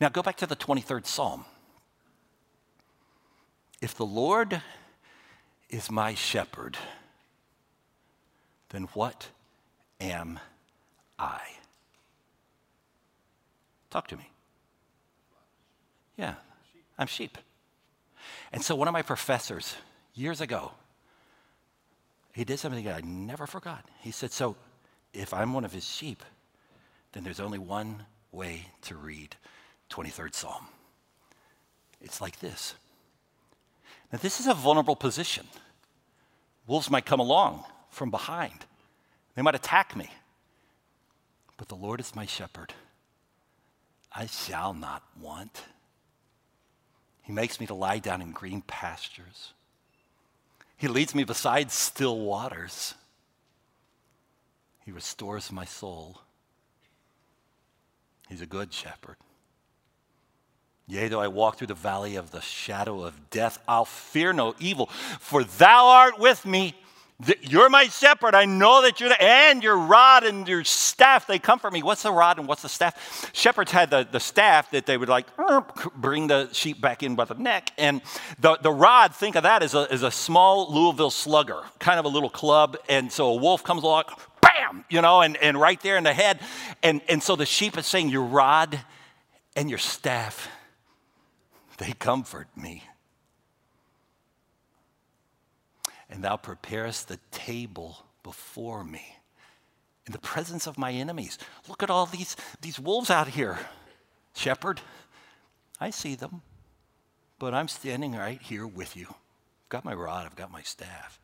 Now 0.00 0.08
go 0.08 0.22
back 0.22 0.36
to 0.38 0.46
the 0.46 0.56
23rd 0.56 1.06
Psalm. 1.06 1.44
If 3.80 3.94
the 3.94 4.04
Lord 4.04 4.60
is 5.70 5.90
my 5.90 6.14
shepherd, 6.14 6.76
then 8.70 8.84
what 8.92 9.28
am 10.00 10.38
I? 11.18 11.40
Talk 13.90 14.08
to 14.08 14.16
me. 14.16 14.30
Yeah, 16.16 16.34
I'm 16.98 17.06
sheep. 17.06 17.38
And 18.52 18.62
so 18.62 18.74
one 18.74 18.88
of 18.88 18.92
my 18.92 19.02
professors 19.02 19.74
years 20.14 20.40
ago, 20.40 20.72
he 22.40 22.44
did 22.46 22.58
something 22.58 22.86
that 22.86 22.96
I 22.96 23.00
never 23.02 23.46
forgot. 23.46 23.84
He 24.00 24.12
said, 24.12 24.32
So 24.32 24.56
if 25.12 25.34
I'm 25.34 25.52
one 25.52 25.66
of 25.66 25.74
his 25.74 25.86
sheep, 25.86 26.24
then 27.12 27.22
there's 27.22 27.38
only 27.38 27.58
one 27.58 28.06
way 28.32 28.68
to 28.84 28.94
read 28.94 29.36
23rd 29.90 30.34
Psalm. 30.34 30.66
It's 32.00 32.22
like 32.22 32.40
this. 32.40 32.76
Now, 34.10 34.20
this 34.22 34.40
is 34.40 34.46
a 34.46 34.54
vulnerable 34.54 34.96
position. 34.96 35.46
Wolves 36.66 36.90
might 36.90 37.04
come 37.04 37.20
along 37.20 37.62
from 37.90 38.10
behind, 38.10 38.64
they 39.34 39.42
might 39.42 39.54
attack 39.54 39.94
me. 39.94 40.08
But 41.58 41.68
the 41.68 41.76
Lord 41.76 42.00
is 42.00 42.16
my 42.16 42.24
shepherd. 42.24 42.72
I 44.10 44.24
shall 44.24 44.72
not 44.72 45.02
want. 45.20 45.64
He 47.20 47.32
makes 47.32 47.60
me 47.60 47.66
to 47.66 47.74
lie 47.74 47.98
down 47.98 48.22
in 48.22 48.32
green 48.32 48.62
pastures. 48.62 49.52
He 50.80 50.88
leads 50.88 51.14
me 51.14 51.24
beside 51.24 51.70
still 51.70 52.18
waters. 52.18 52.94
He 54.86 54.90
restores 54.90 55.52
my 55.52 55.66
soul. 55.66 56.22
He's 58.30 58.40
a 58.40 58.46
good 58.46 58.72
shepherd. 58.72 59.16
Yea, 60.86 61.08
though 61.08 61.20
I 61.20 61.28
walk 61.28 61.58
through 61.58 61.66
the 61.66 61.74
valley 61.74 62.16
of 62.16 62.30
the 62.30 62.40
shadow 62.40 63.02
of 63.02 63.28
death, 63.28 63.58
I'll 63.68 63.84
fear 63.84 64.32
no 64.32 64.54
evil, 64.58 64.86
for 64.86 65.44
thou 65.44 65.88
art 65.88 66.18
with 66.18 66.46
me. 66.46 66.74
You're 67.42 67.68
my 67.68 67.84
shepherd. 67.84 68.34
I 68.34 68.46
know 68.46 68.82
that 68.82 69.00
you're 69.00 69.10
the, 69.10 69.22
and 69.22 69.62
your 69.62 69.76
rod 69.76 70.24
and 70.24 70.48
your 70.48 70.64
staff, 70.64 71.26
they 71.26 71.38
comfort 71.38 71.72
me. 71.72 71.82
What's 71.82 72.02
the 72.02 72.12
rod 72.12 72.38
and 72.38 72.48
what's 72.48 72.62
the 72.62 72.68
staff? 72.68 73.30
Shepherds 73.34 73.70
had 73.70 73.90
the, 73.90 74.08
the 74.10 74.20
staff 74.20 74.70
that 74.70 74.86
they 74.86 74.96
would 74.96 75.08
like 75.08 75.26
bring 75.96 76.28
the 76.28 76.48
sheep 76.52 76.80
back 76.80 77.02
in 77.02 77.16
by 77.16 77.26
the 77.26 77.34
neck. 77.34 77.72
And 77.76 78.00
the, 78.38 78.56
the 78.56 78.70
rod, 78.70 79.14
think 79.14 79.36
of 79.36 79.42
that 79.42 79.62
as 79.62 79.74
a, 79.74 79.86
as 79.90 80.02
a 80.02 80.10
small 80.10 80.72
Louisville 80.72 81.10
slugger, 81.10 81.62
kind 81.78 81.98
of 81.98 82.06
a 82.06 82.08
little 82.08 82.30
club. 82.30 82.76
And 82.88 83.12
so 83.12 83.28
a 83.28 83.36
wolf 83.36 83.62
comes 83.62 83.82
along, 83.82 84.04
bam, 84.40 84.84
you 84.88 85.02
know, 85.02 85.20
and, 85.20 85.36
and 85.38 85.60
right 85.60 85.80
there 85.82 85.98
in 85.98 86.04
the 86.04 86.14
head. 86.14 86.40
And, 86.82 87.02
and 87.08 87.22
so 87.22 87.36
the 87.36 87.46
sheep 87.46 87.76
is 87.76 87.86
saying, 87.86 88.08
Your 88.08 88.24
rod 88.24 88.80
and 89.56 89.68
your 89.68 89.78
staff, 89.78 90.48
they 91.76 91.92
comfort 91.92 92.48
me. 92.56 92.84
And 96.20 96.26
thou 96.26 96.36
preparest 96.36 97.08
the 97.08 97.18
table 97.30 98.04
before 98.22 98.84
me 98.84 99.16
in 100.04 100.12
the 100.12 100.18
presence 100.18 100.66
of 100.66 100.76
my 100.76 100.92
enemies. 100.92 101.38
Look 101.66 101.82
at 101.82 101.88
all 101.88 102.04
these, 102.04 102.36
these 102.60 102.78
wolves 102.78 103.08
out 103.08 103.28
here, 103.28 103.58
shepherd. 104.34 104.82
I 105.80 105.88
see 105.88 106.16
them, 106.16 106.42
but 107.38 107.54
I'm 107.54 107.68
standing 107.68 108.12
right 108.12 108.38
here 108.38 108.66
with 108.66 108.98
you. 108.98 109.06
I've 109.08 109.68
got 109.70 109.86
my 109.86 109.94
rod, 109.94 110.26
I've 110.26 110.36
got 110.36 110.52
my 110.52 110.60
staff. 110.60 111.18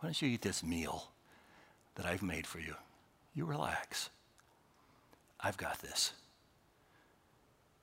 Why 0.00 0.08
don't 0.08 0.20
you 0.20 0.28
eat 0.30 0.42
this 0.42 0.64
meal 0.64 1.04
that 1.94 2.04
I've 2.04 2.20
made 2.20 2.48
for 2.48 2.58
you? 2.58 2.74
You 3.32 3.44
relax. 3.44 4.10
I've 5.38 5.56
got 5.56 5.82
this. 5.82 6.14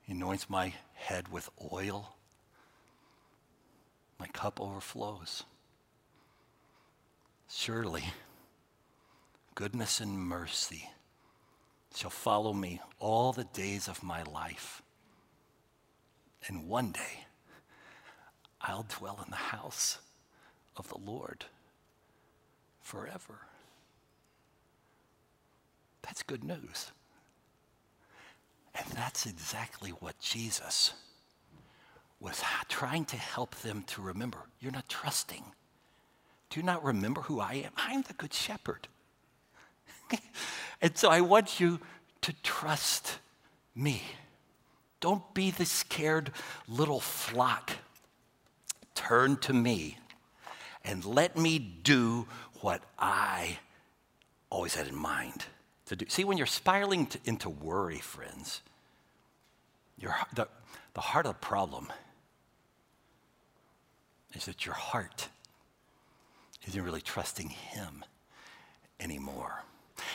He 0.02 0.12
anoints 0.12 0.50
my 0.50 0.74
head 0.92 1.28
with 1.28 1.48
oil. 1.72 2.16
My 4.20 4.26
cup 4.26 4.60
overflows. 4.60 5.44
Surely, 7.56 8.02
goodness 9.54 10.00
and 10.00 10.18
mercy 10.18 10.90
shall 11.94 12.10
follow 12.10 12.52
me 12.52 12.80
all 12.98 13.32
the 13.32 13.44
days 13.44 13.86
of 13.86 14.02
my 14.02 14.24
life. 14.24 14.82
And 16.48 16.68
one 16.68 16.90
day, 16.90 17.26
I'll 18.60 18.84
dwell 18.88 19.20
in 19.24 19.30
the 19.30 19.36
house 19.36 19.98
of 20.76 20.88
the 20.88 20.98
Lord 20.98 21.44
forever. 22.82 23.46
That's 26.02 26.24
good 26.24 26.42
news. 26.42 26.90
And 28.74 28.86
that's 28.94 29.26
exactly 29.26 29.90
what 29.90 30.18
Jesus 30.18 30.92
was 32.18 32.42
trying 32.68 33.04
to 33.06 33.16
help 33.16 33.54
them 33.54 33.84
to 33.86 34.02
remember. 34.02 34.40
You're 34.58 34.72
not 34.72 34.88
trusting 34.88 35.44
do 36.54 36.60
you 36.60 36.66
not 36.66 36.84
remember 36.84 37.22
who 37.22 37.40
I 37.40 37.54
am? 37.54 37.72
I'm 37.76 38.02
the 38.02 38.12
good 38.12 38.32
shepherd. 38.32 38.86
and 40.80 40.96
so 40.96 41.10
I 41.10 41.20
want 41.20 41.58
you 41.58 41.80
to 42.20 42.32
trust 42.44 43.18
me. 43.74 44.02
Don't 45.00 45.34
be 45.34 45.50
the 45.50 45.64
scared 45.64 46.30
little 46.68 47.00
flock. 47.00 47.72
Turn 48.94 49.36
to 49.38 49.52
me 49.52 49.98
and 50.84 51.04
let 51.04 51.36
me 51.36 51.58
do 51.58 52.28
what 52.60 52.84
I 53.00 53.58
always 54.48 54.76
had 54.76 54.86
in 54.86 54.94
mind 54.94 55.46
to 55.86 55.96
do. 55.96 56.06
See, 56.08 56.22
when 56.22 56.38
you're 56.38 56.46
spiraling 56.46 57.06
to, 57.06 57.18
into 57.24 57.50
worry, 57.50 57.98
friends, 57.98 58.60
your, 59.98 60.14
the, 60.32 60.46
the 60.92 61.00
heart 61.00 61.26
of 61.26 61.32
the 61.32 61.46
problem 61.46 61.92
is 64.34 64.44
that 64.44 64.64
your 64.64 64.76
heart 64.76 65.30
isn't 66.66 66.82
really 66.82 67.00
trusting 67.00 67.48
Him 67.48 68.04
anymore. 69.00 69.62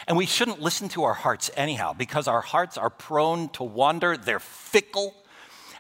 And 0.08 0.18
we 0.18 0.26
shouldn't 0.26 0.62
listen 0.62 0.90
to 0.90 1.04
our 1.04 1.14
hearts 1.14 1.50
anyhow 1.56 1.94
because 1.94 2.28
our 2.28 2.42
hearts 2.42 2.78
are 2.78 2.90
prone 2.90 3.50
to 3.50 3.64
wander, 3.64 4.18
they're 4.18 4.40
fickle. 4.40 5.14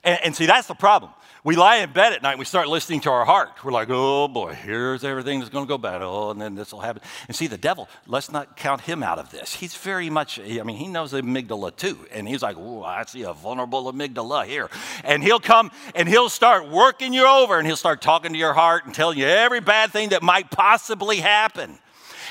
And, 0.03 0.19
and, 0.23 0.35
see, 0.35 0.45
that's 0.45 0.67
the 0.67 0.75
problem. 0.75 1.11
We 1.43 1.55
lie 1.55 1.77
in 1.77 1.91
bed 1.93 2.13
at 2.13 2.21
night 2.21 2.31
and 2.31 2.39
we 2.39 2.45
start 2.45 2.67
listening 2.67 2.99
to 3.01 3.11
our 3.11 3.23
heart. 3.23 3.63
We're 3.63 3.71
like, 3.71 3.87
oh 3.89 4.27
boy, 4.27 4.53
here's 4.53 5.03
everything 5.05 5.39
that's 5.39 5.49
going 5.49 5.65
to 5.65 5.69
go 5.69 5.77
bad. 5.77 6.01
Oh, 6.01 6.31
and 6.31 6.41
then 6.41 6.55
this 6.55 6.73
will 6.73 6.81
happen. 6.81 7.01
And 7.27 7.35
see, 7.35 7.47
the 7.47 7.57
devil, 7.57 7.87
let's 8.07 8.29
not 8.31 8.57
count 8.57 8.81
him 8.81 9.03
out 9.03 9.19
of 9.19 9.31
this. 9.31 9.55
He's 9.55 9.75
very 9.75 10.09
much, 10.09 10.39
I 10.39 10.63
mean, 10.63 10.75
he 10.75 10.87
knows 10.87 11.11
the 11.11 11.21
amygdala 11.21 11.75
too. 11.75 11.97
And 12.11 12.27
he's 12.27 12.41
like, 12.41 12.57
oh, 12.57 12.83
I 12.83 13.03
see 13.05 13.23
a 13.23 13.33
vulnerable 13.33 13.91
amygdala 13.91 14.45
here. 14.45 14.69
And 15.03 15.23
he'll 15.23 15.39
come 15.39 15.71
and 15.95 16.09
he'll 16.09 16.29
start 16.29 16.69
working 16.69 17.13
you 17.13 17.25
over 17.25 17.57
and 17.57 17.65
he'll 17.65 17.77
start 17.77 18.01
talking 18.01 18.33
to 18.33 18.37
your 18.37 18.53
heart 18.53 18.85
and 18.85 18.93
telling 18.93 19.17
you 19.17 19.25
every 19.25 19.61
bad 19.61 19.91
thing 19.91 20.09
that 20.09 20.21
might 20.21 20.51
possibly 20.51 21.17
happen. 21.17 21.79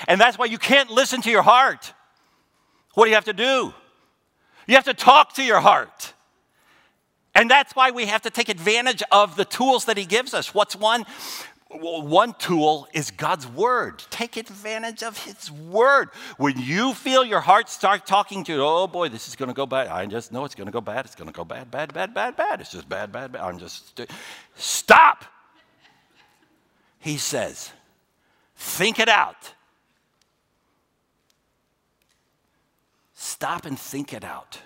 And 0.06 0.20
that's 0.20 0.38
why 0.38 0.46
you 0.46 0.58
can't 0.58 0.90
listen 0.90 1.22
to 1.22 1.30
your 1.30 1.42
heart. 1.42 1.92
What 2.94 3.04
do 3.04 3.10
you 3.10 3.14
have 3.14 3.24
to 3.24 3.32
do? 3.32 3.72
You 4.66 4.74
have 4.74 4.84
to 4.84 4.94
talk 4.94 5.34
to 5.34 5.42
your 5.42 5.60
heart. 5.60 6.12
And 7.38 7.48
that's 7.48 7.76
why 7.76 7.92
we 7.92 8.06
have 8.06 8.22
to 8.22 8.30
take 8.30 8.48
advantage 8.48 9.00
of 9.12 9.36
the 9.36 9.44
tools 9.44 9.84
that 9.84 9.96
He 9.96 10.04
gives 10.04 10.34
us. 10.34 10.52
What's 10.52 10.74
one? 10.74 11.06
One 11.70 12.34
tool 12.34 12.88
is 12.92 13.12
God's 13.12 13.46
Word. 13.46 14.02
Take 14.10 14.36
advantage 14.36 15.04
of 15.04 15.16
His 15.24 15.48
Word. 15.48 16.08
When 16.36 16.58
you 16.58 16.94
feel 16.94 17.24
your 17.24 17.38
heart 17.38 17.68
start 17.68 18.06
talking 18.06 18.42
to 18.42 18.54
you, 18.54 18.60
oh 18.60 18.88
boy, 18.88 19.08
this 19.08 19.28
is 19.28 19.36
going 19.36 19.50
to 19.50 19.54
go 19.54 19.66
bad. 19.66 19.86
I 19.86 20.04
just 20.06 20.32
know 20.32 20.44
it's 20.44 20.56
going 20.56 20.66
to 20.66 20.72
go 20.72 20.80
bad. 20.80 21.04
It's 21.06 21.14
going 21.14 21.28
to 21.28 21.32
go 21.32 21.44
bad, 21.44 21.70
bad, 21.70 21.94
bad, 21.94 22.12
bad, 22.12 22.34
bad. 22.34 22.60
It's 22.60 22.72
just 22.72 22.88
bad, 22.88 23.12
bad, 23.12 23.30
bad. 23.30 23.42
I'm 23.42 23.60
just. 23.60 24.00
Stop! 24.56 25.24
He 26.98 27.18
says, 27.18 27.70
think 28.56 28.98
it 28.98 29.08
out. 29.08 29.52
Stop 33.14 33.64
and 33.64 33.78
think 33.78 34.12
it 34.12 34.24
out 34.24 34.58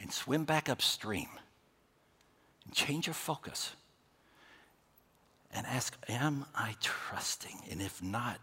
and 0.00 0.12
swim 0.12 0.44
back 0.44 0.68
upstream 0.68 1.28
and 2.64 2.74
change 2.74 3.06
your 3.06 3.14
focus 3.14 3.72
and 5.52 5.66
ask, 5.66 5.96
Am 6.08 6.44
I 6.54 6.76
trusting? 6.80 7.62
And 7.70 7.80
if 7.80 8.02
not, 8.02 8.38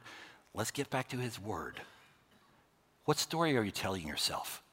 let's 0.54 0.72
get 0.72 0.90
back 0.90 1.10
to 1.10 1.18
His 1.18 1.40
Word. 1.40 1.82
What 3.06 3.18
story 3.18 3.56
are 3.56 3.64
you 3.64 3.72
telling 3.72 4.08
yourself? 4.08 4.64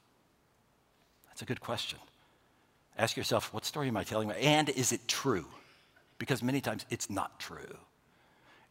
That's 1.27 1.41
a 1.41 1.45
good 1.45 1.61
question. 1.61 1.99
Ask 2.97 3.17
yourself, 3.17 3.53
what 3.53 3.65
story 3.65 3.87
am 3.87 3.97
I 3.97 4.03
telling? 4.03 4.31
And 4.31 4.69
is 4.69 4.91
it 4.91 5.07
true? 5.07 5.45
Because 6.19 6.43
many 6.43 6.61
times 6.61 6.85
it's 6.89 7.09
not 7.09 7.39
true, 7.39 7.77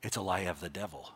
it's 0.02 0.16
a 0.16 0.22
lie 0.22 0.40
of 0.40 0.60
the 0.60 0.68
devil. 0.68 1.10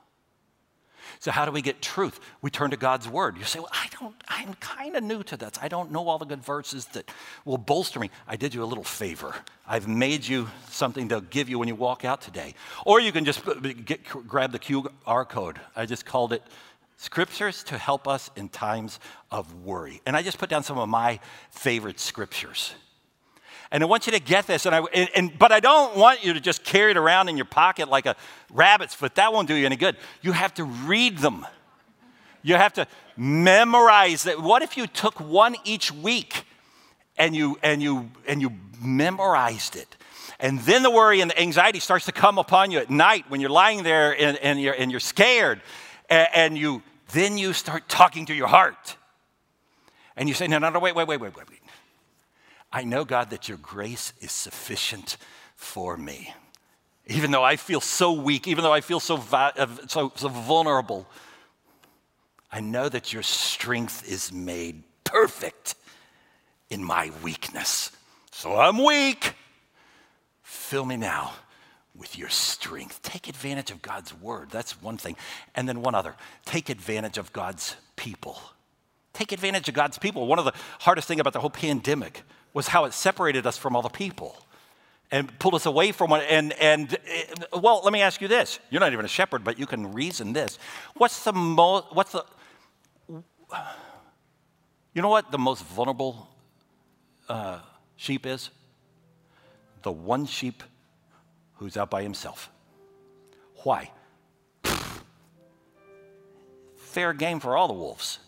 So, 1.21 1.31
how 1.31 1.45
do 1.45 1.53
we 1.53 1.63
get 1.63 1.83
truth? 1.83 2.21
We 2.43 2.51
turn 2.51 2.71
to 2.71 2.77
God's 2.77 3.09
word. 3.09 3.37
You 3.37 3.45
say, 3.45 3.59
Well, 3.59 3.71
I 3.73 3.89
don't, 3.99 4.15
I'm 4.29 4.55
kind 4.55 4.97
of 4.97 5.03
new 5.03 5.23
to 5.25 5.37
this. 5.37 5.53
I 5.61 5.69
don't 5.69 5.91
know 5.91 6.09
all 6.09 6.19
the 6.19 6.27
good 6.27 6.45
verses 6.45 6.87
that 6.87 7.11
will 7.45 7.59
bolster 7.59 7.99
me. 8.01 8.11
I 8.27 8.37
did 8.37 8.55
you 8.55 8.63
a 8.63 8.67
little 8.67 8.85
favor. 8.85 9.35
I've 9.67 9.89
made 9.89 10.27
you 10.27 10.49
something 10.71 11.09
to 11.09 11.21
give 11.21 11.49
you 11.49 11.59
when 11.59 11.69
you 11.69 11.75
walk 11.75 12.05
out 12.05 12.21
today. 12.21 12.55
Or 12.85 13.01
you 13.01 13.13
can 13.13 13.25
just 13.25 13.43
get, 13.85 14.05
grab 14.05 14.53
the 14.53 14.59
QR 14.59 15.29
code. 15.29 15.61
I 15.75 15.87
just 15.87 16.05
called 16.07 16.33
it 16.33 16.43
Scriptures 16.97 17.63
to 17.65 17.79
Help 17.79 18.09
Us 18.09 18.31
in 18.37 18.49
Times 18.49 19.01
of 19.31 19.65
Worry. 19.65 20.01
And 20.07 20.17
I 20.17 20.23
just 20.23 20.39
put 20.39 20.49
down 20.49 20.63
some 20.63 20.79
of 20.79 20.89
my 20.89 21.21
favorite 21.51 22.01
scriptures. 22.01 22.75
And 23.71 23.83
I 23.83 23.87
want 23.87 24.07
you 24.07 24.13
to 24.13 24.21
get 24.21 24.47
this, 24.47 24.65
and 24.65 24.75
I, 24.75 24.81
and, 24.95 25.09
and, 25.15 25.39
but 25.39 25.51
I 25.51 25.61
don't 25.61 25.97
want 25.97 26.25
you 26.25 26.33
to 26.35 26.41
just 26.41 26.63
carry 26.63 26.93
it 26.93 26.97
around 26.97 27.29
in 27.29 27.37
your 27.37 27.47
pocket 27.47 27.89
like 27.89 28.07
a 28.07 28.15
rabbit's 28.53 28.95
foot. 28.95 29.17
That 29.17 29.33
won't 29.33 29.49
do 29.49 29.55
you 29.55 29.67
any 29.67 29.77
good. 29.77 29.97
You 30.23 30.33
have 30.33 30.55
to 30.55 30.65
read 30.65 31.19
them. 31.19 31.45
You 32.43 32.55
have 32.55 32.75
to 32.75 32.87
memorize 33.17 34.25
it. 34.27 34.41
What 34.41 34.63
if 34.63 34.77
you 34.77 34.87
took 34.87 35.19
one 35.19 35.57
each 35.65 35.91
week 35.91 36.45
and 37.19 37.35
you, 37.35 37.59
and 37.63 37.83
you, 37.83 38.11
and 38.29 38.41
you 38.41 38.53
memorized 38.81 39.75
it? 39.75 39.97
And 40.39 40.61
then 40.61 40.83
the 40.83 40.91
worry 40.91 41.21
and 41.21 41.31
the 41.31 41.41
anxiety 41.41 41.81
starts 41.81 42.05
to 42.07 42.13
come 42.13 42.39
upon 42.39 42.71
you 42.71 42.79
at 42.79 42.91
night 42.91 43.25
when 43.29 43.41
you're 43.41 43.51
lying 43.51 43.83
there 43.83 44.13
and, 44.17 44.37
and, 44.39 44.61
you're, 44.61 44.75
and 44.75 44.91
you're 44.91 45.01
scared. 45.01 45.61
And, 46.09 46.29
and 46.35 46.59
you, 46.59 46.83
then 47.13 47.37
you 47.37 47.53
start 47.53 47.89
talking 47.89 48.27
to 48.27 48.35
your 48.35 48.47
heart. 48.47 48.97
And 50.17 50.29
you 50.29 50.35
say, 50.35 50.47
no, 50.47 50.59
no, 50.59 50.71
no, 50.71 50.79
wait, 50.79 50.95
wait, 50.95 51.09
wait, 51.09 51.21
wait, 51.21 51.37
wait. 51.37 51.47
I 52.77 52.85
know, 52.85 53.07
God, 53.07 53.31
that 53.31 53.49
your 53.49 53.57
grace 53.57 54.13
is 54.21 54.31
sufficient 54.31 55.17
for 55.55 55.97
me. 55.97 56.35
Even 57.07 57.31
though 57.31 57.43
I 57.43 57.57
feel 57.57 57.81
so 57.81 58.13
weak, 58.13 58.47
even 58.47 58.63
though 58.63 58.73
I 58.73 58.83
feel 58.83 59.01
so, 59.01 59.17
uh, 59.33 59.67
so, 59.87 60.13
so 60.15 60.29
vulnerable, 60.29 61.07
I 62.53 62.61
know 62.61 62.91
that 62.91 63.15
your 63.15 63.23
strength 63.23 64.07
is 64.07 64.31
made 64.31 64.83
perfect 65.05 65.75
in 66.69 66.85
my 66.85 67.11
weakness. 67.23 67.93
So 68.31 68.57
I'm 68.57 68.85
weak. 68.85 69.33
Fill 70.43 70.85
me 70.85 70.99
now 70.99 71.33
with 71.95 72.19
your 72.19 72.29
strength. 72.29 73.01
Take 73.01 73.27
advantage 73.27 73.71
of 73.71 73.81
God's 73.81 74.13
word. 74.13 74.51
That's 74.51 74.83
one 74.83 74.99
thing. 74.99 75.17
And 75.55 75.67
then 75.67 75.81
one 75.81 75.95
other 75.95 76.15
take 76.45 76.69
advantage 76.69 77.17
of 77.17 77.33
God's 77.33 77.75
people. 77.97 78.39
Take 79.15 79.33
advantage 79.33 79.67
of 79.67 79.75
God's 79.75 79.97
people. 79.97 80.27
One 80.27 80.39
of 80.39 80.45
the 80.45 80.53
hardest 80.81 81.09
things 81.09 81.23
about 81.23 81.33
the 81.33 81.41
whole 81.41 81.49
pandemic 81.49 82.23
was 82.57 82.69
how 82.69 82.87
it 82.87 82.95
separated 82.95 83.47
us 83.47 83.59
from 83.59 83.77
all 83.77 83.83
the 83.83 83.91
people 83.91 84.35
and 85.11 85.39
pulled 85.39 85.55
us 85.55 85.67
away 85.67 85.93
from 85.93 86.09
one. 86.09 86.23
And, 86.23 86.55
and 86.55 86.97
uh, 87.53 87.61
well, 87.61 87.83
let 87.85 87.93
me 87.93 88.01
ask 88.01 88.23
you 88.23 88.29
this. 88.29 88.59
You're 88.71 88.81
not 88.81 88.95
even 88.95 89.05
a 89.05 89.09
shepherd, 89.09 89.45
but 89.45 89.59
you 89.59 89.67
can 89.67 89.93
reason 89.93 90.33
this. 90.33 90.59
What's 90.95 91.23
the 91.23 91.35
most, 91.35 91.95
what's 91.95 92.13
the, 92.13 92.25
you 94.95 95.03
know 95.03 95.11
what 95.11 95.31
the 95.31 95.37
most 95.37 95.65
vulnerable 95.67 96.31
uh, 97.29 97.59
sheep 97.97 98.25
is? 98.25 98.49
The 99.83 99.93
one 99.93 100.25
sheep 100.25 100.63
who's 101.57 101.77
out 101.77 101.91
by 101.91 102.03
himself. 102.03 102.51
Why? 103.65 103.91
Fair 106.77 107.13
game 107.13 107.39
for 107.39 107.55
all 107.55 107.69
the 107.69 107.75
wolves. 107.75 108.19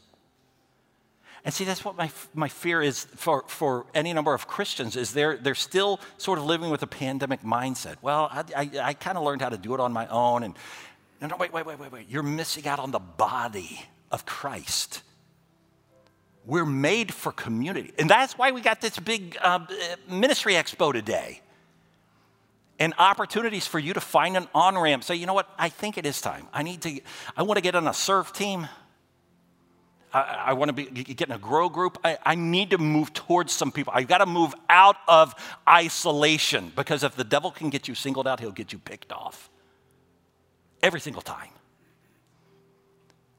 And 1.49 1.55
see, 1.55 1.65
that's 1.65 1.83
what 1.83 1.97
my, 1.97 2.11
my 2.35 2.49
fear 2.49 2.83
is 2.83 3.07
for, 3.17 3.43
for 3.47 3.87
any 3.95 4.13
number 4.13 4.35
of 4.35 4.47
Christians 4.47 4.97
is 4.97 5.15
they're, 5.15 5.39
they're 5.39 5.55
still 5.55 5.99
sort 6.19 6.39
of 6.39 6.45
living 6.45 6.69
with 6.69 6.83
a 6.83 6.87
pandemic 6.87 7.41
mindset. 7.41 7.97
Well, 8.03 8.29
I, 8.31 8.45
I, 8.55 8.71
I 8.83 8.93
kind 8.93 9.17
of 9.17 9.25
learned 9.25 9.41
how 9.41 9.49
to 9.49 9.57
do 9.57 9.73
it 9.73 9.81
on 9.81 9.91
my 9.91 10.07
own. 10.09 10.43
And 10.43 10.55
no, 11.23 11.29
no, 11.29 11.37
wait, 11.39 11.51
wait, 11.55 11.65
wait, 11.65 11.79
wait, 11.79 11.91
wait. 11.91 12.11
You're 12.11 12.23
missing 12.23 12.69
out 12.69 12.79
on 12.79 12.91
the 12.91 12.99
body 12.99 13.81
of 14.13 14.27
Christ. 14.27 15.01
We're 16.45 16.67
made 16.67 17.15
for 17.15 17.33
community. 17.33 17.95
And 17.99 18.11
that's 18.11 18.37
why 18.37 18.51
we 18.51 18.61
got 18.61 18.83
this 18.83 18.99
big 18.99 19.39
uh, 19.41 19.61
ministry 20.07 20.53
expo 20.53 20.93
today. 20.93 21.41
And 22.79 22.93
opportunities 22.99 23.67
for 23.67 23.79
you 23.79 23.95
to 23.95 24.03
find 24.03 24.37
an 24.37 24.49
on 24.55 24.77
ramp. 24.77 25.03
Say, 25.03 25.15
you 25.15 25.25
know 25.25 25.33
what? 25.33 25.49
I 25.59 25.71
think 25.71 25.97
it 25.97 26.05
is 26.05 26.21
time. 26.21 26.47
I 26.53 26.63
need 26.63 26.83
to, 26.83 27.01
I 27.39 27.43
want 27.43 27.57
to 27.57 27.63
get 27.63 27.75
on 27.75 27.89
a 27.89 27.95
serve 27.95 28.35
team. 28.35 28.69
I, 30.13 30.45
I 30.47 30.53
want 30.55 30.69
to 30.69 30.73
be 30.73 30.85
getting 30.85 31.35
a 31.35 31.39
grow 31.39 31.69
group. 31.69 31.99
I, 32.05 32.19
I 32.25 32.35
need 32.35 32.71
to 32.71 32.79
move 32.79 33.13
towards 33.13 33.53
some 33.53 33.73
people. 33.73 33.93
I've 33.95 34.09
got 34.09 34.19
to 34.19 34.27
move 34.27 34.55
out 34.69 34.97
of 35.07 35.35
isolation 35.69 36.73
because 36.75 37.03
if 37.03 37.15
the 37.17 37.25
devil 37.25 37.51
can 37.51 37.71
get 37.71 37.89
you 37.89 37.95
singled 37.95 38.27
out, 38.27 38.41
he'll 38.41 38.51
get 38.51 38.73
you 38.73 38.79
picked 38.79 39.13
off 39.13 39.51
every 40.83 41.01
single 41.01 41.23
time. 41.23 41.51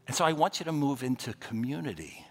And 0.08 0.16
so 0.16 0.26
I 0.26 0.34
want 0.34 0.60
you 0.60 0.64
to 0.66 0.72
move 0.72 1.04
into 1.04 1.34
community. 1.34 2.26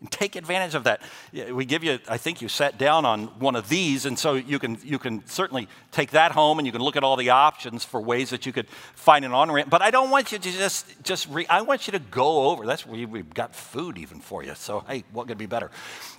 And 0.00 0.10
take 0.10 0.36
advantage 0.36 0.74
of 0.74 0.84
that. 0.84 1.02
We 1.32 1.64
give 1.64 1.82
you, 1.82 1.98
I 2.08 2.18
think 2.18 2.40
you 2.40 2.48
sat 2.48 2.78
down 2.78 3.04
on 3.04 3.26
one 3.38 3.56
of 3.56 3.68
these, 3.68 4.06
and 4.06 4.18
so 4.18 4.34
you 4.34 4.58
can, 4.58 4.78
you 4.84 4.98
can 4.98 5.26
certainly 5.26 5.68
take 5.92 6.12
that 6.12 6.32
home 6.32 6.58
and 6.58 6.66
you 6.66 6.72
can 6.72 6.82
look 6.82 6.96
at 6.96 7.04
all 7.04 7.16
the 7.16 7.30
options 7.30 7.84
for 7.84 8.00
ways 8.00 8.30
that 8.30 8.46
you 8.46 8.52
could 8.52 8.68
find 8.94 9.24
an 9.24 9.32
on 9.32 9.50
ramp. 9.50 9.70
But 9.70 9.82
I 9.82 9.90
don't 9.90 10.10
want 10.10 10.32
you 10.32 10.38
to 10.38 10.50
just, 10.52 11.02
just 11.02 11.28
re, 11.28 11.46
I 11.48 11.62
want 11.62 11.86
you 11.86 11.92
to 11.92 11.98
go 11.98 12.50
over. 12.50 12.66
That's 12.66 12.86
where 12.86 13.06
we've 13.06 13.34
got 13.34 13.54
food 13.54 13.98
even 13.98 14.20
for 14.20 14.44
you. 14.44 14.54
So, 14.54 14.84
hey, 14.88 15.04
what 15.12 15.28
could 15.28 15.38
be 15.38 15.46
better? 15.46 15.70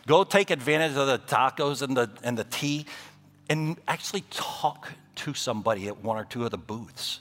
Go 0.07 0.23
take 0.23 0.49
advantage 0.49 0.97
of 0.97 1.07
the 1.07 1.19
tacos 1.19 1.81
and 1.81 1.95
the, 1.95 2.09
and 2.23 2.37
the 2.37 2.45
tea 2.45 2.85
and 3.49 3.77
actually 3.87 4.23
talk 4.29 4.93
to 5.15 5.33
somebody 5.33 5.87
at 5.87 6.03
one 6.03 6.17
or 6.17 6.23
two 6.23 6.45
of 6.45 6.51
the 6.51 6.57
booths. 6.57 7.19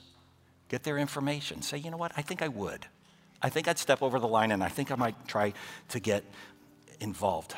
Get 0.68 0.82
their 0.82 0.98
information. 0.98 1.62
Say, 1.62 1.78
you 1.78 1.90
know 1.90 1.96
what, 1.96 2.12
I 2.16 2.22
think 2.22 2.42
I 2.42 2.48
would. 2.48 2.86
I 3.40 3.48
think 3.50 3.68
I'd 3.68 3.78
step 3.78 4.02
over 4.02 4.18
the 4.18 4.28
line 4.28 4.50
and 4.50 4.64
I 4.64 4.68
think 4.68 4.90
I 4.90 4.96
might 4.96 5.28
try 5.28 5.52
to 5.90 6.00
get 6.00 6.24
involved 7.00 7.54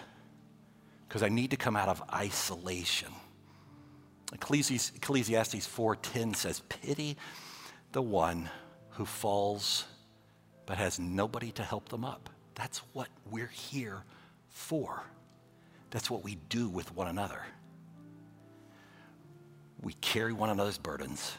because 1.08 1.22
I 1.22 1.28
need 1.28 1.50
to 1.52 1.56
come 1.56 1.76
out 1.76 1.88
of 1.88 2.02
isolation. 2.12 3.12
Ecclesiastes 4.32 5.66
4:10 5.66 6.34
says, 6.34 6.60
"Pity 6.68 7.16
the 7.92 8.02
one 8.02 8.50
who 8.90 9.06
falls 9.06 9.86
but 10.66 10.76
has 10.76 10.98
nobody 10.98 11.50
to 11.52 11.64
help 11.64 11.88
them 11.88 12.04
up." 12.04 12.30
That's 12.54 12.78
what 12.92 13.08
we're 13.30 13.46
here 13.46 14.04
for. 14.48 15.02
That's 15.90 16.10
what 16.10 16.22
we 16.22 16.36
do 16.36 16.68
with 16.68 16.94
one 16.94 17.08
another. 17.08 17.44
We 19.80 19.94
carry 19.94 20.32
one 20.32 20.50
another's 20.50 20.78
burdens 20.78 21.32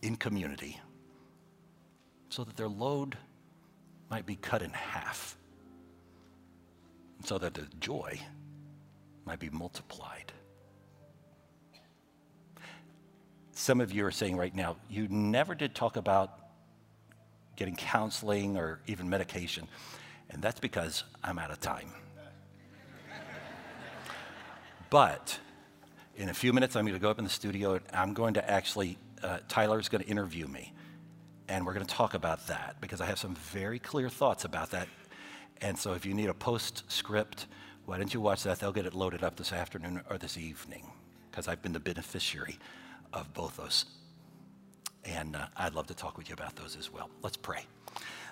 in 0.00 0.16
community 0.16 0.80
so 2.30 2.42
that 2.44 2.56
their 2.56 2.68
load 2.68 3.18
might 4.10 4.26
be 4.26 4.36
cut 4.36 4.62
in 4.62 4.70
half 4.70 5.36
so 7.24 7.38
that 7.38 7.54
the 7.54 7.66
joy 7.80 8.20
might 9.24 9.40
be 9.40 9.50
multiplied. 9.50 10.32
Some 13.52 13.80
of 13.80 13.92
you 13.92 14.04
are 14.04 14.10
saying 14.10 14.36
right 14.36 14.54
now, 14.54 14.76
you 14.90 15.08
never 15.08 15.54
did 15.54 15.74
talk 15.74 15.96
about 15.96 16.38
getting 17.56 17.76
counseling 17.76 18.56
or 18.56 18.80
even 18.86 19.08
medication, 19.08 19.68
and 20.28 20.42
that's 20.42 20.60
because 20.60 21.04
I'm 21.22 21.38
out 21.38 21.50
of 21.50 21.60
time. 21.60 21.90
but 24.90 25.38
in 26.16 26.28
a 26.28 26.34
few 26.34 26.52
minutes, 26.52 26.76
I'm 26.76 26.84
going 26.84 26.94
to 26.94 27.00
go 27.00 27.10
up 27.10 27.18
in 27.18 27.24
the 27.24 27.30
studio 27.30 27.74
and 27.74 27.82
I'm 27.92 28.12
going 28.12 28.34
to 28.34 28.50
actually, 28.50 28.98
uh, 29.22 29.38
Tyler's 29.48 29.88
going 29.88 30.02
to 30.02 30.10
interview 30.10 30.46
me. 30.46 30.72
And 31.48 31.66
we're 31.66 31.74
going 31.74 31.86
to 31.86 31.94
talk 31.94 32.14
about 32.14 32.46
that 32.46 32.76
because 32.80 33.00
I 33.00 33.06
have 33.06 33.18
some 33.18 33.34
very 33.34 33.78
clear 33.78 34.08
thoughts 34.08 34.44
about 34.44 34.70
that 34.70 34.88
and 35.60 35.78
so 35.78 35.94
if 35.94 36.04
you 36.04 36.14
need 36.14 36.28
a 36.28 36.34
postscript, 36.34 37.46
why 37.86 37.98
don't 37.98 38.12
you 38.12 38.20
watch 38.20 38.42
that? 38.42 38.60
They'll 38.60 38.72
get 38.72 38.86
it 38.86 38.94
loaded 38.94 39.22
up 39.22 39.36
this 39.36 39.52
afternoon 39.52 40.02
or 40.10 40.18
this 40.18 40.36
evening 40.36 40.90
because 41.30 41.48
I've 41.48 41.62
been 41.62 41.72
the 41.72 41.80
beneficiary 41.80 42.58
of 43.12 43.32
both 43.34 43.56
those. 43.56 43.86
And 45.04 45.36
uh, 45.36 45.46
I'd 45.56 45.74
love 45.74 45.86
to 45.88 45.94
talk 45.94 46.16
with 46.16 46.28
you 46.28 46.34
about 46.34 46.56
those 46.56 46.76
as 46.76 46.92
well. 46.92 47.10
Let's 47.22 47.36
pray. 47.36 47.64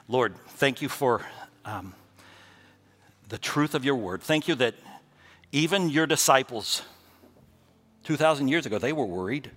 Lord, 0.08 0.34
thank 0.48 0.82
you 0.82 0.88
for 0.88 1.24
um, 1.64 1.94
the 3.28 3.38
truth 3.38 3.74
of 3.74 3.84
your 3.84 3.96
word. 3.96 4.22
Thank 4.22 4.48
you 4.48 4.54
that 4.56 4.74
even 5.52 5.90
your 5.90 6.06
disciples 6.06 6.82
2,000 8.04 8.48
years 8.48 8.66
ago, 8.66 8.78
they 8.78 8.92
were 8.92 9.06
worried. 9.06 9.50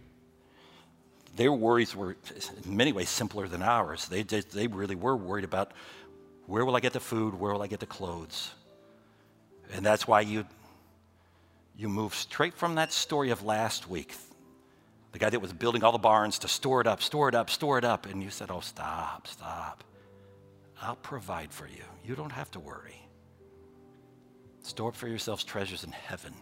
Their 1.35 1.51
worries 1.51 1.95
were, 1.95 2.15
in 2.65 2.77
many 2.77 2.93
ways, 2.93 3.09
simpler 3.09 3.47
than 3.47 3.61
ours. 3.61 4.07
They, 4.07 4.23
they 4.23 4.67
really 4.67 4.95
were 4.95 5.17
worried 5.17 5.43
about 5.43 5.71
where 6.47 6.63
will 6.63 6.75
I 6.75 6.79
get 6.79 6.93
the 6.93 6.99
food? 6.99 7.33
Where 7.35 7.51
will 7.51 7.61
I 7.61 7.67
get 7.67 7.79
the 7.79 7.85
clothes? 7.85 8.53
And 9.73 9.85
that's 9.85 10.07
why 10.07 10.21
you, 10.21 10.45
you 11.75 11.89
move 11.89 12.13
straight 12.15 12.53
from 12.53 12.75
that 12.75 12.93
story 12.93 13.31
of 13.31 13.43
last 13.43 13.89
week. 13.89 14.15
The 15.11 15.19
guy 15.19 15.29
that 15.29 15.41
was 15.41 15.51
building 15.53 15.83
all 15.83 15.91
the 15.91 15.97
barns 15.97 16.39
to 16.39 16.47
store 16.47 16.81
it 16.81 16.87
up, 16.87 17.01
store 17.01 17.29
it 17.29 17.35
up, 17.35 17.49
store 17.49 17.77
it 17.77 17.85
up. 17.85 18.05
And 18.05 18.21
you 18.21 18.29
said, 18.29 18.51
Oh, 18.51 18.59
stop, 18.59 19.27
stop. 19.27 19.83
I'll 20.81 20.97
provide 20.97 21.51
for 21.51 21.67
you. 21.67 21.83
You 22.05 22.15
don't 22.15 22.31
have 22.31 22.51
to 22.51 22.59
worry. 22.59 23.01
Store 24.61 24.89
up 24.89 24.95
for 24.95 25.07
yourselves 25.07 25.43
treasures 25.43 25.83
in 25.83 25.91
heaven 25.91 26.33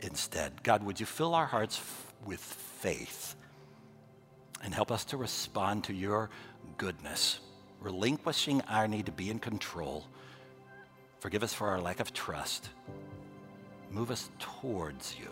instead. 0.00 0.62
God, 0.62 0.82
would 0.84 1.00
you 1.00 1.06
fill 1.06 1.34
our 1.34 1.46
hearts 1.46 1.78
f- 1.78 2.14
with 2.24 2.40
faith 2.40 3.34
and 4.62 4.74
help 4.74 4.90
us 4.90 5.04
to 5.06 5.16
respond 5.16 5.84
to 5.84 5.92
your 5.92 6.30
goodness? 6.76 7.40
relinquishing 7.80 8.60
our 8.62 8.88
need 8.88 9.06
to 9.06 9.12
be 9.12 9.30
in 9.30 9.38
control. 9.38 10.04
Forgive 11.20 11.42
us 11.42 11.54
for 11.54 11.68
our 11.68 11.80
lack 11.80 12.00
of 12.00 12.12
trust. 12.12 12.70
Move 13.90 14.10
us 14.10 14.30
towards 14.38 15.16
you, 15.18 15.30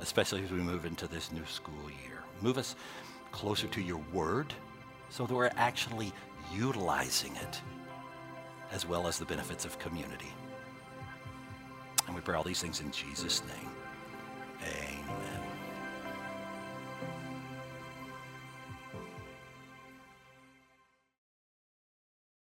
especially 0.00 0.42
as 0.42 0.50
we 0.50 0.58
move 0.58 0.84
into 0.84 1.06
this 1.06 1.32
new 1.32 1.44
school 1.46 1.90
year. 2.04 2.22
Move 2.40 2.58
us 2.58 2.74
closer 3.32 3.66
to 3.68 3.80
your 3.80 4.00
word 4.12 4.52
so 5.08 5.26
that 5.26 5.34
we're 5.34 5.50
actually 5.56 6.12
utilizing 6.54 7.34
it, 7.36 7.60
as 8.72 8.86
well 8.86 9.06
as 9.06 9.18
the 9.18 9.24
benefits 9.24 9.64
of 9.64 9.78
community. 9.78 10.32
And 12.06 12.14
we 12.14 12.22
pray 12.22 12.34
all 12.34 12.42
these 12.42 12.60
things 12.60 12.80
in 12.80 12.90
Jesus' 12.90 13.42
name. 13.46 13.70
Amen. 14.62 15.49